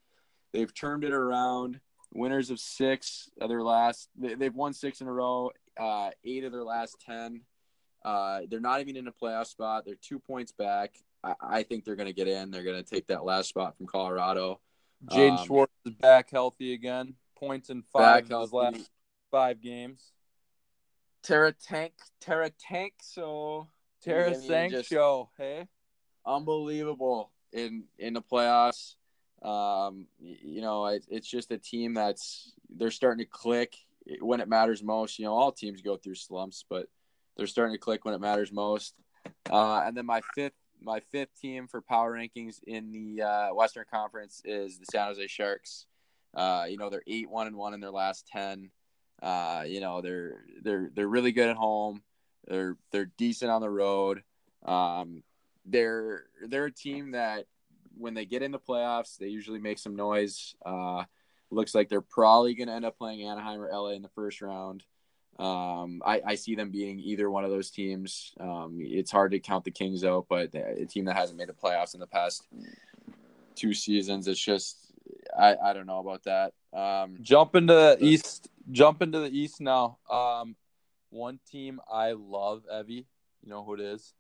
They've 0.54 0.74
turned 0.74 1.04
it 1.04 1.12
around. 1.12 1.82
Winners 2.14 2.50
of 2.50 2.62
six 2.62 3.30
of 3.42 3.50
their 3.50 3.62
last. 3.62 4.08
They, 4.16 4.36
they've 4.36 4.56
won 4.56 4.72
six 4.72 5.02
in 5.02 5.08
a 5.08 5.12
row. 5.12 5.52
Uh, 5.78 6.12
eight 6.24 6.46
of 6.46 6.54
their 6.54 6.64
last 6.64 6.96
ten. 7.06 7.42
Uh, 8.06 8.42
they're 8.50 8.62
not 8.62 8.80
even 8.80 8.96
in 8.96 9.08
a 9.08 9.12
playoff 9.12 9.48
spot. 9.48 9.84
They're 9.86 9.96
two 10.02 10.20
points 10.20 10.54
back. 10.54 10.94
I, 11.26 11.34
I 11.42 11.64
think 11.64 11.84
they're 11.84 11.96
going 11.96 12.08
to 12.08 12.14
get 12.14 12.28
in. 12.28 12.52
They're 12.52 12.64
going 12.64 12.82
to 12.82 12.90
take 12.90 13.08
that 13.08 13.26
last 13.26 13.50
spot 13.50 13.76
from 13.78 13.88
Colorado. 13.88 14.60
Jaden 15.12 15.40
um, 15.40 15.46
Schwartz 15.46 15.74
is 15.86 15.94
back 15.96 16.30
healthy 16.32 16.74
again. 16.74 17.16
Points 17.38 17.70
in 17.70 17.84
five 17.92 18.32
of 18.32 18.42
his 18.42 18.54
last 18.54 18.90
five 19.32 19.62
games. 19.62 20.12
Terra 21.24 21.54
Tank, 21.54 21.94
Terra 22.22 22.52
Tank. 22.52 22.94
So 23.02 23.68
Tara 24.04 24.28
I 24.28 24.32
mean, 24.32 24.42
Sank 24.42 24.86
show. 24.86 25.30
Hey, 25.38 25.68
unbelievable 26.26 27.32
in 27.52 27.86
in 27.98 28.14
the 28.14 28.22
playoffs. 28.22 28.96
Um, 29.42 30.08
you 30.20 30.62
know, 30.62 30.86
it, 30.88 31.06
it's 31.10 31.28
just 31.28 31.52
a 31.52 31.58
team 31.58 31.94
that's 31.94 32.54
they're 32.70 32.92
starting 32.92 33.24
to 33.26 33.30
click 33.30 33.76
when 34.22 34.40
it 34.40 34.48
matters 34.48 34.84
most. 34.84 35.20
You 35.20 35.26
know, 35.26 35.34
all 35.34 35.52
teams 35.52 35.82
go 35.82 35.98
through 35.98 36.16
slumps, 36.16 36.64
but 36.70 36.88
they're 37.36 37.48
starting 37.48 37.76
to 37.76 37.80
click 37.80 38.06
when 38.06 38.14
it 38.14 38.22
matters 38.22 38.52
most. 38.52 38.96
Uh, 39.50 39.82
and 39.86 39.98
then 39.98 40.06
my 40.06 40.22
fifth 40.36 40.54
my 40.82 41.00
fifth 41.00 41.40
team 41.40 41.68
for 41.68 41.82
power 41.82 42.14
rankings 42.14 42.60
in 42.66 42.92
the 42.92 43.24
uh, 43.24 43.54
Western 43.54 43.86
Conference 43.92 44.42
is 44.46 44.78
the 44.78 44.86
San 44.86 45.08
Jose 45.08 45.28
Sharks. 45.28 45.86
Uh, 46.34 46.66
you 46.70 46.78
know, 46.78 46.90
they're 46.90 47.04
eight 47.08 47.30
one 47.30 47.48
and 47.48 47.56
one 47.56 47.74
in 47.74 47.80
their 47.80 47.92
last 47.92 48.28
ten. 48.28 48.72
Uh, 49.22 49.64
you 49.66 49.80
know, 49.80 50.02
they're 50.02 50.44
they're 50.62 50.92
they're 50.94 51.08
really 51.08 51.32
good 51.32 51.50
at 51.50 51.56
home. 51.56 52.02
They're 52.48 52.78
they're 52.92 53.12
decent 53.18 53.52
on 53.52 53.62
the 53.62 53.70
road. 53.70 54.24
Um, 54.66 55.24
they're 55.66 56.26
they're 56.48 56.66
a 56.66 56.72
team 56.72 57.12
that 57.12 57.46
when 57.98 58.14
they 58.14 58.26
get 58.26 58.44
in 58.44 58.52
the 58.52 58.60
playoffs, 58.60 59.18
they 59.18 59.28
usually 59.28 59.60
make 59.60 59.80
some 59.80 59.96
noise. 59.96 60.56
Uh, 60.66 61.04
looks 61.50 61.74
like 61.74 61.90
they're 61.90 62.02
probably 62.02 62.54
going 62.56 62.68
to 62.68 62.74
end 62.74 62.86
up 62.86 62.98
playing 62.98 63.24
Anaheim 63.28 63.62
or 63.62 63.70
LA 63.72 63.92
in 63.92 64.02
the 64.02 64.10
first 64.10 64.42
round. 64.42 64.84
Um, 65.38 66.02
I, 66.06 66.22
I 66.26 66.36
see 66.36 66.56
them 66.56 66.72
beating 66.72 67.00
either 67.00 67.30
one 67.30 67.44
of 67.44 67.52
those 67.52 67.70
teams. 67.70 68.34
Um, 68.40 68.78
it's 68.80 69.12
hard 69.12 69.32
to 69.32 69.40
count 69.40 69.66
the 69.66 69.72
Kings 69.72 70.04
out, 70.04 70.28
but 70.30 70.56
a 70.56 70.86
team 70.86 71.06
that 71.06 71.16
hasn't 71.16 71.38
made 71.38 71.50
the 71.50 71.54
playoffs 71.54 71.94
in 71.94 72.00
the 72.00 72.08
past 72.08 72.48
two 73.56 73.74
seasons, 73.74 74.28
it's 74.28 74.40
just 74.40 74.78
I, 75.38 75.56
I 75.56 75.74
don't 75.74 75.88
know 75.88 76.00
about 76.00 76.24
that. 76.24 76.54
Um, 76.74 77.18
jump 77.22 77.56
into 77.56 77.74
the 77.74 77.98
east. 78.00 78.50
Jump 78.72 79.02
into 79.02 79.20
the 79.20 79.30
east 79.30 79.62
now. 79.62 79.98
Um, 80.10 80.56
one 81.10 81.40
team 81.52 81.80
I 81.92 82.14
love, 82.14 82.64
Evie. 82.74 83.08
You 83.44 83.50
know 83.50 83.64
who 83.64 83.76
it 83.76 83.80
is? 83.80 84.14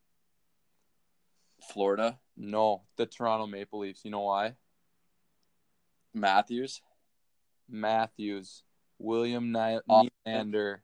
Florida, 1.73 2.19
No, 2.37 2.83
the 2.95 3.05
Toronto 3.05 3.47
Maple 3.47 3.79
Leafs. 3.79 4.01
You 4.05 4.11
know 4.11 4.21
why? 4.21 4.53
Matthews, 6.13 6.81
Matthews, 7.69 8.63
William. 8.99 9.51
Nylander, 9.51 10.77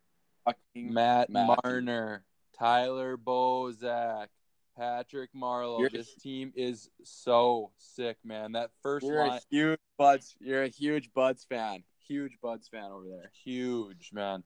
fucking 0.46 0.94
Matt 0.94 1.30
Matthews. 1.30 1.58
Marner, 1.64 2.24
Tyler 2.58 3.18
Bozak, 3.18 4.28
Patrick 4.78 5.32
Marleau. 5.34 5.80
You're- 5.80 5.90
this 5.90 6.14
team 6.16 6.52
is 6.56 6.90
so 7.04 7.72
sick, 7.78 8.18
man. 8.24 8.54
That 8.54 8.72
1st 8.84 9.08
You're 9.08 9.28
line, 9.28 9.38
a 9.38 9.42
huge 9.50 9.80
Buds. 9.98 10.36
You're 10.40 10.64
a 10.64 10.68
huge 10.68 11.14
Buds 11.14 11.46
fan. 11.46 11.84
Huge 12.08 12.40
Buds 12.42 12.68
fan 12.68 12.92
over 12.92 13.08
there. 13.08 13.32
huge, 13.44 14.12
man. 14.12 14.44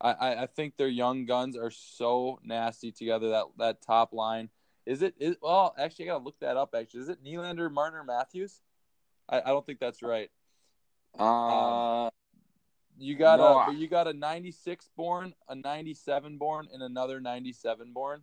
I, 0.00 0.12
I, 0.12 0.42
I 0.42 0.46
think 0.46 0.76
their 0.76 0.88
young 0.88 1.24
guns 1.24 1.56
are 1.56 1.70
so 1.70 2.40
nasty 2.42 2.92
together. 2.92 3.30
That 3.30 3.44
that 3.58 3.82
top 3.82 4.12
line 4.12 4.50
is 4.86 5.02
it? 5.02 5.14
Is 5.18 5.36
well, 5.40 5.74
actually, 5.78 6.06
I 6.06 6.08
gotta 6.12 6.24
look 6.24 6.38
that 6.40 6.56
up. 6.56 6.74
Actually, 6.74 7.00
is 7.00 7.08
it 7.08 7.24
Nylander, 7.24 7.72
Marner, 7.72 8.04
Matthews? 8.04 8.60
I, 9.28 9.40
I 9.40 9.46
don't 9.46 9.64
think 9.64 9.78
that's 9.80 10.02
right. 10.02 10.30
Uh, 11.18 12.10
You 12.96 13.16
got 13.16 13.38
No, 13.38 13.58
a 13.58 13.74
you 13.74 13.88
got 13.88 14.06
a 14.06 14.12
96 14.12 14.88
born, 14.96 15.34
a 15.48 15.54
97 15.54 16.38
born, 16.38 16.68
and 16.72 16.82
another 16.82 17.20
97 17.20 17.92
born, 17.92 18.22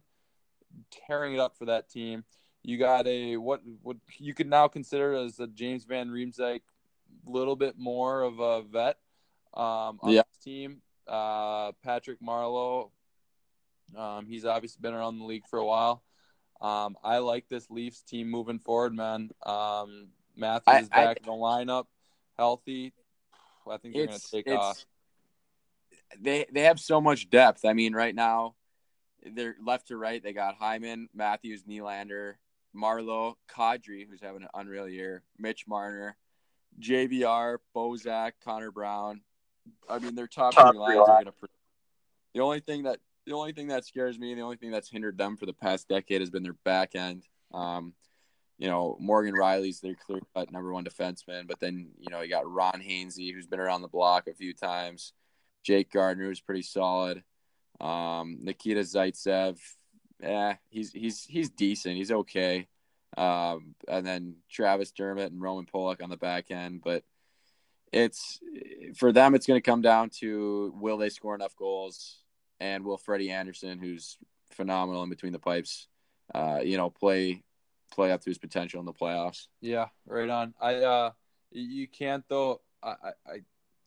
tearing 0.89 1.33
it 1.33 1.39
up 1.39 1.57
for 1.57 1.65
that 1.65 1.89
team. 1.89 2.23
You 2.63 2.77
got 2.77 3.07
a 3.07 3.37
what 3.37 3.61
what 3.81 3.97
you 4.17 4.33
could 4.33 4.47
now 4.47 4.67
consider 4.67 5.13
as 5.13 5.39
a 5.39 5.47
James 5.47 5.83
Van 5.85 6.09
Riemsdyk, 6.09 6.61
little 7.25 7.55
bit 7.55 7.77
more 7.77 8.21
of 8.21 8.39
a 8.39 8.61
vet 8.61 8.97
um, 9.53 9.99
on 10.01 10.11
Yeah. 10.11 10.21
this 10.29 10.37
team. 10.43 10.81
Uh, 11.07 11.73
Patrick 11.83 12.21
Marleau, 12.21 12.91
um, 13.97 14.25
he's 14.27 14.45
obviously 14.45 14.79
been 14.81 14.93
around 14.93 15.19
the 15.19 15.25
league 15.25 15.47
for 15.49 15.59
a 15.59 15.65
while. 15.65 16.03
Um, 16.61 16.95
I 17.03 17.17
like 17.17 17.49
this 17.49 17.69
Leafs 17.71 18.03
team 18.03 18.29
moving 18.29 18.59
forward, 18.59 18.93
man. 18.95 19.31
Um, 19.43 20.09
Matthews 20.37 20.73
I- 20.75 20.79
is 20.81 20.89
back 20.89 21.07
I- 21.07 21.11
in 21.19 21.25
the 21.25 21.31
lineup, 21.31 21.87
healthy. 22.37 22.93
I 23.69 23.77
think 23.77 23.95
they're 23.95 24.07
going 24.07 24.19
to 24.19 24.31
take 24.31 24.47
off. 24.49 24.83
they 26.19 26.45
they 26.51 26.61
have 26.61 26.79
so 26.79 27.01
much 27.01 27.29
depth. 27.29 27.65
I 27.65 27.73
mean, 27.73 27.93
right 27.93 28.15
now, 28.15 28.55
they're 29.25 29.55
left 29.63 29.87
to 29.87 29.97
right. 29.97 30.21
They 30.21 30.33
got 30.33 30.55
Hyman, 30.55 31.09
Matthews, 31.13 31.63
Nylander, 31.63 32.35
Marleau, 32.75 33.35
Kadri, 33.49 34.07
who's 34.09 34.21
having 34.21 34.43
an 34.43 34.49
unreal 34.53 34.87
year, 34.87 35.23
Mitch 35.37 35.67
Marner. 35.67 36.15
JVR, 36.79 37.57
Bozak, 37.75 38.31
Connor 38.43 38.71
Brown. 38.71 39.21
I 39.89 39.99
mean, 39.99 40.15
their 40.15 40.27
top, 40.27 40.53
top 40.53 40.71
three 40.71 40.79
lines 40.79 40.99
are 40.99 41.05
going 41.05 41.25
to. 41.25 41.33
The 42.33 42.39
only 42.39 42.61
thing 42.61 42.83
that 42.83 42.99
the 43.25 43.33
only 43.33 43.53
thing 43.53 43.67
that 43.67 43.85
scares 43.85 44.17
me, 44.17 44.33
the 44.33 44.41
only 44.41 44.55
thing 44.55 44.71
that's 44.71 44.89
hindered 44.89 45.17
them 45.17 45.37
for 45.37 45.45
the 45.45 45.53
past 45.53 45.87
decade 45.87 46.21
has 46.21 46.29
been 46.29 46.43
their 46.43 46.55
back 46.63 46.95
end. 46.95 47.27
Um, 47.53 47.93
you 48.61 48.67
know, 48.67 48.95
Morgan 48.99 49.33
Rielly's 49.33 49.81
their 49.81 49.95
clear 49.95 50.21
cut 50.35 50.51
number 50.51 50.71
one 50.71 50.85
defenseman, 50.85 51.47
but 51.47 51.59
then 51.59 51.87
you 51.97 52.11
know 52.11 52.21
you 52.21 52.29
got 52.29 52.49
Ron 52.49 52.79
Hainsey, 52.79 53.33
who's 53.33 53.47
been 53.47 53.59
around 53.59 53.81
the 53.81 53.87
block 53.87 54.27
a 54.27 54.35
few 54.35 54.53
times. 54.53 55.13
Jake 55.63 55.91
Gardiner, 55.91 56.27
who's 56.27 56.41
pretty 56.41 56.61
solid. 56.61 57.23
Um, 57.79 58.37
Nikita 58.43 58.81
Zaitsev, 58.81 59.57
yeah, 60.21 60.57
he's 60.69 60.91
he's 60.91 61.23
he's 61.23 61.49
decent. 61.49 61.97
He's 61.97 62.11
okay. 62.11 62.67
Um, 63.17 63.73
and 63.87 64.05
then 64.05 64.35
Travis 64.47 64.91
Dermott 64.91 65.31
and 65.31 65.41
Roman 65.41 65.65
Polak 65.65 66.03
on 66.03 66.11
the 66.11 66.17
back 66.17 66.51
end, 66.51 66.81
but 66.83 67.03
it's 67.91 68.39
for 68.95 69.11
them. 69.11 69.33
It's 69.33 69.47
going 69.47 69.59
to 69.59 69.69
come 69.69 69.81
down 69.81 70.11
to 70.19 70.71
will 70.79 70.97
they 70.97 71.09
score 71.09 71.33
enough 71.33 71.55
goals, 71.55 72.19
and 72.59 72.85
will 72.85 72.99
Freddie 72.99 73.31
Andersen, 73.31 73.79
who's 73.79 74.19
phenomenal 74.51 75.01
in 75.01 75.09
between 75.09 75.33
the 75.33 75.39
pipes, 75.39 75.87
uh, 76.35 76.59
you 76.63 76.77
know, 76.77 76.91
play 76.91 77.43
play 77.91 78.11
up 78.11 78.21
to 78.21 78.29
his 78.29 78.37
potential 78.37 78.79
in 78.79 78.85
the 78.85 78.93
playoffs. 78.93 79.47
Yeah, 79.61 79.87
right 80.05 80.29
on. 80.29 80.53
I 80.59 80.75
uh, 80.75 81.11
you 81.51 81.87
can't 81.87 82.23
though. 82.27 82.61
I 82.81 82.95
I 83.27 83.39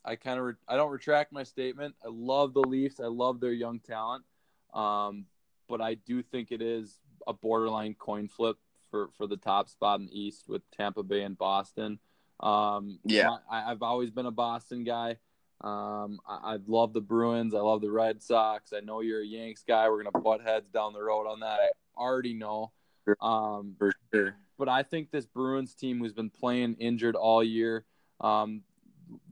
I 0.05 0.17
kind 0.17 0.39
of 0.39 0.45
re- 0.45 0.55
I 0.69 0.77
don't 0.77 0.91
retract 0.91 1.33
my 1.33 1.43
statement. 1.43 1.95
I 2.05 2.09
love 2.11 2.55
the 2.55 2.61
Leafs. 2.61 3.01
I 3.01 3.07
love 3.07 3.41
their 3.41 3.53
young 3.53 3.81
talent. 3.81 4.25
Um, 4.73 5.27
but 5.69 5.81
I 5.81 5.95
do 5.95 6.23
think 6.23 6.53
it 6.53 6.61
is 6.61 6.99
a 7.27 7.33
borderline 7.33 7.95
coin 7.95 8.29
flip 8.29 8.59
for 8.91 9.09
for 9.17 9.27
the 9.27 9.37
top 9.37 9.69
spot 9.69 10.01
in 10.01 10.07
the 10.07 10.21
East 10.21 10.45
with 10.47 10.63
Tampa 10.71 11.03
Bay 11.03 11.23
and 11.23 11.39
Boston. 11.39 11.99
Um, 12.41 12.99
yeah, 13.05 13.37
I, 13.51 13.71
I've 13.71 13.83
always 13.83 14.11
been 14.11 14.27
a 14.27 14.31
Boston 14.31 14.85
guy. 14.85 15.17
Um, 15.61 16.21
I, 16.29 16.55
I, 16.55 16.59
love 16.67 16.93
the 16.93 17.01
Bruins. 17.01 17.55
I 17.55 17.61
love 17.61 17.81
the 17.81 17.91
Red 17.91 18.23
Sox. 18.23 18.73
I 18.75 18.81
know 18.81 19.01
you're 19.01 19.23
a 19.23 19.27
Yanks 19.27 19.65
guy. 19.67 19.89
We're 19.89 20.03
gonna 20.03 20.23
butt 20.23 20.43
heads 20.43 20.69
down 20.69 20.93
the 20.93 21.03
road 21.03 21.27
on 21.27 21.41
that. 21.41 21.59
I 21.61 21.71
already 21.97 22.35
know. 22.35 22.73
Um, 23.21 23.77
for 23.79 23.93
sure. 24.13 24.37
But 24.59 24.69
I 24.69 24.83
think 24.83 25.11
this 25.11 25.27
Bruins 25.27 25.75
team, 25.75 25.99
who's 25.99 26.13
been 26.13 26.31
playing 26.31 26.77
injured 26.79 27.17
all 27.17 27.43
year, 27.43 27.85
um, 28.21 28.63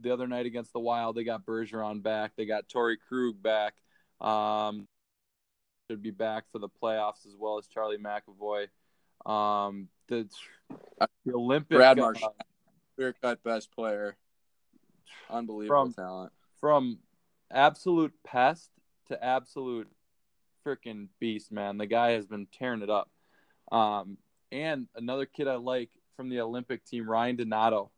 the 0.00 0.12
other 0.12 0.26
night 0.26 0.46
against 0.46 0.72
the 0.72 0.80
Wild, 0.80 1.16
they 1.16 1.24
got 1.24 1.46
Bergeron 1.46 2.02
back. 2.02 2.32
They 2.36 2.44
got 2.44 2.68
Torey 2.68 2.96
Krug 3.08 3.42
back. 3.42 3.74
Um, 4.20 4.86
should 5.90 6.02
be 6.02 6.10
back 6.10 6.44
for 6.50 6.58
the 6.58 6.68
playoffs 6.68 7.26
as 7.26 7.34
well 7.38 7.58
as 7.58 7.66
Charlie 7.66 7.98
McAvoy. 7.98 8.68
Um, 9.24 9.88
the, 10.08 10.28
the 11.24 11.34
Olympic 11.34 11.76
Brad 11.76 11.98
Marchand, 11.98 12.32
uh, 12.38 12.44
clear 12.96 13.14
cut 13.22 13.42
best 13.44 13.70
player, 13.72 14.16
unbelievable 15.30 15.84
from, 15.84 15.92
talent. 15.92 16.32
From 16.60 16.98
absolute 17.50 18.12
pest 18.24 18.70
to 19.08 19.24
absolute 19.24 19.88
freaking 20.66 21.08
beast, 21.20 21.52
man. 21.52 21.78
The 21.78 21.86
guy 21.86 22.12
has 22.12 22.26
been 22.26 22.46
tearing 22.46 22.82
it 22.82 22.90
up. 22.90 23.10
Um, 23.72 24.18
and 24.52 24.86
another 24.94 25.26
kid 25.26 25.48
I 25.48 25.56
like 25.56 25.90
from 26.14 26.28
the 26.28 26.40
Olympic 26.40 26.84
team, 26.84 27.08
Ryan 27.08 27.36
Donato. 27.36 27.90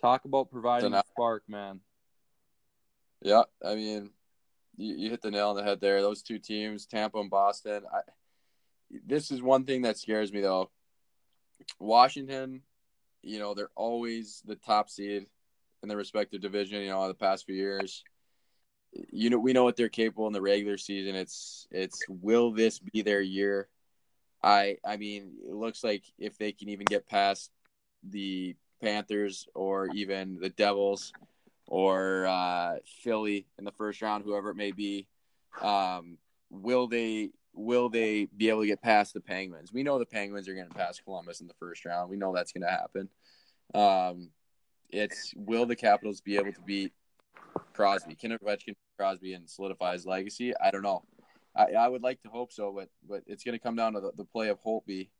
Talk 0.00 0.24
about 0.24 0.50
providing 0.50 0.90
Donato. 0.90 1.06
a 1.06 1.10
spark, 1.10 1.44
man. 1.48 1.80
Yeah, 3.22 3.44
I 3.64 3.76
mean, 3.76 4.10
you, 4.76 4.96
you, 4.96 5.10
hit 5.10 5.22
the 5.22 5.30
nail 5.30 5.50
on 5.50 5.56
the 5.56 5.62
head 5.62 5.80
there. 5.80 6.02
Those 6.02 6.22
two 6.22 6.40
teams, 6.40 6.86
Tampa 6.86 7.20
and 7.20 7.30
Boston. 7.30 7.84
I, 7.92 8.00
this 9.06 9.30
is 9.30 9.40
one 9.40 9.64
thing 9.64 9.82
that 9.82 9.96
scares 9.96 10.32
me 10.32 10.40
though. 10.40 10.70
Washington, 11.78 12.62
you 13.22 13.38
know, 13.38 13.54
they're 13.54 13.70
always 13.76 14.42
the 14.44 14.56
top 14.56 14.90
seed 14.90 15.26
in 15.82 15.88
their 15.88 15.96
respective 15.96 16.40
division. 16.40 16.82
You 16.82 16.90
know, 16.90 17.06
the 17.06 17.14
past 17.14 17.46
few 17.46 17.54
years, 17.54 18.02
you 19.12 19.30
know, 19.30 19.38
we 19.38 19.52
know 19.52 19.62
what 19.62 19.76
they're 19.76 19.88
capable 19.88 20.26
in 20.26 20.32
the 20.32 20.42
regular 20.42 20.76
season. 20.76 21.14
It's 21.14 21.68
it's 21.70 22.02
will 22.08 22.50
this 22.50 22.80
be 22.80 23.02
their 23.02 23.20
year? 23.20 23.68
I 24.42 24.76
I 24.84 24.96
mean, 24.96 25.34
it 25.48 25.54
looks 25.54 25.84
like 25.84 26.04
if 26.18 26.38
they 26.38 26.52
can 26.52 26.68
even 26.68 26.84
get 26.84 27.08
past 27.08 27.50
the 28.02 28.56
Panthers 28.82 29.46
or 29.54 29.88
even 29.94 30.38
the 30.40 30.50
Devils 30.50 31.12
or 31.66 32.26
uh, 32.26 32.76
Philly 33.02 33.46
in 33.58 33.64
the 33.64 33.72
first 33.72 34.02
round, 34.02 34.24
whoever 34.24 34.50
it 34.50 34.56
may 34.56 34.72
be, 34.72 35.06
um, 35.60 36.18
will 36.50 36.88
they 36.88 37.30
will 37.54 37.88
they 37.88 38.28
be 38.36 38.48
able 38.48 38.62
to 38.62 38.66
get 38.66 38.82
past 38.82 39.14
the 39.14 39.20
Penguins? 39.20 39.72
We 39.72 39.82
know 39.82 39.98
the 39.98 40.06
Penguins 40.06 40.48
are 40.48 40.54
going 40.54 40.68
to 40.68 40.74
pass 40.74 41.00
Columbus 41.00 41.40
in 41.40 41.46
the 41.46 41.54
first 41.54 41.84
round. 41.84 42.10
We 42.10 42.16
know 42.16 42.34
that's 42.34 42.52
going 42.52 42.62
to 42.62 42.70
happen. 42.70 43.08
Um, 43.74 44.30
it's 44.90 45.32
will 45.36 45.66
the 45.66 45.76
Capitals 45.76 46.20
be 46.20 46.36
able 46.36 46.52
to 46.52 46.60
beat 46.62 46.92
Crosby? 47.74 48.14
Can 48.14 48.32
Ovechkin 48.32 48.74
Crosby 48.98 49.34
and 49.34 49.48
solidify 49.48 49.92
his 49.94 50.06
legacy? 50.06 50.52
I 50.56 50.70
don't 50.70 50.82
know. 50.82 51.04
I, 51.54 51.72
I 51.72 51.88
would 51.88 52.02
like 52.02 52.22
to 52.22 52.28
hope 52.28 52.52
so, 52.52 52.72
but 52.72 52.88
but 53.08 53.22
it's 53.26 53.44
going 53.44 53.58
to 53.58 53.62
come 53.62 53.76
down 53.76 53.92
to 53.94 54.00
the, 54.00 54.12
the 54.16 54.24
play 54.24 54.48
of 54.48 54.62
Holtby, 54.62 55.10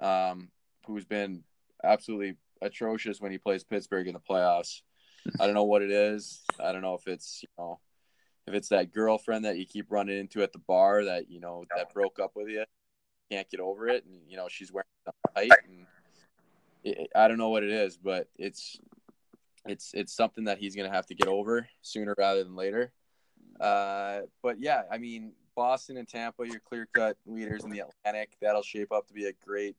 um, 0.00 0.50
who's 0.86 1.04
been 1.04 1.42
absolutely 1.84 2.36
atrocious 2.62 3.20
when 3.20 3.32
he 3.32 3.38
plays 3.38 3.64
Pittsburgh 3.64 4.06
in 4.06 4.14
the 4.14 4.20
playoffs. 4.20 4.80
I 5.40 5.46
don't 5.46 5.54
know 5.54 5.64
what 5.64 5.82
it 5.82 5.90
is. 5.90 6.40
I 6.62 6.72
don't 6.72 6.82
know 6.82 6.94
if 6.94 7.06
it's 7.06 7.42
you 7.42 7.48
know 7.58 7.80
if 8.46 8.54
it's 8.54 8.68
that 8.68 8.92
girlfriend 8.92 9.44
that 9.44 9.58
you 9.58 9.66
keep 9.66 9.86
running 9.90 10.18
into 10.18 10.42
at 10.42 10.52
the 10.52 10.60
bar 10.60 11.04
that 11.04 11.30
you 11.30 11.40
know 11.40 11.64
that 11.76 11.92
broke 11.92 12.18
up 12.20 12.32
with 12.34 12.48
you, 12.48 12.64
can't 13.30 13.50
get 13.50 13.60
over 13.60 13.88
it, 13.88 14.04
and 14.04 14.20
you 14.28 14.36
know 14.36 14.48
she's 14.48 14.72
wearing 14.72 14.86
tight, 15.34 15.50
and 15.68 15.86
it, 16.84 17.10
I 17.14 17.28
don't 17.28 17.38
know 17.38 17.50
what 17.50 17.64
it 17.64 17.70
is, 17.70 17.96
but 17.96 18.28
it's 18.38 18.78
it's 19.66 19.92
it's 19.94 20.14
something 20.14 20.44
that 20.44 20.58
he's 20.58 20.76
gonna 20.76 20.92
have 20.92 21.06
to 21.06 21.14
get 21.14 21.28
over 21.28 21.68
sooner 21.82 22.14
rather 22.16 22.44
than 22.44 22.56
later. 22.56 22.92
Uh, 23.60 24.20
but 24.42 24.60
yeah, 24.60 24.82
I 24.90 24.98
mean, 24.98 25.32
Boston 25.56 25.96
and 25.96 26.06
Tampa, 26.06 26.46
your 26.46 26.60
clear 26.60 26.86
cut 26.92 27.16
leaders 27.26 27.64
in 27.64 27.70
the 27.70 27.80
Atlantic. 27.80 28.36
That'll 28.40 28.62
shape 28.62 28.92
up 28.92 29.08
to 29.08 29.14
be 29.14 29.24
a 29.24 29.32
great 29.32 29.76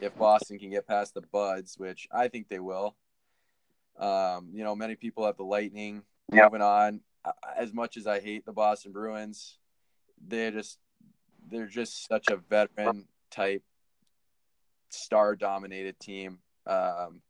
if 0.00 0.16
Boston 0.16 0.58
can 0.58 0.70
get 0.70 0.86
past 0.86 1.14
the 1.14 1.20
Buds, 1.20 1.76
which 1.76 2.08
I 2.10 2.28
think 2.28 2.48
they 2.48 2.60
will. 2.60 2.96
Um, 3.98 4.50
you 4.52 4.64
know, 4.64 4.74
many 4.74 4.94
people 4.94 5.26
have 5.26 5.36
the 5.36 5.44
Lightning 5.44 6.02
moving 6.30 6.62
on. 6.62 7.00
As 7.56 7.72
much 7.72 7.96
as 7.96 8.06
I 8.06 8.20
hate 8.20 8.46
the 8.46 8.52
Boston 8.52 8.92
Bruins, 8.92 9.58
they're 10.26 10.52
just 10.52 10.78
they're 11.50 11.66
just 11.66 12.06
such 12.06 12.28
a 12.30 12.36
veteran 12.36 13.06
type, 13.30 13.62
star 14.90 15.34
dominated 15.34 15.98
team. 15.98 16.38
Um, 16.66 17.20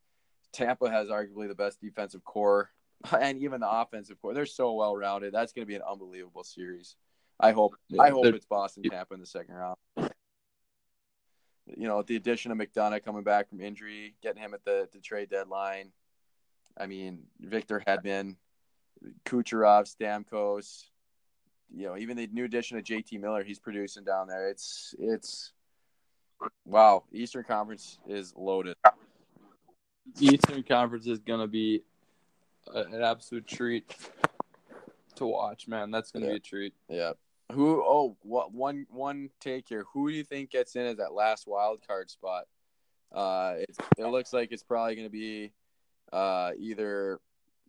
Tampa 0.53 0.91
has 0.91 1.09
arguably 1.09 1.49
the 1.49 1.55
best 1.55 1.81
defensive 1.81 2.25
corps 2.25 2.71
and 3.21 3.39
even 3.39 3.61
the 3.61 3.71
offensive 3.71 4.21
corps. 4.21 4.35
They're 4.35 4.47
so 4.47 4.73
well 4.73 4.97
rounded. 4.97 5.33
That's 5.33 5.53
going 5.53 5.63
to 5.63 5.69
be 5.69 5.77
an 5.77 5.83
unbelievable 5.89 6.45
series. 6.45 6.97
I 7.39 7.53
hope 7.53 7.75
yeah, 7.89 8.03
I 8.03 8.11
hope 8.11 8.27
it's 8.27 8.47
Boston 8.47 8.85
Tampa 8.85 9.15
in 9.15 9.21
the 9.21 9.27
second 9.27 9.55
round. 9.55 9.77
You 11.67 11.89
know, 11.89 12.03
the 12.03 12.17
addition 12.17 12.53
of 12.53 12.59
McDonagh 12.59 13.05
coming 13.05 13.25
back 13.25 13.49
from 13.49 13.61
injury, 13.61 14.15
getting 14.23 14.41
him 14.41 14.55
at 14.55 14.65
the, 14.65 14.89
the 14.93 15.01
trade 15.01 15.31
deadline. 15.31 15.91
I 16.79 16.87
mean, 16.87 17.25
Victor 17.41 17.83
Hedman, 17.87 18.37
Kucherov, 19.25 19.93
Stamkos, 19.93 20.85
you 21.75 21.87
know, 21.87 21.97
even 21.97 22.17
the 22.17 22.29
new 22.29 22.45
addition 22.45 22.79
of 22.79 22.85
JT 22.85 23.21
Miller, 23.21 23.43
he's 23.43 23.59
producing 23.59 24.05
down 24.05 24.29
there. 24.29 24.49
It's 24.49 24.95
it's 24.99 25.53
wow. 26.65 27.05
Eastern 27.13 27.45
Conference 27.45 27.99
is 28.07 28.33
loaded. 28.37 28.77
Eastern 30.21 30.63
Conference 30.63 31.07
is 31.07 31.19
gonna 31.19 31.49
be 31.49 31.83
an 32.73 33.03
absolute 33.03 33.47
treat 33.47 33.93
to 35.17 35.27
watch, 35.27 35.67
man. 35.67 35.91
That's 35.91 36.11
gonna 36.11 36.27
yeah. 36.27 36.33
be 36.33 36.37
a 36.37 36.41
treat. 36.41 36.75
Yeah. 36.89 37.13
Who? 37.53 37.83
Oh, 37.87 38.17
what 38.23 38.53
one 38.53 38.87
one 38.91 39.31
take 39.41 39.69
here. 39.69 39.85
Who 39.93 40.09
do 40.09 40.15
you 40.15 40.25
think 40.25 40.51
gets 40.51 40.77
in 40.77 40.87
as 40.87 40.97
that 40.97 41.13
last 41.13 41.47
wild 41.47 41.81
card 41.87 42.11
spot? 42.11 42.45
Uh, 43.15 43.55
it 43.59 43.77
it 43.99 44.07
looks 44.07 44.33
like 44.33 44.53
it's 44.53 44.65
probably 44.65 44.97
going 44.97 45.07
to 45.07 45.13
be 45.13 45.53
uh 46.13 46.53
either 46.59 47.21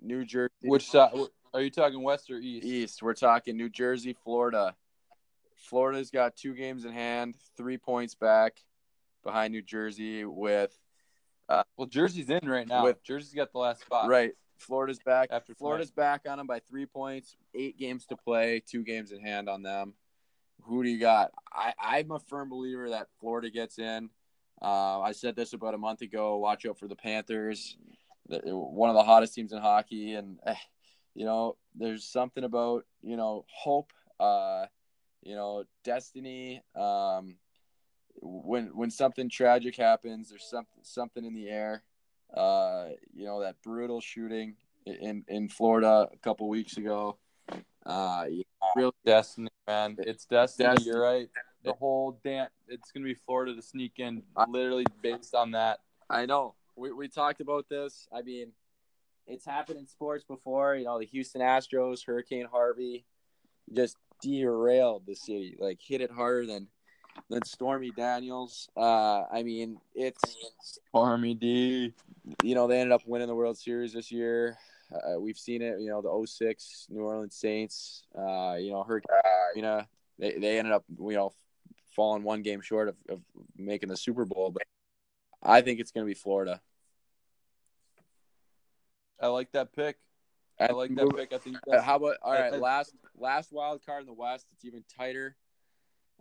New 0.01 0.25
Jersey. 0.25 0.51
Which 0.63 0.89
side? 0.89 1.11
Are 1.53 1.61
you 1.61 1.69
talking 1.69 2.01
West 2.03 2.29
or 2.29 2.37
East? 2.37 2.65
East. 2.65 3.03
We're 3.03 3.13
talking 3.13 3.55
New 3.55 3.69
Jersey, 3.69 4.15
Florida. 4.23 4.75
Florida's 5.55 6.11
got 6.11 6.35
two 6.35 6.53
games 6.53 6.85
in 6.85 6.91
hand, 6.91 7.35
three 7.55 7.77
points 7.77 8.15
back 8.15 8.57
behind 9.23 9.53
New 9.53 9.61
Jersey 9.61 10.25
with. 10.25 10.77
Uh, 11.49 11.63
well, 11.77 11.87
Jersey's 11.87 12.29
in 12.29 12.47
right 12.47 12.67
now. 12.67 12.83
With, 12.83 13.01
Jersey's 13.03 13.33
got 13.33 13.51
the 13.53 13.59
last 13.59 13.81
spot. 13.81 14.09
Right. 14.09 14.33
Florida's 14.57 14.99
back. 14.99 15.29
After 15.31 15.53
Florida's 15.55 15.91
back 15.91 16.21
on 16.27 16.37
them 16.37 16.47
by 16.47 16.59
three 16.59 16.85
points, 16.85 17.35
eight 17.53 17.77
games 17.77 18.05
to 18.07 18.15
play, 18.15 18.61
two 18.65 18.83
games 18.83 19.11
in 19.11 19.21
hand 19.21 19.49
on 19.49 19.61
them. 19.61 19.93
Who 20.63 20.83
do 20.83 20.89
you 20.89 20.99
got? 20.99 21.31
I, 21.51 21.73
I'm 21.79 22.11
a 22.11 22.19
firm 22.19 22.49
believer 22.49 22.89
that 22.89 23.07
Florida 23.19 23.49
gets 23.49 23.79
in. 23.79 24.09
Uh, 24.61 25.01
I 25.01 25.11
said 25.11 25.35
this 25.35 25.53
about 25.53 25.75
a 25.75 25.77
month 25.77 26.01
ago. 26.01 26.37
Watch 26.37 26.65
out 26.65 26.79
for 26.79 26.87
the 26.87 26.95
Panthers, 26.95 27.77
one 28.27 28.89
of 28.89 28.95
the 28.95 29.03
hottest 29.03 29.35
teams 29.35 29.53
in 29.53 29.59
hockey, 29.59 30.15
and 30.15 30.39
eh, 30.45 30.55
you 31.13 31.25
know 31.25 31.57
there's 31.75 32.05
something 32.05 32.43
about 32.43 32.85
you 33.03 33.17
know 33.17 33.45
hope, 33.47 33.93
uh, 34.19 34.65
you 35.21 35.35
know 35.35 35.63
destiny. 35.83 36.63
Um, 36.75 37.35
when 38.19 38.75
when 38.75 38.89
something 38.89 39.29
tragic 39.29 39.75
happens, 39.75 40.29
there's 40.29 40.49
something 40.49 40.81
something 40.81 41.23
in 41.23 41.35
the 41.35 41.49
air 41.49 41.83
Uh, 42.33 42.89
you 43.13 43.25
know 43.25 43.41
that 43.41 43.55
brutal 43.63 44.01
shooting 44.01 44.55
in 44.85 45.23
in 45.27 45.49
Florida 45.49 46.09
a 46.11 46.17
couple 46.17 46.47
weeks 46.49 46.77
ago. 46.77 47.17
Uh, 47.85 48.25
yeah, 48.29 48.43
really 48.75 48.91
destiny, 49.05 49.49
man. 49.65 49.95
It's 49.99 50.25
destiny. 50.25 50.69
destiny. 50.69 50.91
You're 50.91 51.01
right. 51.01 51.29
The 51.63 51.73
whole 51.73 52.19
damn, 52.23 52.47
it's 52.67 52.91
gonna 52.91 53.05
be 53.05 53.13
Florida 53.13 53.55
to 53.55 53.61
sneak 53.61 53.93
in, 53.97 54.23
literally 54.47 54.85
based 55.01 55.35
on 55.35 55.51
that. 55.51 55.79
I 56.09 56.25
know. 56.25 56.55
We 56.75 56.91
we 56.91 57.07
talked 57.07 57.41
about 57.41 57.69
this. 57.69 58.07
I 58.13 58.21
mean, 58.21 58.51
it's 59.25 59.45
happened 59.45 59.79
in 59.79 59.87
sports 59.87 60.23
before. 60.23 60.75
You 60.75 60.85
know, 60.85 60.99
the 60.99 61.05
Houston 61.05 61.41
Astros, 61.41 62.05
Hurricane 62.05 62.47
Harvey, 62.51 63.05
just 63.73 63.97
derailed 64.21 65.05
the 65.05 65.15
city. 65.15 65.57
Like 65.59 65.79
hit 65.81 66.01
it 66.01 66.11
harder 66.11 66.45
than 66.45 66.67
than 67.29 67.43
Stormy 67.43 67.91
Daniels. 67.91 68.69
Uh, 68.75 69.23
I 69.31 69.43
mean, 69.43 69.79
it's 69.95 70.21
Stormy 70.61 71.33
D. 71.33 71.93
You 72.43 72.55
know, 72.55 72.67
they 72.67 72.79
ended 72.79 72.93
up 72.93 73.01
winning 73.05 73.27
the 73.27 73.35
World 73.35 73.57
Series 73.57 73.93
this 73.93 74.11
year. 74.11 74.57
Uh, 74.91 75.19
we've 75.19 75.37
seen 75.37 75.61
it. 75.61 75.79
You 75.79 75.89
know, 75.89 76.01
the 76.01 76.27
06 76.27 76.87
New 76.89 77.01
Orleans 77.01 77.35
Saints. 77.35 78.03
Uh, 78.17 78.55
you 78.59 78.71
know, 78.71 78.83
Hurricane. 78.83 79.17
You 79.55 79.61
know, 79.61 79.83
they 80.19 80.37
they 80.37 80.57
ended 80.57 80.73
up 80.73 80.85
you 80.99 81.13
know 81.13 81.33
falling 81.95 82.23
one 82.23 82.41
game 82.41 82.61
short 82.61 82.89
of, 82.89 82.95
of 83.09 83.21
making 83.57 83.89
the 83.89 83.97
Super 83.97 84.25
Bowl, 84.25 84.51
but 84.51 84.63
I 85.41 85.61
think 85.61 85.79
it's 85.79 85.91
going 85.91 86.05
to 86.05 86.09
be 86.09 86.13
Florida. 86.13 86.61
I 89.19 89.27
like 89.27 89.51
that 89.53 89.73
pick. 89.73 89.97
I 90.59 90.71
like 90.71 90.93
that 90.95 91.15
pick. 91.15 91.33
I 91.33 91.37
think. 91.37 91.57
Uh, 91.71 91.81
how 91.81 91.97
about 91.97 92.17
all 92.21 92.33
right? 92.33 92.53
Last 92.53 92.93
last 93.17 93.51
wild 93.51 93.85
card 93.85 94.01
in 94.01 94.07
the 94.07 94.13
West. 94.13 94.47
It's 94.53 94.65
even 94.65 94.83
tighter. 94.97 95.35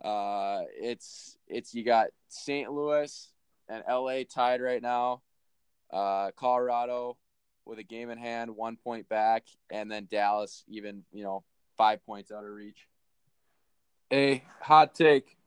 Uh, 0.03 0.61
it's 0.75 1.37
it's 1.47 1.73
you 1.73 1.83
got 1.83 2.07
St. 2.29 2.71
Louis 2.71 3.31
and 3.67 3.83
LA 3.89 4.19
tied 4.29 4.61
right 4.61 4.81
now. 4.81 5.21
Uh, 5.91 6.31
Colorado 6.35 7.17
with 7.65 7.79
a 7.79 7.83
game 7.83 8.09
in 8.09 8.17
hand, 8.17 8.55
one 8.55 8.77
point 8.77 9.09
back, 9.09 9.43
and 9.69 9.91
then 9.91 10.07
Dallas 10.09 10.63
even 10.67 11.03
you 11.11 11.23
know 11.23 11.43
five 11.77 12.05
points 12.05 12.31
out 12.31 12.43
of 12.43 12.51
reach. 12.51 12.87
A 14.11 14.43
hot 14.61 14.95
take. 14.95 15.37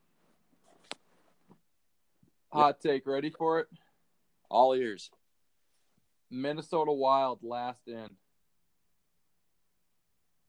Hot 2.53 2.81
take. 2.81 3.07
Ready 3.07 3.31
for 3.31 3.61
it? 3.61 3.69
All 4.51 4.75
ears. 4.75 5.11
Minnesota 6.31 6.93
Wild 6.93 7.41
last 7.43 7.89
in. 7.89 8.09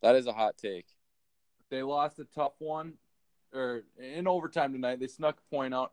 That 0.02 0.16
is 0.16 0.28
a 0.28 0.34
hot 0.34 0.58
take. 0.58 0.88
They 1.70 1.84
lost 1.84 2.20
a 2.20 2.26
tough 2.26 2.54
one, 2.60 2.94
or 3.54 3.84
in 4.00 4.28
overtime 4.28 4.74
tonight. 4.74 5.00
They 5.00 5.08
snuck 5.08 5.38
a 5.38 5.56
point 5.56 5.74
out. 5.74 5.92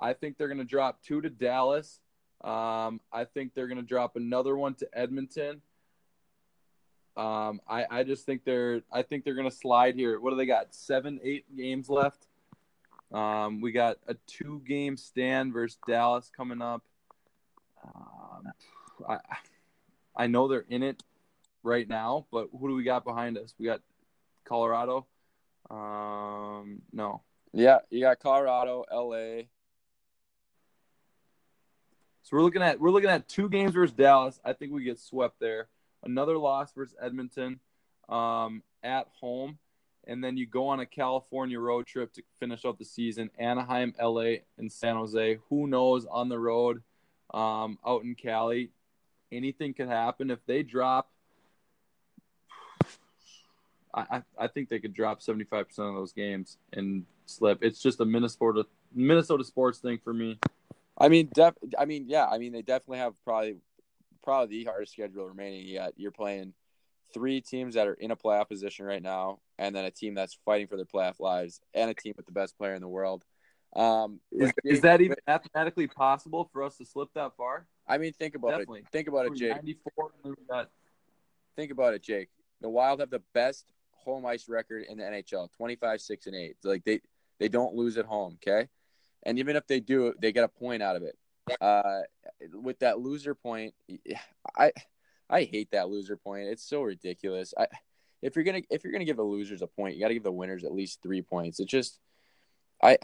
I 0.00 0.12
think 0.12 0.36
they're 0.36 0.48
going 0.48 0.58
to 0.58 0.64
drop 0.64 1.02
two 1.02 1.20
to 1.20 1.30
Dallas. 1.30 2.00
Um, 2.42 3.00
I 3.12 3.24
think 3.24 3.54
they're 3.54 3.66
going 3.66 3.80
to 3.80 3.86
drop 3.86 4.16
another 4.16 4.56
one 4.56 4.74
to 4.74 4.88
Edmonton. 4.92 5.60
Um, 7.16 7.60
I, 7.68 7.84
I 7.90 8.04
just 8.04 8.24
think 8.26 8.44
they're 8.44 8.82
I 8.92 9.02
think 9.02 9.24
they're 9.24 9.34
going 9.34 9.50
to 9.50 9.56
slide 9.56 9.96
here. 9.96 10.20
What 10.20 10.30
do 10.30 10.36
they 10.36 10.46
got? 10.46 10.72
Seven, 10.72 11.18
eight 11.22 11.44
games 11.56 11.88
left. 11.88 12.28
Um, 13.12 13.60
we 13.60 13.72
got 13.72 13.96
a 14.06 14.14
two 14.26 14.62
game 14.66 14.96
stand 14.96 15.52
versus 15.52 15.78
Dallas 15.86 16.30
coming 16.34 16.62
up. 16.62 16.82
Um, 17.84 18.52
I 19.08 19.18
I 20.14 20.26
know 20.28 20.46
they're 20.46 20.64
in 20.68 20.84
it 20.84 21.02
right 21.64 21.88
now, 21.88 22.26
but 22.30 22.48
who 22.52 22.68
do 22.68 22.74
we 22.74 22.84
got 22.84 23.04
behind 23.04 23.36
us? 23.36 23.52
We 23.58 23.66
got 23.66 23.80
Colorado. 24.44 25.06
Um, 25.70 26.82
no. 26.92 27.22
Yeah, 27.52 27.78
you 27.90 28.00
got 28.00 28.20
Colorado, 28.20 28.84
LA. 28.92 29.44
So 32.22 32.36
we're 32.36 32.42
looking 32.42 32.62
at 32.62 32.78
we're 32.78 32.90
looking 32.90 33.10
at 33.10 33.28
two 33.28 33.48
games 33.48 33.72
versus 33.72 33.94
Dallas. 33.94 34.38
I 34.44 34.52
think 34.52 34.72
we 34.72 34.84
get 34.84 34.98
swept 34.98 35.40
there. 35.40 35.68
Another 36.04 36.36
loss 36.36 36.72
versus 36.74 36.94
Edmonton 37.00 37.58
um, 38.08 38.62
at 38.82 39.06
home, 39.18 39.58
and 40.06 40.22
then 40.22 40.36
you 40.36 40.46
go 40.46 40.68
on 40.68 40.80
a 40.80 40.86
California 40.86 41.58
road 41.58 41.86
trip 41.86 42.12
to 42.14 42.22
finish 42.38 42.64
out 42.64 42.78
the 42.78 42.84
season. 42.84 43.30
Anaheim, 43.38 43.94
LA, 44.00 44.36
and 44.58 44.70
San 44.70 44.96
Jose. 44.96 45.38
Who 45.48 45.66
knows 45.66 46.04
on 46.04 46.28
the 46.28 46.38
road 46.38 46.82
um, 47.32 47.78
out 47.86 48.04
in 48.04 48.14
Cali? 48.14 48.70
Anything 49.32 49.72
could 49.72 49.88
happen 49.88 50.30
if 50.30 50.44
they 50.46 50.62
drop 50.62 51.10
I, 54.10 54.22
I 54.38 54.46
think 54.46 54.68
they 54.68 54.78
could 54.78 54.94
drop 54.94 55.20
75% 55.20 55.60
of 55.60 55.94
those 55.94 56.12
games 56.12 56.58
and 56.72 57.04
slip. 57.26 57.62
It's 57.62 57.80
just 57.80 58.00
a 58.00 58.04
Minnesota 58.04 58.66
Minnesota 58.94 59.44
sports 59.44 59.78
thing 59.78 59.98
for 60.02 60.12
me. 60.12 60.38
I 60.96 61.08
mean, 61.08 61.28
def, 61.32 61.54
I 61.78 61.84
mean, 61.84 62.04
yeah, 62.08 62.26
I 62.26 62.38
mean, 62.38 62.52
they 62.52 62.62
definitely 62.62 62.98
have 62.98 63.14
probably 63.24 63.56
probably 64.22 64.58
the 64.58 64.64
hardest 64.64 64.92
schedule 64.92 65.26
remaining 65.26 65.66
yet. 65.66 65.94
You're 65.96 66.10
playing 66.10 66.54
three 67.14 67.40
teams 67.40 67.74
that 67.74 67.86
are 67.86 67.94
in 67.94 68.10
a 68.10 68.16
playoff 68.16 68.48
position 68.48 68.84
right 68.84 69.02
now, 69.02 69.40
and 69.58 69.74
then 69.74 69.84
a 69.84 69.90
team 69.90 70.14
that's 70.14 70.38
fighting 70.44 70.66
for 70.66 70.76
their 70.76 70.84
playoff 70.84 71.20
lives, 71.20 71.60
and 71.74 71.90
a 71.90 71.94
team 71.94 72.14
with 72.16 72.26
the 72.26 72.32
best 72.32 72.58
player 72.58 72.74
in 72.74 72.80
the 72.80 72.88
world. 72.88 73.24
Um, 73.76 74.20
is, 74.32 74.52
is 74.64 74.80
that 74.80 75.00
even 75.00 75.16
mathematically 75.26 75.86
possible 75.86 76.48
for 76.52 76.62
us 76.62 76.78
to 76.78 76.86
slip 76.86 77.10
that 77.14 77.36
far? 77.36 77.66
I 77.86 77.98
mean, 77.98 78.12
think 78.12 78.34
about 78.34 78.50
Definitely. 78.50 78.80
it. 78.80 78.86
Think 78.92 79.08
about 79.08 79.26
it, 79.26 79.34
Jake. 79.34 79.50
94, 79.50 80.10
think 81.56 81.70
about 81.70 81.94
it, 81.94 82.02
Jake. 82.02 82.28
The 82.60 82.68
Wild 82.68 83.00
have 83.00 83.10
the 83.10 83.22
best 83.34 83.66
home 84.04 84.26
ice 84.26 84.48
record 84.48 84.84
in 84.88 84.98
the 84.98 85.04
NHL 85.04 85.48
25 85.56 86.00
6 86.00 86.26
and 86.26 86.36
8 86.36 86.56
like 86.64 86.84
they 86.84 87.00
they 87.38 87.48
don't 87.48 87.74
lose 87.74 87.96
at 87.96 88.06
home 88.06 88.38
okay? 88.42 88.68
And 89.24 89.38
even 89.38 89.56
if 89.56 89.66
they 89.66 89.80
do 89.80 90.14
they 90.20 90.32
get 90.32 90.44
a 90.44 90.48
point 90.48 90.82
out 90.82 90.96
of 90.96 91.02
it. 91.02 91.16
Uh 91.60 92.00
with 92.52 92.78
that 92.80 93.00
loser 93.00 93.34
point 93.34 93.72
i 94.56 94.70
i 95.30 95.44
hate 95.44 95.70
that 95.72 95.88
loser 95.88 96.16
point. 96.16 96.48
It's 96.48 96.68
so 96.68 96.82
ridiculous. 96.82 97.54
I 97.56 97.66
if 98.22 98.34
you're 98.36 98.44
gonna 98.44 98.62
if 98.70 98.84
you're 98.84 98.92
gonna 98.92 99.04
give 99.04 99.16
the 99.16 99.22
losers 99.22 99.62
a 99.62 99.66
point 99.66 99.94
you 99.94 100.02
got 100.02 100.08
to 100.08 100.14
give 100.14 100.22
the 100.22 100.32
winners 100.32 100.64
at 100.64 100.74
least 100.74 101.02
three 101.02 101.22
points. 101.22 101.60
It's 101.60 101.70
just 101.70 101.98
I 102.82 102.98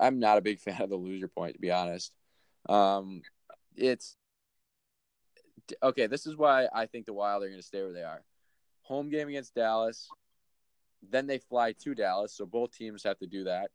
i'm 0.00 0.18
not 0.18 0.38
a 0.38 0.42
big 0.42 0.60
fan 0.64 0.80
of 0.82 0.90
the 0.90 0.96
loser 0.96 1.28
point 1.28 1.54
to 1.54 1.60
be 1.60 1.70
honest. 1.70 2.12
Um 2.68 3.22
it's 3.76 4.16
okay 5.82 6.06
this 6.06 6.26
is 6.26 6.34
why 6.34 6.66
i 6.72 6.86
think 6.86 7.04
the 7.04 7.12
wild 7.12 7.42
are 7.42 7.48
gonna 7.48 7.62
stay 7.62 7.82
where 7.82 7.92
they 7.92 8.02
are. 8.02 8.22
Home 8.82 9.10
game 9.10 9.28
against 9.28 9.54
dallas 9.54 10.08
then 11.08 11.26
they 11.26 11.38
fly 11.38 11.72
to 11.72 11.94
Dallas, 11.94 12.32
so 12.32 12.46
both 12.46 12.72
teams 12.72 13.02
have 13.04 13.18
to 13.18 13.26
do 13.26 13.44
that. 13.44 13.70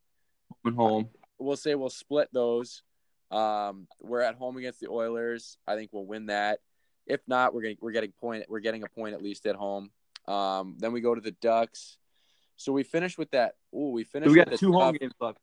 Home 0.64 0.76
home. 0.76 1.10
We'll 1.40 1.58
say 1.58 1.76
we'll 1.76 1.90
split 1.90 2.30
those. 2.32 2.84
Um, 3.32 3.88
we're 4.00 4.22
at 4.22 4.36
home 4.36 4.58
against 4.58 4.80
the 4.80 4.90
Oilers. 4.90 5.58
I 5.68 5.76
think 5.76 5.90
we'll 5.92 6.06
win 6.06 6.28
that. 6.28 6.60
If 7.06 7.22
not, 7.28 7.54
we're 7.54 7.62
getting 7.62 7.78
we're 7.82 7.92
getting 7.92 8.12
point 8.12 8.46
we're 8.48 8.60
getting 8.60 8.84
a 8.84 8.88
point 8.88 9.14
at 9.14 9.22
least 9.22 9.46
at 9.46 9.56
home. 9.56 9.92
Um, 10.28 10.76
then 10.80 10.94
we 10.94 11.02
go 11.02 11.16
to 11.16 11.22
the 11.22 11.32
Ducks. 11.32 11.98
So 12.56 12.72
we 12.72 12.84
finish 12.84 13.18
with 13.18 13.32
that. 13.32 13.56
Oh, 13.76 13.90
we 13.90 14.04
finished. 14.04 14.30
we 14.30 14.38
got 14.38 14.52
two 14.54 14.72
tough, 14.72 14.82
home 14.82 14.98
games 15.00 15.14
left. 15.20 15.40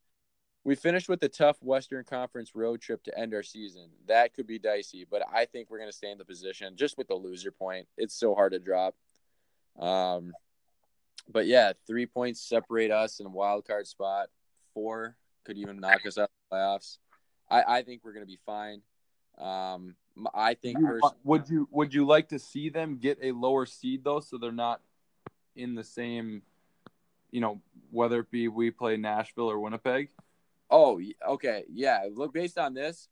We 0.62 0.74
finished 0.74 1.08
with 1.08 1.20
the 1.20 1.28
tough 1.28 1.56
Western 1.62 2.04
Conference 2.04 2.54
road 2.54 2.80
trip 2.80 3.02
to 3.04 3.18
end 3.18 3.34
our 3.34 3.42
season. 3.42 3.88
That 4.06 4.34
could 4.34 4.46
be 4.46 4.58
dicey, 4.58 5.06
but 5.10 5.22
I 5.32 5.46
think 5.46 5.70
we're 5.70 5.78
going 5.78 5.90
to 5.90 5.96
stay 5.96 6.10
in 6.10 6.18
the 6.18 6.24
position 6.24 6.76
just 6.76 6.96
with 6.98 7.08
the 7.08 7.14
loser 7.14 7.50
point. 7.50 7.88
It's 7.96 8.14
so 8.14 8.34
hard 8.34 8.52
to 8.52 8.58
drop. 8.58 8.94
Um, 9.78 10.32
but 11.28 11.46
yeah, 11.46 11.72
three 11.86 12.06
points 12.06 12.40
separate 12.40 12.90
us 12.90 13.20
in 13.20 13.26
a 13.26 13.30
wild 13.30 13.66
card 13.66 13.86
spot. 13.86 14.28
Four 14.74 15.16
could 15.44 15.58
even 15.58 15.80
knock 15.80 16.06
us 16.06 16.18
out 16.18 16.24
of 16.24 16.28
the 16.50 16.56
playoffs. 16.56 16.98
I, 17.50 17.78
I 17.78 17.82
think 17.82 18.02
we're 18.04 18.12
going 18.12 18.24
to 18.24 18.30
be 18.30 18.38
fine. 18.46 18.82
Um, 19.38 19.96
I 20.34 20.54
think. 20.54 20.78
Would 21.24 21.48
you 21.48 21.68
would 21.70 21.94
you 21.94 22.06
like 22.06 22.28
to 22.28 22.38
see 22.38 22.68
them 22.68 22.98
get 22.98 23.18
a 23.22 23.32
lower 23.32 23.66
seed 23.66 24.04
though, 24.04 24.20
so 24.20 24.38
they're 24.38 24.52
not 24.52 24.80
in 25.56 25.74
the 25.74 25.84
same, 25.84 26.42
you 27.30 27.40
know, 27.40 27.60
whether 27.90 28.20
it 28.20 28.30
be 28.30 28.48
we 28.48 28.70
play 28.70 28.96
Nashville 28.96 29.50
or 29.50 29.58
Winnipeg? 29.58 30.08
Oh, 30.70 31.00
okay, 31.26 31.64
yeah. 31.68 32.06
Look, 32.12 32.32
based 32.32 32.58
on 32.58 32.74
this, 32.74 33.08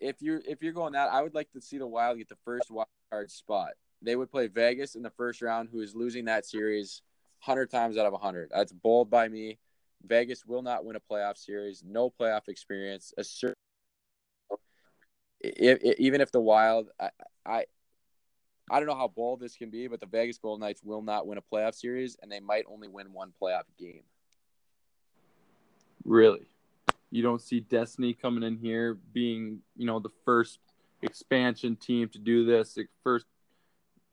if 0.00 0.22
you're 0.22 0.42
if 0.46 0.62
you're 0.62 0.72
going 0.72 0.92
that, 0.92 1.12
I 1.12 1.22
would 1.22 1.34
like 1.34 1.50
to 1.52 1.60
see 1.60 1.78
the 1.78 1.86
Wild 1.86 2.18
get 2.18 2.28
the 2.28 2.36
first 2.44 2.70
wild 2.70 2.88
card 3.10 3.30
spot. 3.30 3.70
They 4.02 4.16
would 4.16 4.30
play 4.30 4.48
Vegas 4.48 4.94
in 4.94 5.02
the 5.02 5.10
first 5.10 5.40
round, 5.40 5.70
who 5.72 5.80
is 5.80 5.94
losing 5.94 6.26
that 6.26 6.44
series 6.44 7.02
100 7.44 7.70
times 7.70 7.98
out 7.98 8.06
of 8.06 8.12
100. 8.12 8.50
That's 8.50 8.72
bold 8.72 9.10
by 9.10 9.28
me. 9.28 9.58
Vegas 10.06 10.44
will 10.46 10.62
not 10.62 10.84
win 10.84 10.96
a 10.96 11.00
playoff 11.00 11.36
series. 11.36 11.82
No 11.86 12.10
playoff 12.10 12.48
experience. 12.48 13.12
A 13.18 13.24
certain, 13.24 13.54
if, 15.40 15.78
if, 15.82 15.98
even 15.98 16.20
if 16.20 16.32
the 16.32 16.40
Wild, 16.40 16.88
I, 16.98 17.10
I, 17.44 17.64
I 18.70 18.78
don't 18.78 18.88
know 18.88 18.96
how 18.96 19.08
bold 19.08 19.40
this 19.40 19.56
can 19.56 19.70
be, 19.70 19.88
but 19.88 20.00
the 20.00 20.06
Vegas 20.06 20.38
Golden 20.38 20.60
Knights 20.60 20.82
will 20.82 21.02
not 21.02 21.26
win 21.26 21.38
a 21.38 21.42
playoff 21.42 21.74
series, 21.74 22.16
and 22.22 22.32
they 22.32 22.40
might 22.40 22.64
only 22.66 22.88
win 22.88 23.12
one 23.12 23.32
playoff 23.40 23.64
game. 23.78 24.04
Really, 26.04 26.46
you 27.10 27.22
don't 27.22 27.42
see 27.42 27.60
Destiny 27.60 28.14
coming 28.14 28.42
in 28.42 28.56
here 28.56 28.98
being, 29.12 29.60
you 29.76 29.86
know, 29.86 29.98
the 30.00 30.10
first 30.24 30.60
expansion 31.02 31.76
team 31.76 32.08
to 32.10 32.18
do 32.18 32.46
this, 32.46 32.74
the 32.74 32.86
first 33.02 33.26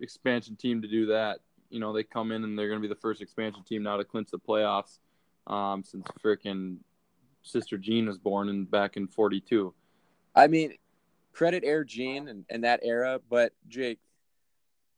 expansion 0.02 0.56
team 0.56 0.82
to 0.82 0.88
do 0.88 1.06
that 1.08 1.40
you 1.72 1.80
know 1.80 1.94
they 1.94 2.04
come 2.04 2.32
in 2.32 2.44
and 2.44 2.58
they're 2.58 2.68
going 2.68 2.82
to 2.82 2.88
be 2.88 2.94
the 2.94 3.00
first 3.00 3.22
expansion 3.22 3.64
team 3.64 3.84
now 3.84 3.98
to 3.98 4.04
clinch 4.04 4.30
the 4.30 4.40
playoffs 4.40 5.00
um, 5.48 5.84
since 5.84 6.06
freaking 6.24 6.78
Sister 7.42 7.78
Jean 7.78 8.08
was 8.08 8.18
born 8.18 8.50
in 8.50 8.66
back 8.66 8.98
in 8.98 9.08
'42. 9.08 9.74
I 10.36 10.48
mean, 10.48 10.74
credit 11.34 11.64
Air 11.64 11.84
Jean 11.84 12.28
and, 12.28 12.46
and 12.50 12.64
that 12.64 12.82
era, 12.84 13.20
but 13.30 13.54
Jake, 13.68 14.00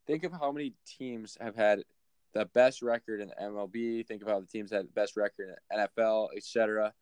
think 0.06 0.24
of 0.24 0.32
how 0.32 0.52
many 0.52 0.74
teams 0.86 1.38
have 1.40 1.56
had 1.56 1.84
the 2.34 2.46
best 2.46 2.82
record 2.82 3.22
in 3.22 3.30
the 3.30 3.36
MLB. 3.36 4.06
Think 4.06 4.22
of 4.22 4.28
how 4.28 4.40
the 4.40 4.48
teams 4.48 4.72
had 4.72 4.86
the 4.86 4.92
best 4.92 5.16
record 5.16 5.50
in 5.50 5.56
the 5.78 5.88
NFL, 5.88 6.30
etc. 6.36 6.94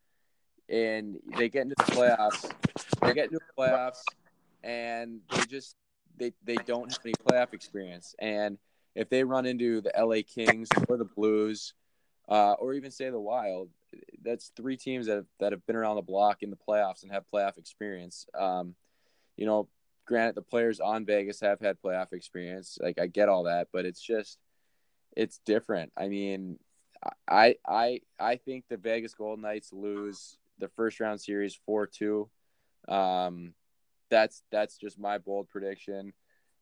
And 0.68 1.18
they 1.36 1.48
get 1.48 1.62
into 1.62 1.74
the 1.78 1.92
playoffs. 1.92 2.50
They 3.00 3.14
get 3.14 3.24
into 3.26 3.38
the 3.38 3.62
playoffs, 3.62 4.02
and 4.62 5.20
they 5.34 5.44
just 5.46 5.76
they 6.16 6.32
they 6.44 6.56
don't 6.56 6.90
have 6.90 7.00
any 7.04 7.14
playoff 7.14 7.52
experience. 7.52 8.14
And 8.18 8.58
if 8.94 9.08
they 9.08 9.24
run 9.24 9.46
into 9.46 9.80
the 9.80 9.92
LA 9.98 10.22
Kings 10.26 10.68
or 10.88 10.96
the 10.96 11.04
Blues, 11.04 11.74
uh, 12.28 12.52
or 12.52 12.74
even 12.74 12.90
say 12.90 13.10
the 13.10 13.20
Wild, 13.20 13.68
that's 14.22 14.52
three 14.56 14.76
teams 14.76 15.06
that 15.06 15.16
have, 15.16 15.26
that 15.40 15.52
have 15.52 15.66
been 15.66 15.76
around 15.76 15.96
the 15.96 16.02
block 16.02 16.42
in 16.42 16.50
the 16.50 16.56
playoffs 16.56 17.02
and 17.02 17.12
have 17.12 17.24
playoff 17.32 17.58
experience. 17.58 18.26
Um, 18.38 18.74
you 19.36 19.46
know, 19.46 19.68
granted, 20.06 20.34
the 20.34 20.42
players 20.42 20.80
on 20.80 21.04
Vegas 21.04 21.40
have 21.40 21.60
had 21.60 21.80
playoff 21.82 22.12
experience. 22.12 22.78
Like 22.80 22.98
I 22.98 23.06
get 23.06 23.28
all 23.28 23.44
that, 23.44 23.68
but 23.72 23.84
it's 23.84 24.00
just 24.00 24.38
it's 25.16 25.40
different. 25.44 25.92
I 25.96 26.08
mean, 26.08 26.58
I 27.28 27.56
I 27.66 28.00
I 28.18 28.36
think 28.36 28.64
the 28.68 28.76
Vegas 28.76 29.14
Golden 29.14 29.42
Knights 29.42 29.72
lose 29.72 30.38
the 30.58 30.68
first 30.68 31.00
round 31.00 31.20
series 31.20 31.58
four 31.66 31.86
two. 31.86 32.28
Um, 32.88 33.54
that's 34.10 34.42
that's 34.50 34.76
just 34.76 34.98
my 34.98 35.18
bold 35.18 35.48
prediction. 35.48 36.12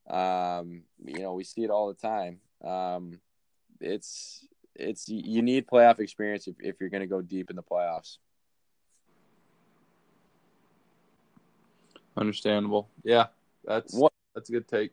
Um, 0.09 0.83
you 1.05 1.21
know, 1.21 1.35
we 1.35 1.45
see 1.45 1.63
it 1.63 1.71
all 1.71 1.89
the 1.89 1.95
time. 1.95 2.41
Um, 2.65 3.21
it's 3.81 4.47
it's 4.75 5.09
you 5.09 5.43
need 5.43 5.67
playoff 5.67 6.01
experience 6.01 6.47
if, 6.47 6.57
if 6.61 6.81
you're 6.81 6.91
going 6.91 7.03
to 7.03 7.07
go 7.07 7.21
deep 7.21 7.51
in 7.51 7.57
the 7.57 7.63
playoffs. 7.63 8.19
Understandable. 12.17 12.89
Yeah, 13.05 13.27
that's 13.65 13.95
what 13.95 14.13
that's 14.35 14.49
a 14.49 14.53
good 14.53 14.69
take. 14.69 14.93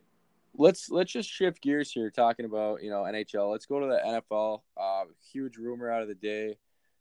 Let's 0.55 0.89
let's 0.89 1.11
just 1.11 1.29
shift 1.29 1.61
gears 1.61 1.91
here, 1.91 2.09
talking 2.09 2.45
about 2.45 2.83
you 2.83 2.89
know 2.89 3.03
NHL. 3.03 3.51
Let's 3.51 3.65
go 3.65 3.79
to 3.79 3.87
the 3.87 4.21
NFL. 4.31 4.61
Uh, 4.75 5.05
huge 5.31 5.57
rumor 5.57 5.91
out 5.91 6.01
of 6.01 6.07
the 6.07 6.15
day: 6.15 6.57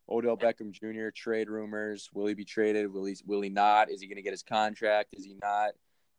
Odell 0.09 0.37
Beckham 0.37 0.73
Jr. 0.73 1.11
trade 1.15 1.49
rumors. 1.49 2.11
Will 2.13 2.27
he 2.27 2.35
be 2.35 2.45
traded? 2.45 2.93
Will 2.93 3.05
he? 3.05 3.17
Will 3.27 3.41
he 3.41 3.51
not? 3.51 3.91
Is 3.91 4.01
he 4.01 4.07
going 4.07 4.17
to 4.17 4.23
get 4.23 4.33
his 4.33 4.43
contract? 4.43 5.15
Is 5.15 5.25
he 5.25 5.37
not? 5.41 5.71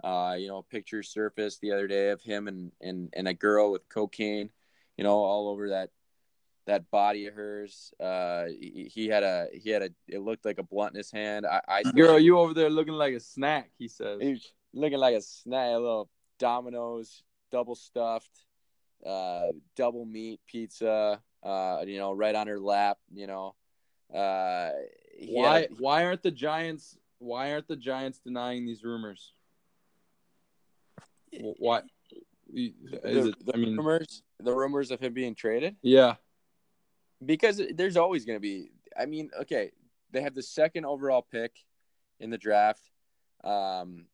Uh, 0.03 0.35
you 0.37 0.47
know, 0.47 0.61
picture 0.61 1.01
surfaced 1.01 1.59
the 1.61 1.71
other 1.71 1.87
day 1.87 2.09
of 2.09 2.21
him 2.21 2.47
and 2.47 2.71
and 2.81 3.09
and 3.13 3.27
a 3.27 3.33
girl 3.33 3.71
with 3.71 3.89
cocaine, 3.89 4.49
you 4.97 5.03
know, 5.03 5.15
all 5.15 5.49
over 5.49 5.69
that 5.69 5.89
that 6.67 6.91
body 6.91 7.25
of 7.25 7.33
hers. 7.33 7.93
Uh, 7.99 8.45
he, 8.45 8.91
he, 8.93 9.07
had 9.07 9.23
a 9.23 9.47
he 9.53 9.69
had 9.69 9.81
a 9.81 9.89
it 10.07 10.19
looked 10.19 10.45
like 10.45 10.59
a 10.59 10.63
blunt 10.63 10.93
in 10.93 10.97
his 10.97 11.11
hand. 11.11 11.45
I, 11.47 11.61
I 11.67 11.83
girl, 11.83 12.19
you 12.19 12.37
over 12.37 12.53
there 12.53 12.69
looking 12.69 12.93
like 12.93 13.13
a 13.13 13.19
snack. 13.19 13.71
He 13.79 13.87
says 13.87 14.21
he's 14.21 14.53
looking 14.73 14.99
like 14.99 15.15
a 15.15 15.21
snack, 15.21 15.69
a 15.69 15.79
little 15.79 16.09
Domino's 16.37 17.23
double 17.51 17.75
stuffed, 17.75 18.45
uh, 19.05 19.47
double 19.75 20.05
meat 20.05 20.39
pizza. 20.45 21.21
Uh, 21.41 21.83
you 21.87 21.97
know, 21.97 22.11
right 22.11 22.35
on 22.35 22.47
her 22.47 22.59
lap. 22.59 22.97
You 23.13 23.27
know, 23.27 23.55
uh, 24.13 24.71
why 25.29 25.61
had, 25.61 25.69
why 25.79 26.05
aren't 26.05 26.23
the 26.23 26.31
Giants 26.31 26.97
why 27.19 27.53
aren't 27.53 27.67
the 27.67 27.75
Giants 27.75 28.19
denying 28.19 28.65
these 28.65 28.83
rumors? 28.83 29.33
What? 31.41 31.85
Is 32.53 32.71
the, 32.91 33.27
it, 33.29 33.45
the 33.45 33.53
I 33.53 33.57
mean, 33.57 33.75
rumors, 33.75 34.23
the 34.39 34.53
rumors 34.53 34.91
of 34.91 34.99
him 34.99 35.13
being 35.13 35.35
traded. 35.35 35.75
Yeah, 35.81 36.15
because 37.25 37.61
there's 37.73 37.97
always 37.97 38.25
going 38.25 38.37
to 38.37 38.41
be. 38.41 38.71
I 38.97 39.05
mean, 39.05 39.29
okay, 39.41 39.71
they 40.11 40.21
have 40.21 40.33
the 40.33 40.43
second 40.43 40.85
overall 40.85 41.25
pick 41.29 41.51
in 42.19 42.29
the 42.29 42.37
draft. 42.37 42.81
Um, 43.43 44.05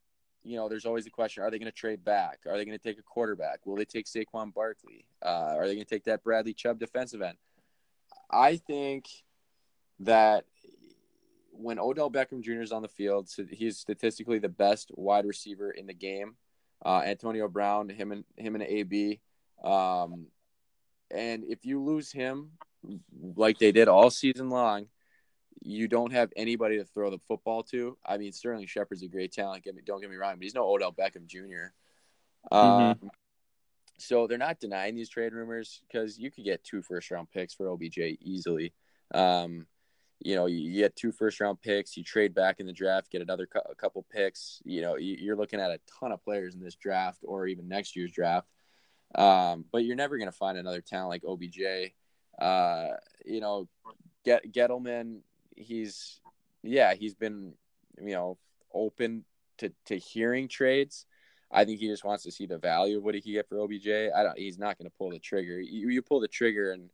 you 0.44 0.58
know, 0.58 0.68
there's 0.68 0.86
always 0.86 1.06
the 1.06 1.12
question: 1.12 1.44
Are 1.44 1.52
they 1.52 1.60
going 1.60 1.72
to 1.72 1.78
trade 1.78 2.04
back? 2.04 2.40
Are 2.48 2.58
they 2.58 2.66
going 2.66 2.78
to 2.78 2.84
take 2.84 3.00
a 3.00 3.04
quarterback? 3.04 3.66
Will 3.66 3.76
they 3.76 3.86
take 3.86 4.08
Saquon 4.08 4.54
Barkley? 4.54 5.06
Uh, 5.24 5.56
are 5.56 5.68
they 5.68 5.76
going 5.76 5.86
to 5.86 5.96
take 5.96 6.06
that 6.06 6.24
Bradley 6.24 6.54
Chubb 6.54 6.80
defensive 6.80 7.22
end? 7.22 7.38
I 8.30 8.58
think 8.58 9.06
that 10.00 10.46
when 11.52 11.80
Odell 11.80 12.10
Beckham 12.10 12.42
Jr. 12.42 12.62
is 12.62 12.72
on 12.72 12.82
the 12.82 12.88
field, 12.88 13.30
so 13.30 13.46
he's 13.50 13.78
statistically 13.78 14.40
the 14.40 14.50
best 14.50 14.92
wide 14.96 15.26
receiver 15.26 15.72
in 15.72 15.86
the 15.86 15.94
game. 15.94 16.36
Uh, 16.86 17.02
Antonio 17.06 17.48
Brown, 17.48 17.90
him 17.90 18.12
and 18.12 18.24
him 18.36 18.56
and 18.56 18.64
AB. 18.64 19.20
Um, 19.64 20.28
and 21.10 21.44
if 21.46 21.66
you 21.66 21.82
lose 21.82 22.12
him, 22.12 22.52
like 23.36 23.58
they 23.60 23.72
did 23.72 23.88
all 23.88 24.10
season 24.10 24.50
long, 24.50 24.88
you 25.62 25.88
don't 25.88 26.12
have 26.12 26.32
anybody 26.36 26.78
to 26.78 26.86
throw 26.86 27.10
the 27.10 27.20
football 27.20 27.64
to. 27.64 27.98
I 28.06 28.18
mean, 28.18 28.34
Sterling 28.34 28.68
Shepard's 28.68 29.04
a 29.04 29.08
great 29.08 29.32
talent. 29.32 29.64
Get 29.64 29.76
me, 29.76 29.82
don't 29.86 30.02
get 30.02 30.10
me 30.10 30.18
wrong, 30.18 30.36
but 30.36 30.44
he's 30.44 30.56
no 30.56 30.68
Odell 30.68 30.92
Beckham 30.92 31.26
Jr. 31.26 31.72
Mm-hmm. 32.52 32.56
Um, 32.56 33.12
so 33.98 34.28
they're 34.28 34.38
not 34.38 34.60
denying 34.60 34.96
these 34.96 35.10
trade 35.10 35.34
rumors 35.34 35.82
because 35.88 36.20
you 36.20 36.32
could 36.32 36.44
get 36.44 36.64
two 36.64 36.82
first 36.82 37.10
round 37.12 37.32
picks 37.32 37.54
for 37.54 37.70
OBJ 37.70 38.00
easily. 38.22 38.74
Um, 39.14 39.68
you 40.20 40.36
know, 40.36 40.46
you, 40.46 40.74
get 40.74 40.96
two 40.96 41.12
first 41.12 41.40
round 41.40 41.62
picks, 41.62 41.98
you 41.98 42.04
trade 42.04 42.34
back 42.34 42.60
in 42.60 42.66
the 42.66 42.74
draft, 42.74 43.12
get 43.12 43.22
another 43.22 43.46
cu- 43.46 43.74
couple 43.78 44.06
picks. 44.12 44.62
You 44.64 44.82
know, 44.82 44.96
you, 44.96 45.32
are 45.32 45.36
looking 45.36 45.60
at 45.60 45.72
a 45.72 45.80
ton 46.00 46.12
of 46.12 46.24
players 46.24 46.56
in 46.56 46.62
this 46.62 46.76
draft 46.76 47.20
or 47.24 47.48
even 47.48 47.68
next 47.68 47.96
year's 47.96 48.12
draft. 48.12 48.48
Um, 49.16 49.66
but 49.72 49.86
you're 49.86 49.96
never 49.96 50.18
going 50.18 50.32
to 50.32 50.38
find 50.38 50.58
another 50.58 50.82
talent 50.82 51.10
like 51.10 51.24
OBJ. 51.26 51.92
Uh, 52.40 52.96
you 53.26 53.42
know, 53.42 53.68
Get 54.26 54.52
Gettleman, 54.54 55.20
he's 55.56 56.22
yeah, 56.64 56.94
he's 56.94 57.14
been 57.14 57.54
you 58.02 58.14
know 58.14 58.38
open 58.74 59.26
to 59.58 59.72
to 59.86 59.98
hearing 59.98 60.48
trades. 60.48 61.06
I 61.52 61.66
think 61.66 61.80
he 61.80 61.88
just 61.88 62.06
wants 62.06 62.24
to 62.24 62.32
see 62.32 62.48
the 62.48 62.58
value 62.58 62.98
of 62.98 63.04
what 63.04 63.16
he 63.16 63.22
can 63.22 63.34
get 63.34 63.48
for 63.48 63.60
OBJ. 63.60 63.88
I 64.16 64.24
don't. 64.24 64.38
He's 64.38 64.58
not 64.58 64.78
going 64.78 64.90
to 64.90 64.98
pull 64.98 65.12
the 65.12 65.20
trigger. 65.20 65.60
You, 65.60 65.90
you 65.90 66.02
pull 66.02 66.20
the 66.22 66.28
trigger 66.28 66.72
and 66.72 66.90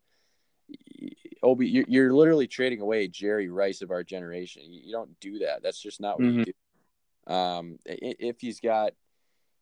Ob, 1.43 1.61
you're, 1.61 1.85
you're 1.87 2.13
literally 2.13 2.47
trading 2.47 2.81
away 2.81 3.07
Jerry 3.07 3.49
Rice 3.49 3.81
of 3.81 3.91
our 3.91 4.03
generation. 4.03 4.63
You, 4.65 4.81
you 4.85 4.91
don't 4.91 5.17
do 5.19 5.39
that. 5.39 5.63
That's 5.63 5.81
just 5.81 6.01
not 6.01 6.19
what 6.19 6.27
mm-hmm. 6.27 6.39
you 6.39 6.45
do. 6.45 7.33
Um, 7.33 7.79
if 7.85 8.41
he's 8.41 8.59
got, 8.59 8.93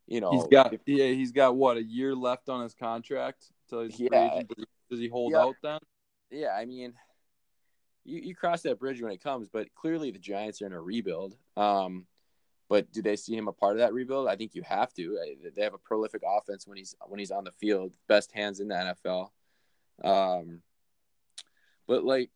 you 0.08 0.22
know, 0.22 0.32
he's 0.32 0.48
got 0.48 0.74
if, 0.74 0.82
yeah, 0.86 1.08
he's 1.08 1.32
got 1.32 1.56
what 1.56 1.78
a 1.78 1.84
year 1.84 2.16
left 2.16 2.50
on 2.50 2.64
his 2.64 2.74
contract 2.74 3.46
until 3.66 3.86
he's 3.86 4.00
yeah, 4.00 4.42
does 4.90 5.00
he 5.00 5.10
hold 5.10 5.34
yeah. 5.34 5.40
out 5.40 5.56
then? 5.62 5.80
Yeah, 6.32 6.56
I 6.58 6.66
mean, 6.66 6.94
you, 8.06 8.20
you 8.20 8.36
cross 8.36 8.62
that 8.62 8.80
bridge 8.80 9.02
when 9.02 9.12
it 9.12 9.22
comes, 9.22 9.50
but 9.50 9.68
clearly 9.76 10.12
the 10.12 10.20
Giants 10.20 10.62
are 10.62 10.66
in 10.66 10.74
a 10.74 10.82
rebuild. 10.82 11.36
Um, 11.58 12.06
but 12.70 12.92
do 12.92 13.02
they 13.02 13.16
see 13.16 13.36
him 13.36 13.48
a 13.48 13.54
part 13.54 13.74
of 13.74 13.80
that 13.80 13.94
rebuild? 13.94 14.28
I 14.28 14.36
think 14.36 14.56
you 14.56 14.62
have 14.64 14.94
to. 14.94 15.18
They 15.56 15.62
have 15.62 15.74
a 15.74 15.78
prolific 15.78 16.22
offense 16.26 16.68
when 16.68 16.78
he's 16.78 16.96
when 17.08 17.20
he's 17.20 17.32
on 17.32 17.44
the 17.44 17.52
field, 17.52 17.96
best 18.08 18.32
hands 18.32 18.60
in 18.60 18.68
the 18.68 18.96
NFL. 19.06 19.30
Um, 20.04 20.62
but 21.88 22.04
like 22.04 22.30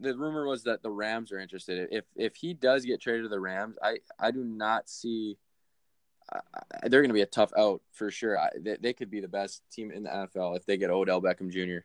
the 0.00 0.16
rumor 0.16 0.46
was 0.46 0.64
that 0.64 0.82
the 0.82 0.90
Rams 0.90 1.32
are 1.32 1.38
interested. 1.38 1.88
If 1.92 2.04
if 2.16 2.34
he 2.34 2.54
does 2.54 2.84
get 2.84 3.00
traded 3.00 3.24
to 3.24 3.28
the 3.28 3.40
Rams, 3.40 3.76
I 3.82 3.98
I 4.18 4.30
do 4.30 4.44
not 4.44 4.88
see 4.88 5.38
they're 6.82 7.02
going 7.02 7.10
to 7.10 7.14
be 7.14 7.22
a 7.22 7.26
tough 7.26 7.52
out 7.56 7.82
for 7.92 8.10
sure. 8.10 8.38
I, 8.38 8.48
they, 8.58 8.76
they, 8.80 8.92
could 8.92 9.10
be 9.10 9.20
the 9.20 9.28
best 9.28 9.62
team 9.70 9.90
in 9.90 10.04
the 10.04 10.10
NFL 10.10 10.56
if 10.56 10.64
they 10.64 10.76
get 10.76 10.90
Odell 10.90 11.20
Beckham 11.20 11.50
Jr. 11.50 11.84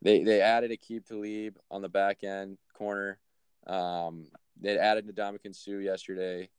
They 0.00 0.22
they 0.22 0.40
added 0.40 0.70
Aqib 0.70 1.06
Talib 1.06 1.58
on 1.70 1.82
the 1.82 1.88
back 1.88 2.22
end 2.22 2.58
corner. 2.74 3.18
Um, 3.66 4.26
they 4.60 4.78
added 4.78 5.08
Ndamukong 5.08 5.54
Suh 5.54 5.78
yesterday. 5.78 6.50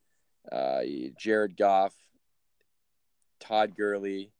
Uh, 0.51 0.82
Jared 1.18 1.55
Goff, 1.57 1.93
Todd 3.39 3.76
Gurley, 3.78 4.32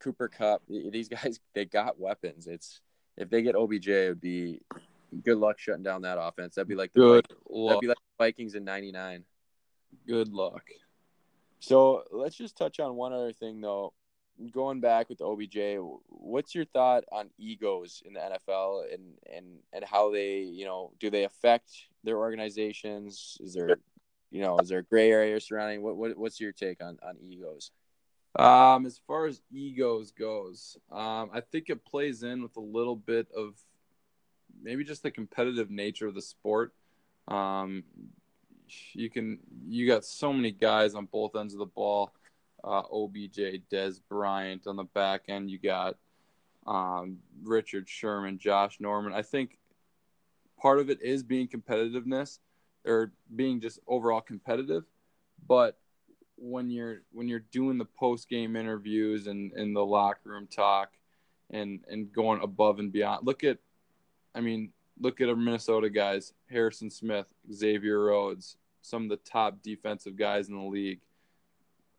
Cooper 0.00 0.28
Kupp. 0.28 0.62
These 0.68 1.08
guys 1.08 1.40
they 1.54 1.64
got 1.64 2.00
weapons. 2.00 2.46
It's 2.46 2.80
if 3.20 3.28
they 3.28 3.42
get 3.42 3.54
OBJ, 3.54 3.88
it 3.88 4.08
would 4.08 4.20
be 4.20 4.60
good 5.22 5.38
luck 5.38 5.58
shutting 5.58 5.82
down 5.82 6.02
that 6.02 6.18
offense. 6.18 6.54
That'd 6.54 6.68
be 6.68 6.74
like 6.74 6.92
the 6.92 7.00
good 7.00 7.26
Vikings, 7.28 7.68
that'd 7.68 7.80
be 7.80 7.86
like 7.88 7.98
Vikings 8.18 8.54
in 8.54 8.64
'99. 8.64 9.24
Good 10.06 10.32
luck. 10.32 10.64
So 11.60 12.04
let's 12.10 12.36
just 12.36 12.56
touch 12.56 12.80
on 12.80 12.96
one 12.96 13.12
other 13.12 13.32
thing, 13.32 13.60
though. 13.60 13.92
Going 14.52 14.80
back 14.80 15.10
with 15.10 15.20
OBJ, 15.20 15.76
what's 16.08 16.54
your 16.54 16.64
thought 16.64 17.04
on 17.12 17.28
egos 17.36 18.02
in 18.06 18.14
the 18.14 18.20
NFL 18.20 18.92
and 18.92 19.18
and 19.30 19.58
and 19.74 19.84
how 19.84 20.10
they, 20.10 20.38
you 20.38 20.64
know, 20.64 20.92
do 20.98 21.10
they 21.10 21.24
affect 21.24 21.70
their 22.04 22.16
organizations? 22.16 23.36
Is 23.40 23.52
there, 23.52 23.76
you 24.30 24.40
know, 24.40 24.58
is 24.58 24.70
there 24.70 24.78
a 24.78 24.82
gray 24.82 25.10
area 25.10 25.38
surrounding? 25.40 25.82
What, 25.82 25.96
what 25.96 26.16
what's 26.16 26.40
your 26.40 26.52
take 26.52 26.82
on 26.82 26.98
on 27.02 27.18
egos? 27.20 27.70
Um, 28.36 28.86
as 28.86 29.00
far 29.06 29.26
as 29.26 29.42
egos 29.50 30.12
goes, 30.12 30.76
um, 30.90 31.30
I 31.32 31.40
think 31.40 31.68
it 31.68 31.84
plays 31.84 32.22
in 32.22 32.42
with 32.42 32.56
a 32.56 32.60
little 32.60 32.96
bit 32.96 33.26
of 33.36 33.54
maybe 34.62 34.84
just 34.84 35.02
the 35.02 35.10
competitive 35.10 35.70
nature 35.70 36.06
of 36.06 36.14
the 36.14 36.22
sport. 36.22 36.72
Um, 37.28 37.84
you 38.92 39.10
can 39.10 39.38
you 39.66 39.86
got 39.86 40.04
so 40.04 40.32
many 40.32 40.52
guys 40.52 40.94
on 40.94 41.06
both 41.06 41.34
ends 41.34 41.54
of 41.54 41.58
the 41.58 41.66
ball. 41.66 42.12
Uh, 42.62 42.82
OBJ, 42.92 43.62
Dez 43.72 44.00
Bryant 44.08 44.66
on 44.66 44.76
the 44.76 44.84
back 44.84 45.22
end. 45.28 45.50
You 45.50 45.58
got 45.58 45.96
um, 46.66 47.18
Richard 47.42 47.88
Sherman, 47.88 48.38
Josh 48.38 48.78
Norman. 48.80 49.12
I 49.12 49.22
think 49.22 49.58
part 50.60 50.78
of 50.78 50.90
it 50.90 51.00
is 51.02 51.22
being 51.22 51.48
competitiveness 51.48 52.38
or 52.84 53.12
being 53.34 53.60
just 53.60 53.80
overall 53.86 54.20
competitive, 54.20 54.84
but 55.46 55.78
when 56.40 56.70
you're 56.70 57.02
when 57.12 57.28
you're 57.28 57.44
doing 57.52 57.78
the 57.78 57.84
post 57.84 58.28
game 58.28 58.56
interviews 58.56 59.26
and 59.26 59.52
in 59.52 59.74
the 59.74 59.84
locker 59.84 60.30
room 60.30 60.48
talk 60.50 60.92
and 61.50 61.80
and 61.88 62.12
going 62.12 62.40
above 62.42 62.78
and 62.78 62.92
beyond. 62.92 63.26
Look 63.26 63.44
at, 63.44 63.58
I 64.34 64.40
mean, 64.40 64.72
look 64.98 65.20
at 65.20 65.28
our 65.28 65.36
Minnesota 65.36 65.90
guys: 65.90 66.32
Harrison 66.50 66.90
Smith, 66.90 67.26
Xavier 67.52 68.02
Rhodes, 68.02 68.56
some 68.82 69.04
of 69.04 69.10
the 69.10 69.16
top 69.16 69.62
defensive 69.62 70.16
guys 70.16 70.48
in 70.48 70.56
the 70.56 70.62
league. 70.62 71.00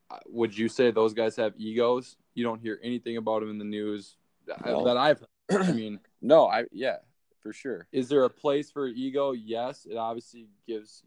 Uh, 0.09 0.17
would 0.27 0.57
you 0.57 0.67
say 0.67 0.91
those 0.91 1.13
guys 1.13 1.35
have 1.35 1.53
egos? 1.57 2.17
You 2.33 2.43
don't 2.43 2.61
hear 2.61 2.79
anything 2.83 3.17
about 3.17 3.41
them 3.41 3.49
in 3.49 3.57
the 3.57 3.65
news 3.65 4.17
no. 4.65 4.85
that 4.85 4.97
I've. 4.97 5.23
I 5.51 5.71
mean, 5.71 5.99
no, 6.21 6.47
I 6.47 6.65
yeah, 6.71 6.97
for 7.41 7.53
sure. 7.53 7.87
Is 7.91 8.09
there 8.09 8.23
a 8.23 8.29
place 8.29 8.71
for 8.71 8.87
ego? 8.87 9.31
Yes, 9.31 9.85
it 9.89 9.97
obviously 9.97 10.47
gives. 10.67 11.03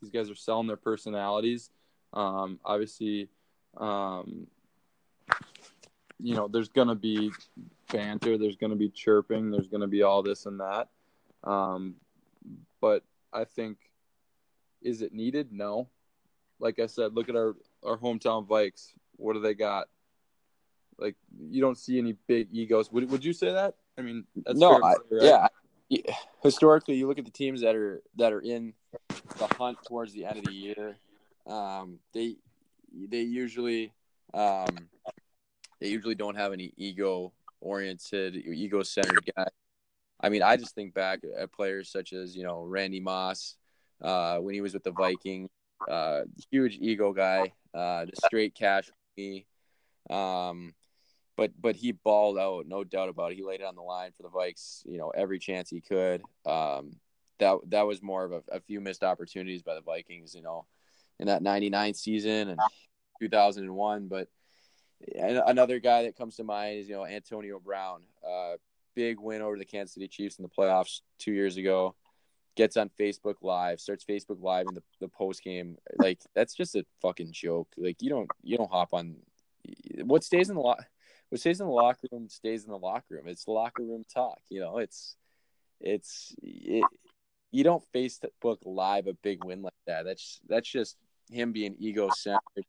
These 0.00 0.10
guys 0.10 0.30
are 0.30 0.36
selling 0.36 0.68
their 0.68 0.76
personalities. 0.76 1.70
Um, 2.12 2.58
obviously, 2.64 3.28
um, 3.76 4.46
you 6.18 6.34
know, 6.34 6.48
there's 6.48 6.68
going 6.68 6.88
to 6.88 6.94
be 6.94 7.30
banter, 7.92 8.38
there's 8.38 8.56
going 8.56 8.70
to 8.70 8.76
be 8.76 8.88
chirping, 8.88 9.50
there's 9.50 9.68
going 9.68 9.80
to 9.80 9.86
be 9.86 10.02
all 10.02 10.22
this 10.22 10.46
and 10.46 10.60
that. 10.60 10.88
Um, 11.44 11.94
but 12.80 13.04
I 13.32 13.44
think, 13.44 13.78
is 14.82 15.02
it 15.02 15.12
needed? 15.12 15.52
No. 15.52 15.88
Like 16.60 16.78
I 16.78 16.86
said, 16.86 17.14
look 17.14 17.28
at 17.28 17.36
our, 17.36 17.54
our 17.84 17.96
hometown 17.96 18.46
Vikes. 18.46 18.92
What 19.16 19.34
do 19.34 19.40
they 19.40 19.54
got? 19.54 19.88
Like, 20.98 21.14
you 21.48 21.60
don't 21.60 21.78
see 21.78 21.98
any 21.98 22.14
big 22.26 22.48
egos. 22.52 22.90
Would, 22.90 23.10
would 23.10 23.24
you 23.24 23.32
say 23.32 23.52
that? 23.52 23.74
I 23.96 24.02
mean, 24.02 24.24
no, 24.48 24.80
I, 24.82 24.90
right? 24.90 24.98
yeah. 25.20 25.48
Historically, 26.42 26.96
you 26.96 27.08
look 27.08 27.18
at 27.18 27.24
the 27.24 27.30
teams 27.30 27.62
that 27.62 27.74
are 27.74 28.02
that 28.16 28.32
are 28.32 28.40
in 28.40 28.74
the 29.08 29.46
hunt 29.58 29.78
towards 29.86 30.12
the 30.12 30.24
end 30.24 30.38
of 30.38 30.44
the 30.44 30.52
year. 30.52 30.96
Um, 31.48 31.98
they 32.12 32.36
they 32.92 33.22
usually 33.22 33.92
um, 34.34 34.88
they 35.80 35.88
usually 35.88 36.14
don't 36.14 36.36
have 36.36 36.52
any 36.52 36.72
ego 36.76 37.32
oriented, 37.60 38.36
ego 38.36 38.82
centered 38.82 39.30
guy. 39.36 39.48
I 40.20 40.28
mean, 40.28 40.42
I 40.42 40.56
just 40.56 40.74
think 40.74 40.94
back 40.94 41.20
at 41.36 41.52
players 41.52 41.90
such 41.90 42.12
as 42.12 42.36
you 42.36 42.44
know 42.44 42.62
Randy 42.62 43.00
Moss 43.00 43.56
uh, 44.02 44.38
when 44.38 44.54
he 44.54 44.60
was 44.60 44.74
with 44.74 44.84
the 44.84 44.92
Vikings, 44.92 45.48
uh, 45.88 46.22
huge 46.50 46.78
ego 46.80 47.12
guy, 47.12 47.52
uh, 47.74 48.04
the 48.04 48.12
straight 48.26 48.54
cash 48.54 48.90
me. 49.16 49.46
Um, 50.10 50.74
but 51.36 51.52
but 51.60 51.76
he 51.76 51.92
balled 51.92 52.38
out, 52.38 52.66
no 52.66 52.82
doubt 52.84 53.08
about 53.08 53.32
it. 53.32 53.36
He 53.36 53.44
laid 53.44 53.60
it 53.60 53.66
on 53.66 53.76
the 53.76 53.82
line 53.82 54.10
for 54.16 54.24
the 54.24 54.28
Vikes, 54.28 54.82
you 54.86 54.98
know, 54.98 55.10
every 55.10 55.38
chance 55.38 55.70
he 55.70 55.80
could. 55.80 56.22
Um, 56.44 56.96
that 57.38 57.58
that 57.68 57.86
was 57.86 58.02
more 58.02 58.24
of 58.24 58.32
a, 58.32 58.42
a 58.50 58.60
few 58.60 58.80
missed 58.80 59.04
opportunities 59.04 59.62
by 59.62 59.74
the 59.74 59.80
Vikings, 59.80 60.34
you 60.34 60.42
know, 60.42 60.66
in 61.18 61.26
that 61.26 61.42
'99 61.42 61.94
season 61.94 62.48
and 62.50 62.60
2001. 63.20 64.08
But 64.08 64.28
another 65.16 65.78
guy 65.78 66.04
that 66.04 66.16
comes 66.16 66.36
to 66.36 66.44
mind 66.44 66.78
is 66.78 66.88
you 66.88 66.94
know 66.94 67.06
Antonio 67.06 67.58
Brown. 67.58 68.02
Uh, 68.26 68.54
big 68.94 69.20
win 69.20 69.42
over 69.42 69.56
the 69.56 69.64
Kansas 69.64 69.94
City 69.94 70.08
Chiefs 70.08 70.38
in 70.38 70.42
the 70.42 70.48
playoffs 70.48 71.02
two 71.20 71.32
years 71.32 71.56
ago. 71.56 71.94
Gets 72.56 72.76
on 72.76 72.90
Facebook 72.98 73.36
Live, 73.42 73.80
starts 73.80 74.04
Facebook 74.04 74.42
Live 74.42 74.66
in 74.68 74.74
the, 74.74 74.82
the 75.00 75.08
post 75.08 75.44
game. 75.44 75.76
Like 75.98 76.20
that's 76.34 76.54
just 76.54 76.74
a 76.74 76.84
fucking 77.00 77.30
joke. 77.30 77.68
Like 77.76 78.02
you 78.02 78.10
don't 78.10 78.28
you 78.42 78.56
don't 78.56 78.70
hop 78.70 78.88
on. 78.92 79.16
What 80.02 80.24
stays 80.24 80.48
in 80.48 80.56
the 80.56 80.62
lock? 80.62 80.84
What 81.28 81.40
stays 81.40 81.60
in 81.60 81.66
the 81.66 81.72
locker 81.72 82.08
room 82.10 82.28
stays 82.28 82.64
in 82.64 82.70
the 82.70 82.78
locker 82.78 83.14
room. 83.14 83.28
It's 83.28 83.46
locker 83.46 83.84
room 83.84 84.04
talk. 84.12 84.40
You 84.48 84.60
know, 84.60 84.78
it's 84.78 85.14
it's 85.80 86.34
it, 86.42 86.82
you 87.52 87.62
don't 87.62 87.84
Facebook 87.94 88.58
Live 88.64 89.06
a 89.06 89.14
big 89.14 89.44
win 89.44 89.62
like 89.62 89.72
that. 89.86 90.04
That's 90.04 90.40
that's 90.48 90.68
just 90.68 90.96
him 91.30 91.52
being 91.52 91.76
ego 91.78 92.08
centered 92.16 92.64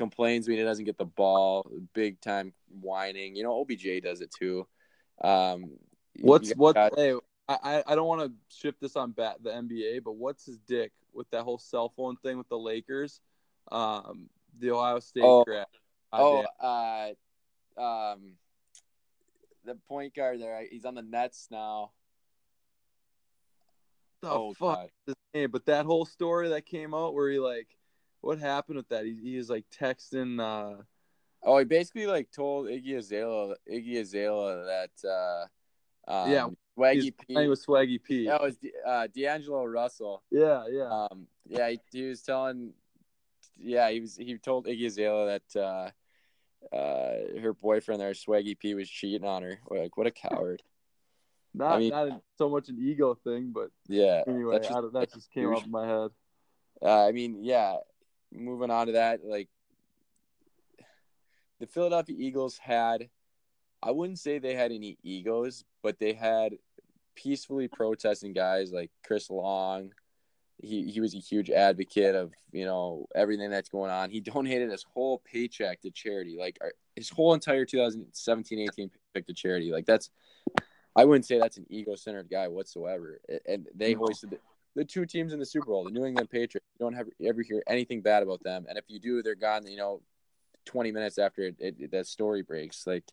complains 0.00 0.48
when 0.48 0.56
he 0.56 0.64
doesn't 0.64 0.86
get 0.86 0.96
the 0.96 1.04
ball, 1.04 1.70
big 1.92 2.20
time 2.20 2.54
whining. 2.80 3.36
You 3.36 3.42
know, 3.44 3.60
OBJ 3.60 4.02
does 4.02 4.22
it 4.22 4.32
too. 4.36 4.66
Um, 5.22 5.72
what's 6.20 6.50
what? 6.52 6.76
Hey, 6.96 7.14
I 7.48 7.82
I 7.86 7.94
don't 7.94 8.08
want 8.08 8.22
to 8.22 8.32
shift 8.56 8.80
this 8.80 8.96
on 8.96 9.12
bat 9.12 9.36
the 9.42 9.50
NBA, 9.50 10.02
but 10.02 10.16
what's 10.16 10.46
his 10.46 10.58
dick 10.58 10.92
with 11.12 11.28
that 11.30 11.42
whole 11.42 11.58
cell 11.58 11.92
phone 11.96 12.16
thing 12.16 12.38
with 12.38 12.48
the 12.48 12.58
Lakers, 12.58 13.20
um, 13.70 14.30
the 14.58 14.70
Ohio 14.70 15.00
State 15.00 15.24
oh, 15.24 15.44
grad? 15.44 15.66
Oh, 16.12 16.44
uh, 16.60 17.10
um, 17.80 18.32
the 19.64 19.74
point 19.86 20.14
guard 20.14 20.40
there. 20.40 20.64
He's 20.68 20.86
on 20.86 20.94
the 20.94 21.02
Nets 21.02 21.48
now. 21.50 21.90
The 24.22 24.30
oh, 24.30 24.54
fuck, 24.54 24.88
but 25.50 25.66
that 25.66 25.86
whole 25.86 26.06
story 26.06 26.50
that 26.50 26.66
came 26.66 26.94
out 26.94 27.14
where 27.14 27.30
he 27.30 27.38
like 27.38 27.68
what 28.20 28.38
happened 28.38 28.76
with 28.76 28.88
that? 28.88 29.04
He, 29.04 29.16
he 29.22 29.36
was 29.36 29.50
like 29.50 29.64
texting. 29.70 30.40
Uh... 30.40 30.82
Oh, 31.42 31.58
he 31.58 31.64
basically 31.64 32.06
like 32.06 32.30
told 32.30 32.68
Iggy 32.68 32.96
Azalea, 32.96 33.54
Iggy 33.70 34.00
Azalea 34.00 34.64
that. 34.64 35.08
Uh, 35.08 35.46
um, 36.08 36.30
yeah, 36.30 36.48
Swaggy 36.76 37.14
P. 37.16 37.46
was 37.46 37.64
Swaggy 37.64 38.02
P. 38.02 38.26
That 38.26 38.40
was 38.40 38.56
uh, 38.86 39.06
D'Angelo 39.14 39.64
Russell. 39.64 40.22
Yeah, 40.30 40.64
yeah. 40.70 41.06
Um, 41.10 41.26
yeah, 41.46 41.70
he, 41.70 41.80
he, 41.92 42.08
was 42.08 42.22
telling. 42.22 42.72
Yeah, 43.58 43.90
he 43.90 44.00
was. 44.00 44.16
He 44.16 44.36
told 44.38 44.66
Iggy 44.66 44.86
Azalea 44.86 45.40
that 45.54 45.60
uh, 45.60 46.74
uh, 46.74 47.40
her 47.40 47.54
boyfriend 47.54 48.00
there, 48.00 48.12
Swaggy 48.12 48.58
P, 48.58 48.74
was 48.74 48.88
cheating 48.88 49.26
on 49.26 49.42
her. 49.42 49.60
Like, 49.70 49.96
what 49.96 50.06
a 50.06 50.10
coward. 50.10 50.62
Not, 51.52 51.72
I 51.72 51.78
mean, 51.80 51.90
not 51.90 52.22
so 52.38 52.48
much 52.48 52.68
an 52.68 52.78
ego 52.80 53.16
thing, 53.24 53.50
but 53.52 53.70
yeah. 53.88 54.22
Anyway, 54.24 54.60
just, 54.60 54.92
that 54.92 55.12
just 55.12 55.32
came 55.32 55.52
up 55.52 55.64
in 55.64 55.70
my 55.72 55.84
head. 55.84 56.10
Uh, 56.80 57.06
I 57.08 57.10
mean, 57.10 57.42
yeah, 57.42 57.78
moving 58.32 58.70
on 58.70 58.86
to 58.86 58.92
that, 58.94 59.24
like 59.24 59.48
the 61.60 61.66
Philadelphia 61.66 62.16
Eagles 62.18 62.58
had, 62.58 63.08
I 63.82 63.90
wouldn't 63.90 64.18
say 64.18 64.38
they 64.38 64.54
had 64.54 64.72
any 64.72 64.98
egos, 65.02 65.64
but 65.82 65.98
they 65.98 66.12
had 66.12 66.54
peacefully 67.14 67.68
protesting 67.68 68.32
guys 68.32 68.72
like 68.72 68.90
Chris 69.06 69.30
Long. 69.30 69.92
He 70.62 70.90
he 70.90 71.00
was 71.00 71.14
a 71.14 71.18
huge 71.18 71.50
advocate 71.50 72.14
of 72.14 72.32
you 72.52 72.66
know 72.66 73.06
everything 73.14 73.50
that's 73.50 73.70
going 73.70 73.90
on. 73.90 74.10
He 74.10 74.20
donated 74.20 74.70
his 74.70 74.82
whole 74.82 75.22
paycheck 75.24 75.80
to 75.82 75.90
charity, 75.90 76.36
like 76.38 76.58
uh, 76.62 76.68
his 76.96 77.08
whole 77.08 77.32
entire 77.32 77.64
2017-18 77.64 78.74
paycheck 78.76 79.26
to 79.26 79.32
charity. 79.32 79.72
Like 79.72 79.86
that's, 79.86 80.10
I 80.94 81.06
wouldn't 81.06 81.24
say 81.24 81.38
that's 81.38 81.56
an 81.56 81.66
ego-centered 81.70 82.28
guy 82.30 82.48
whatsoever. 82.48 83.20
And 83.48 83.68
they 83.74 83.94
hoisted 83.94 84.38
the 84.74 84.84
two 84.84 85.06
teams 85.06 85.32
in 85.32 85.38
the 85.38 85.46
Super 85.46 85.66
Bowl, 85.66 85.84
the 85.84 85.90
New 85.90 86.04
England 86.04 86.30
Patriots. 86.30 86.66
You 86.78 86.84
don't 86.84 86.94
have, 86.94 87.08
ever 87.24 87.42
hear 87.42 87.62
anything 87.66 88.00
bad 88.02 88.22
about 88.22 88.42
them, 88.42 88.66
and 88.68 88.78
if 88.78 88.84
you 88.88 89.00
do, 89.00 89.22
they're 89.22 89.34
gone. 89.34 89.66
You 89.66 89.76
know, 89.76 90.02
twenty 90.64 90.92
minutes 90.92 91.18
after 91.18 91.42
it, 91.42 91.56
it, 91.58 91.90
that 91.90 92.06
story 92.06 92.42
breaks. 92.42 92.86
Like, 92.86 93.04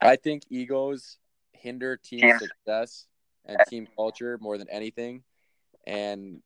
I 0.00 0.16
think 0.16 0.42
egos 0.50 1.18
hinder 1.52 1.96
team 1.96 2.38
success 2.38 3.06
and 3.44 3.58
team 3.68 3.88
culture 3.96 4.38
more 4.40 4.58
than 4.58 4.68
anything. 4.70 5.22
And 5.86 6.42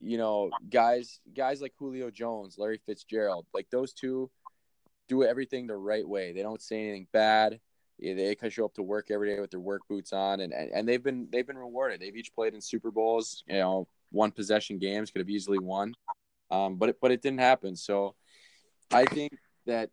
you 0.00 0.18
know, 0.18 0.50
guys, 0.70 1.20
guys 1.34 1.62
like 1.62 1.72
Julio 1.78 2.10
Jones, 2.10 2.56
Larry 2.58 2.80
Fitzgerald, 2.84 3.46
like 3.54 3.68
those 3.70 3.94
two, 3.94 4.30
do 5.08 5.24
everything 5.24 5.66
the 5.66 5.76
right 5.76 6.06
way. 6.06 6.32
They 6.32 6.42
don't 6.42 6.60
say 6.60 6.82
anything 6.82 7.06
bad 7.12 7.60
they 8.12 8.34
can 8.34 8.50
show 8.50 8.64
up 8.64 8.74
to 8.74 8.82
work 8.82 9.10
every 9.10 9.34
day 9.34 9.40
with 9.40 9.50
their 9.50 9.60
work 9.60 9.82
boots 9.88 10.12
on, 10.12 10.40
and, 10.40 10.52
and, 10.52 10.70
and 10.72 10.88
they've 10.88 11.02
been 11.02 11.28
they've 11.30 11.46
been 11.46 11.58
rewarded. 11.58 12.00
They've 12.00 12.16
each 12.16 12.34
played 12.34 12.54
in 12.54 12.60
Super 12.60 12.90
Bowls, 12.90 13.42
you 13.46 13.58
know, 13.58 13.88
one 14.10 14.30
possession 14.30 14.78
games, 14.78 15.10
could 15.10 15.20
have 15.20 15.30
easily 15.30 15.58
won, 15.58 15.94
um, 16.50 16.76
but 16.76 16.90
it, 16.90 16.96
but 17.00 17.10
it 17.10 17.22
didn't 17.22 17.40
happen. 17.40 17.76
So 17.76 18.14
I 18.92 19.04
think 19.06 19.32
that 19.66 19.90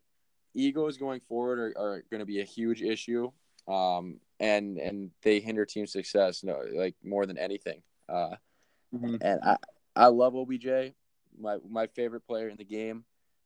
egos 0.54 0.98
going 0.98 1.20
forward 1.20 1.58
are, 1.58 1.78
are 1.78 2.04
going 2.10 2.20
to 2.20 2.26
be 2.26 2.40
a 2.40 2.44
huge 2.44 2.82
issue, 2.82 3.30
um, 3.68 4.20
and 4.40 4.78
and 4.78 5.10
they 5.22 5.40
hinder 5.40 5.64
team 5.64 5.86
success, 5.86 6.44
no, 6.44 6.60
like 6.74 6.94
more 7.02 7.26
than 7.26 7.38
anything. 7.38 7.82
Uh, 8.08 8.36
mm-hmm. 8.94 9.16
And 9.20 9.40
I 9.42 9.56
I 9.96 10.06
love 10.06 10.34
OBJ, 10.34 10.94
my 11.38 11.58
my 11.68 11.86
favorite 11.88 12.26
player 12.26 12.48
in 12.48 12.56
the 12.56 12.64
game, 12.64 13.04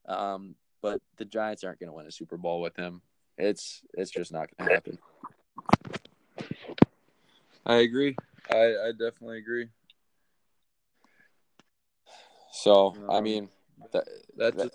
um, 0.08 0.54
but 0.82 1.00
the 1.16 1.24
Giants 1.24 1.64
aren't 1.64 1.80
going 1.80 1.88
to 1.88 1.94
win 1.94 2.06
a 2.06 2.12
Super 2.12 2.36
Bowl 2.36 2.60
with 2.60 2.76
him. 2.76 3.02
It's 3.38 3.82
it's 3.94 4.10
just 4.10 4.32
not 4.32 4.48
going 4.56 4.68
to 4.68 4.74
happen. 4.74 4.98
I 7.66 7.76
agree. 7.76 8.16
I 8.50 8.56
I 8.56 8.92
definitely 8.92 9.38
agree. 9.38 9.68
So 12.52 12.94
um, 12.96 13.10
I 13.10 13.20
mean, 13.20 13.48
that, 13.92 14.04
that's 14.36 14.56
that, 14.56 14.70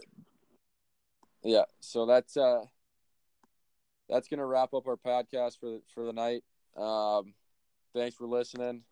yeah. 1.44 1.64
So 1.80 2.06
that's 2.06 2.38
uh, 2.38 2.66
that's 4.10 4.28
gonna 4.28 4.46
wrap 4.46 4.74
up 4.74 4.88
our 4.88 4.98
podcast 4.98 5.60
for 5.60 5.80
for 5.94 6.06
the 6.06 6.14
night. 6.14 6.44
Um, 6.78 7.34
thanks 7.96 8.16
for 8.16 8.28
listening. 8.28 8.84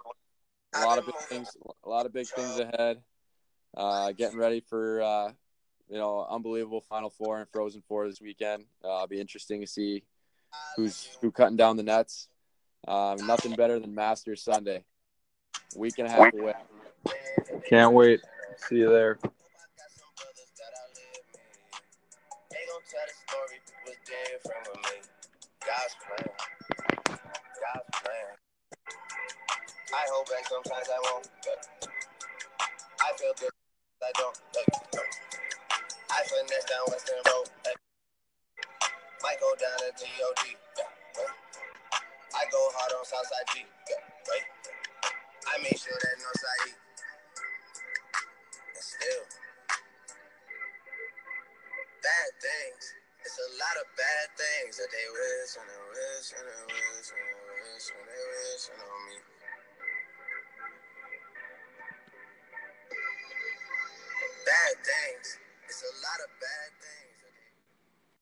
A 0.73 0.85
lot 0.85 0.97
of 0.97 1.05
big 1.05 1.15
things. 1.29 1.55
A 1.83 1.89
lot 1.89 2.05
of 2.05 2.13
big 2.13 2.27
things 2.27 2.57
ahead. 2.59 3.01
Uh, 3.75 4.11
getting 4.13 4.37
ready 4.37 4.61
for 4.61 5.01
uh, 5.01 5.31
you 5.89 5.97
know, 5.97 6.25
unbelievable 6.29 6.81
Final 6.81 7.09
Four 7.09 7.39
and 7.39 7.49
Frozen 7.49 7.81
Four 7.87 8.07
this 8.07 8.21
weekend. 8.21 8.65
Uh, 8.83 8.95
it'll 8.97 9.07
be 9.07 9.19
interesting 9.19 9.61
to 9.61 9.67
see 9.67 10.03
who's 10.75 11.09
who 11.21 11.31
cutting 11.31 11.57
down 11.57 11.77
the 11.77 11.83
nets. 11.83 12.27
Um, 12.87 13.17
nothing 13.25 13.55
better 13.55 13.79
than 13.79 13.93
Masters 13.93 14.43
Sunday, 14.43 14.83
week 15.75 15.95
and 15.97 16.07
a 16.07 16.11
half 16.11 16.33
away. 16.33 16.53
Can't 17.67 17.93
wait. 17.93 18.21
See 18.57 18.77
you 18.77 18.89
there. 18.89 19.17
I 29.91 30.43
sometimes 30.47 30.87
I 30.87 30.99
won't. 31.11 31.29
I 33.01 33.17
feel 33.17 33.33
good. 33.39 33.49
I 34.03 34.11
don't. 34.17 34.39
I 36.09 36.25
finesse 36.25 36.65
down 36.65 36.85
Western 36.89 37.21
oh, 37.21 37.45
Road. 37.45 37.77
Might 39.21 39.39
go 39.39 39.53
down 39.61 39.77
to 39.77 39.89
G.O.D. 39.93 40.43
I 42.33 42.43
go 42.49 42.61
hard 42.73 42.91
on 42.97 43.05
Southside 43.05 43.47
G. 43.53 43.65
I 45.49 45.57
make 45.61 45.77
sure 45.77 45.93
that 45.93 46.15
Northside 46.17 46.65
E. 46.65 46.73
And 48.73 48.83
still, 48.83 49.23
bad 52.01 52.29
things. 52.41 52.83
It's 53.25 53.37
a 53.37 53.49
lot 53.59 53.75
of 53.77 53.87
bad 53.97 54.27
things 54.33 54.77
that 54.77 54.89
they 54.89 55.07
wish 55.13 55.51
and 55.61 55.67
they 55.69 55.83
wish 55.93 56.27
and 56.33 56.45
they 56.47 56.63
wish 56.73 57.09
and 57.13 57.21
they 57.21 57.37
wish 57.53 57.87
and 57.93 58.05
they 58.07 58.23
wish 58.33 58.65
on 58.73 58.99
me. 59.09 59.17
Bad 64.45 64.75
things 64.85 65.38
a 65.83 65.93
lot 66.03 66.19
of 66.25 66.31
bad 66.41 66.71
things. 66.81 66.98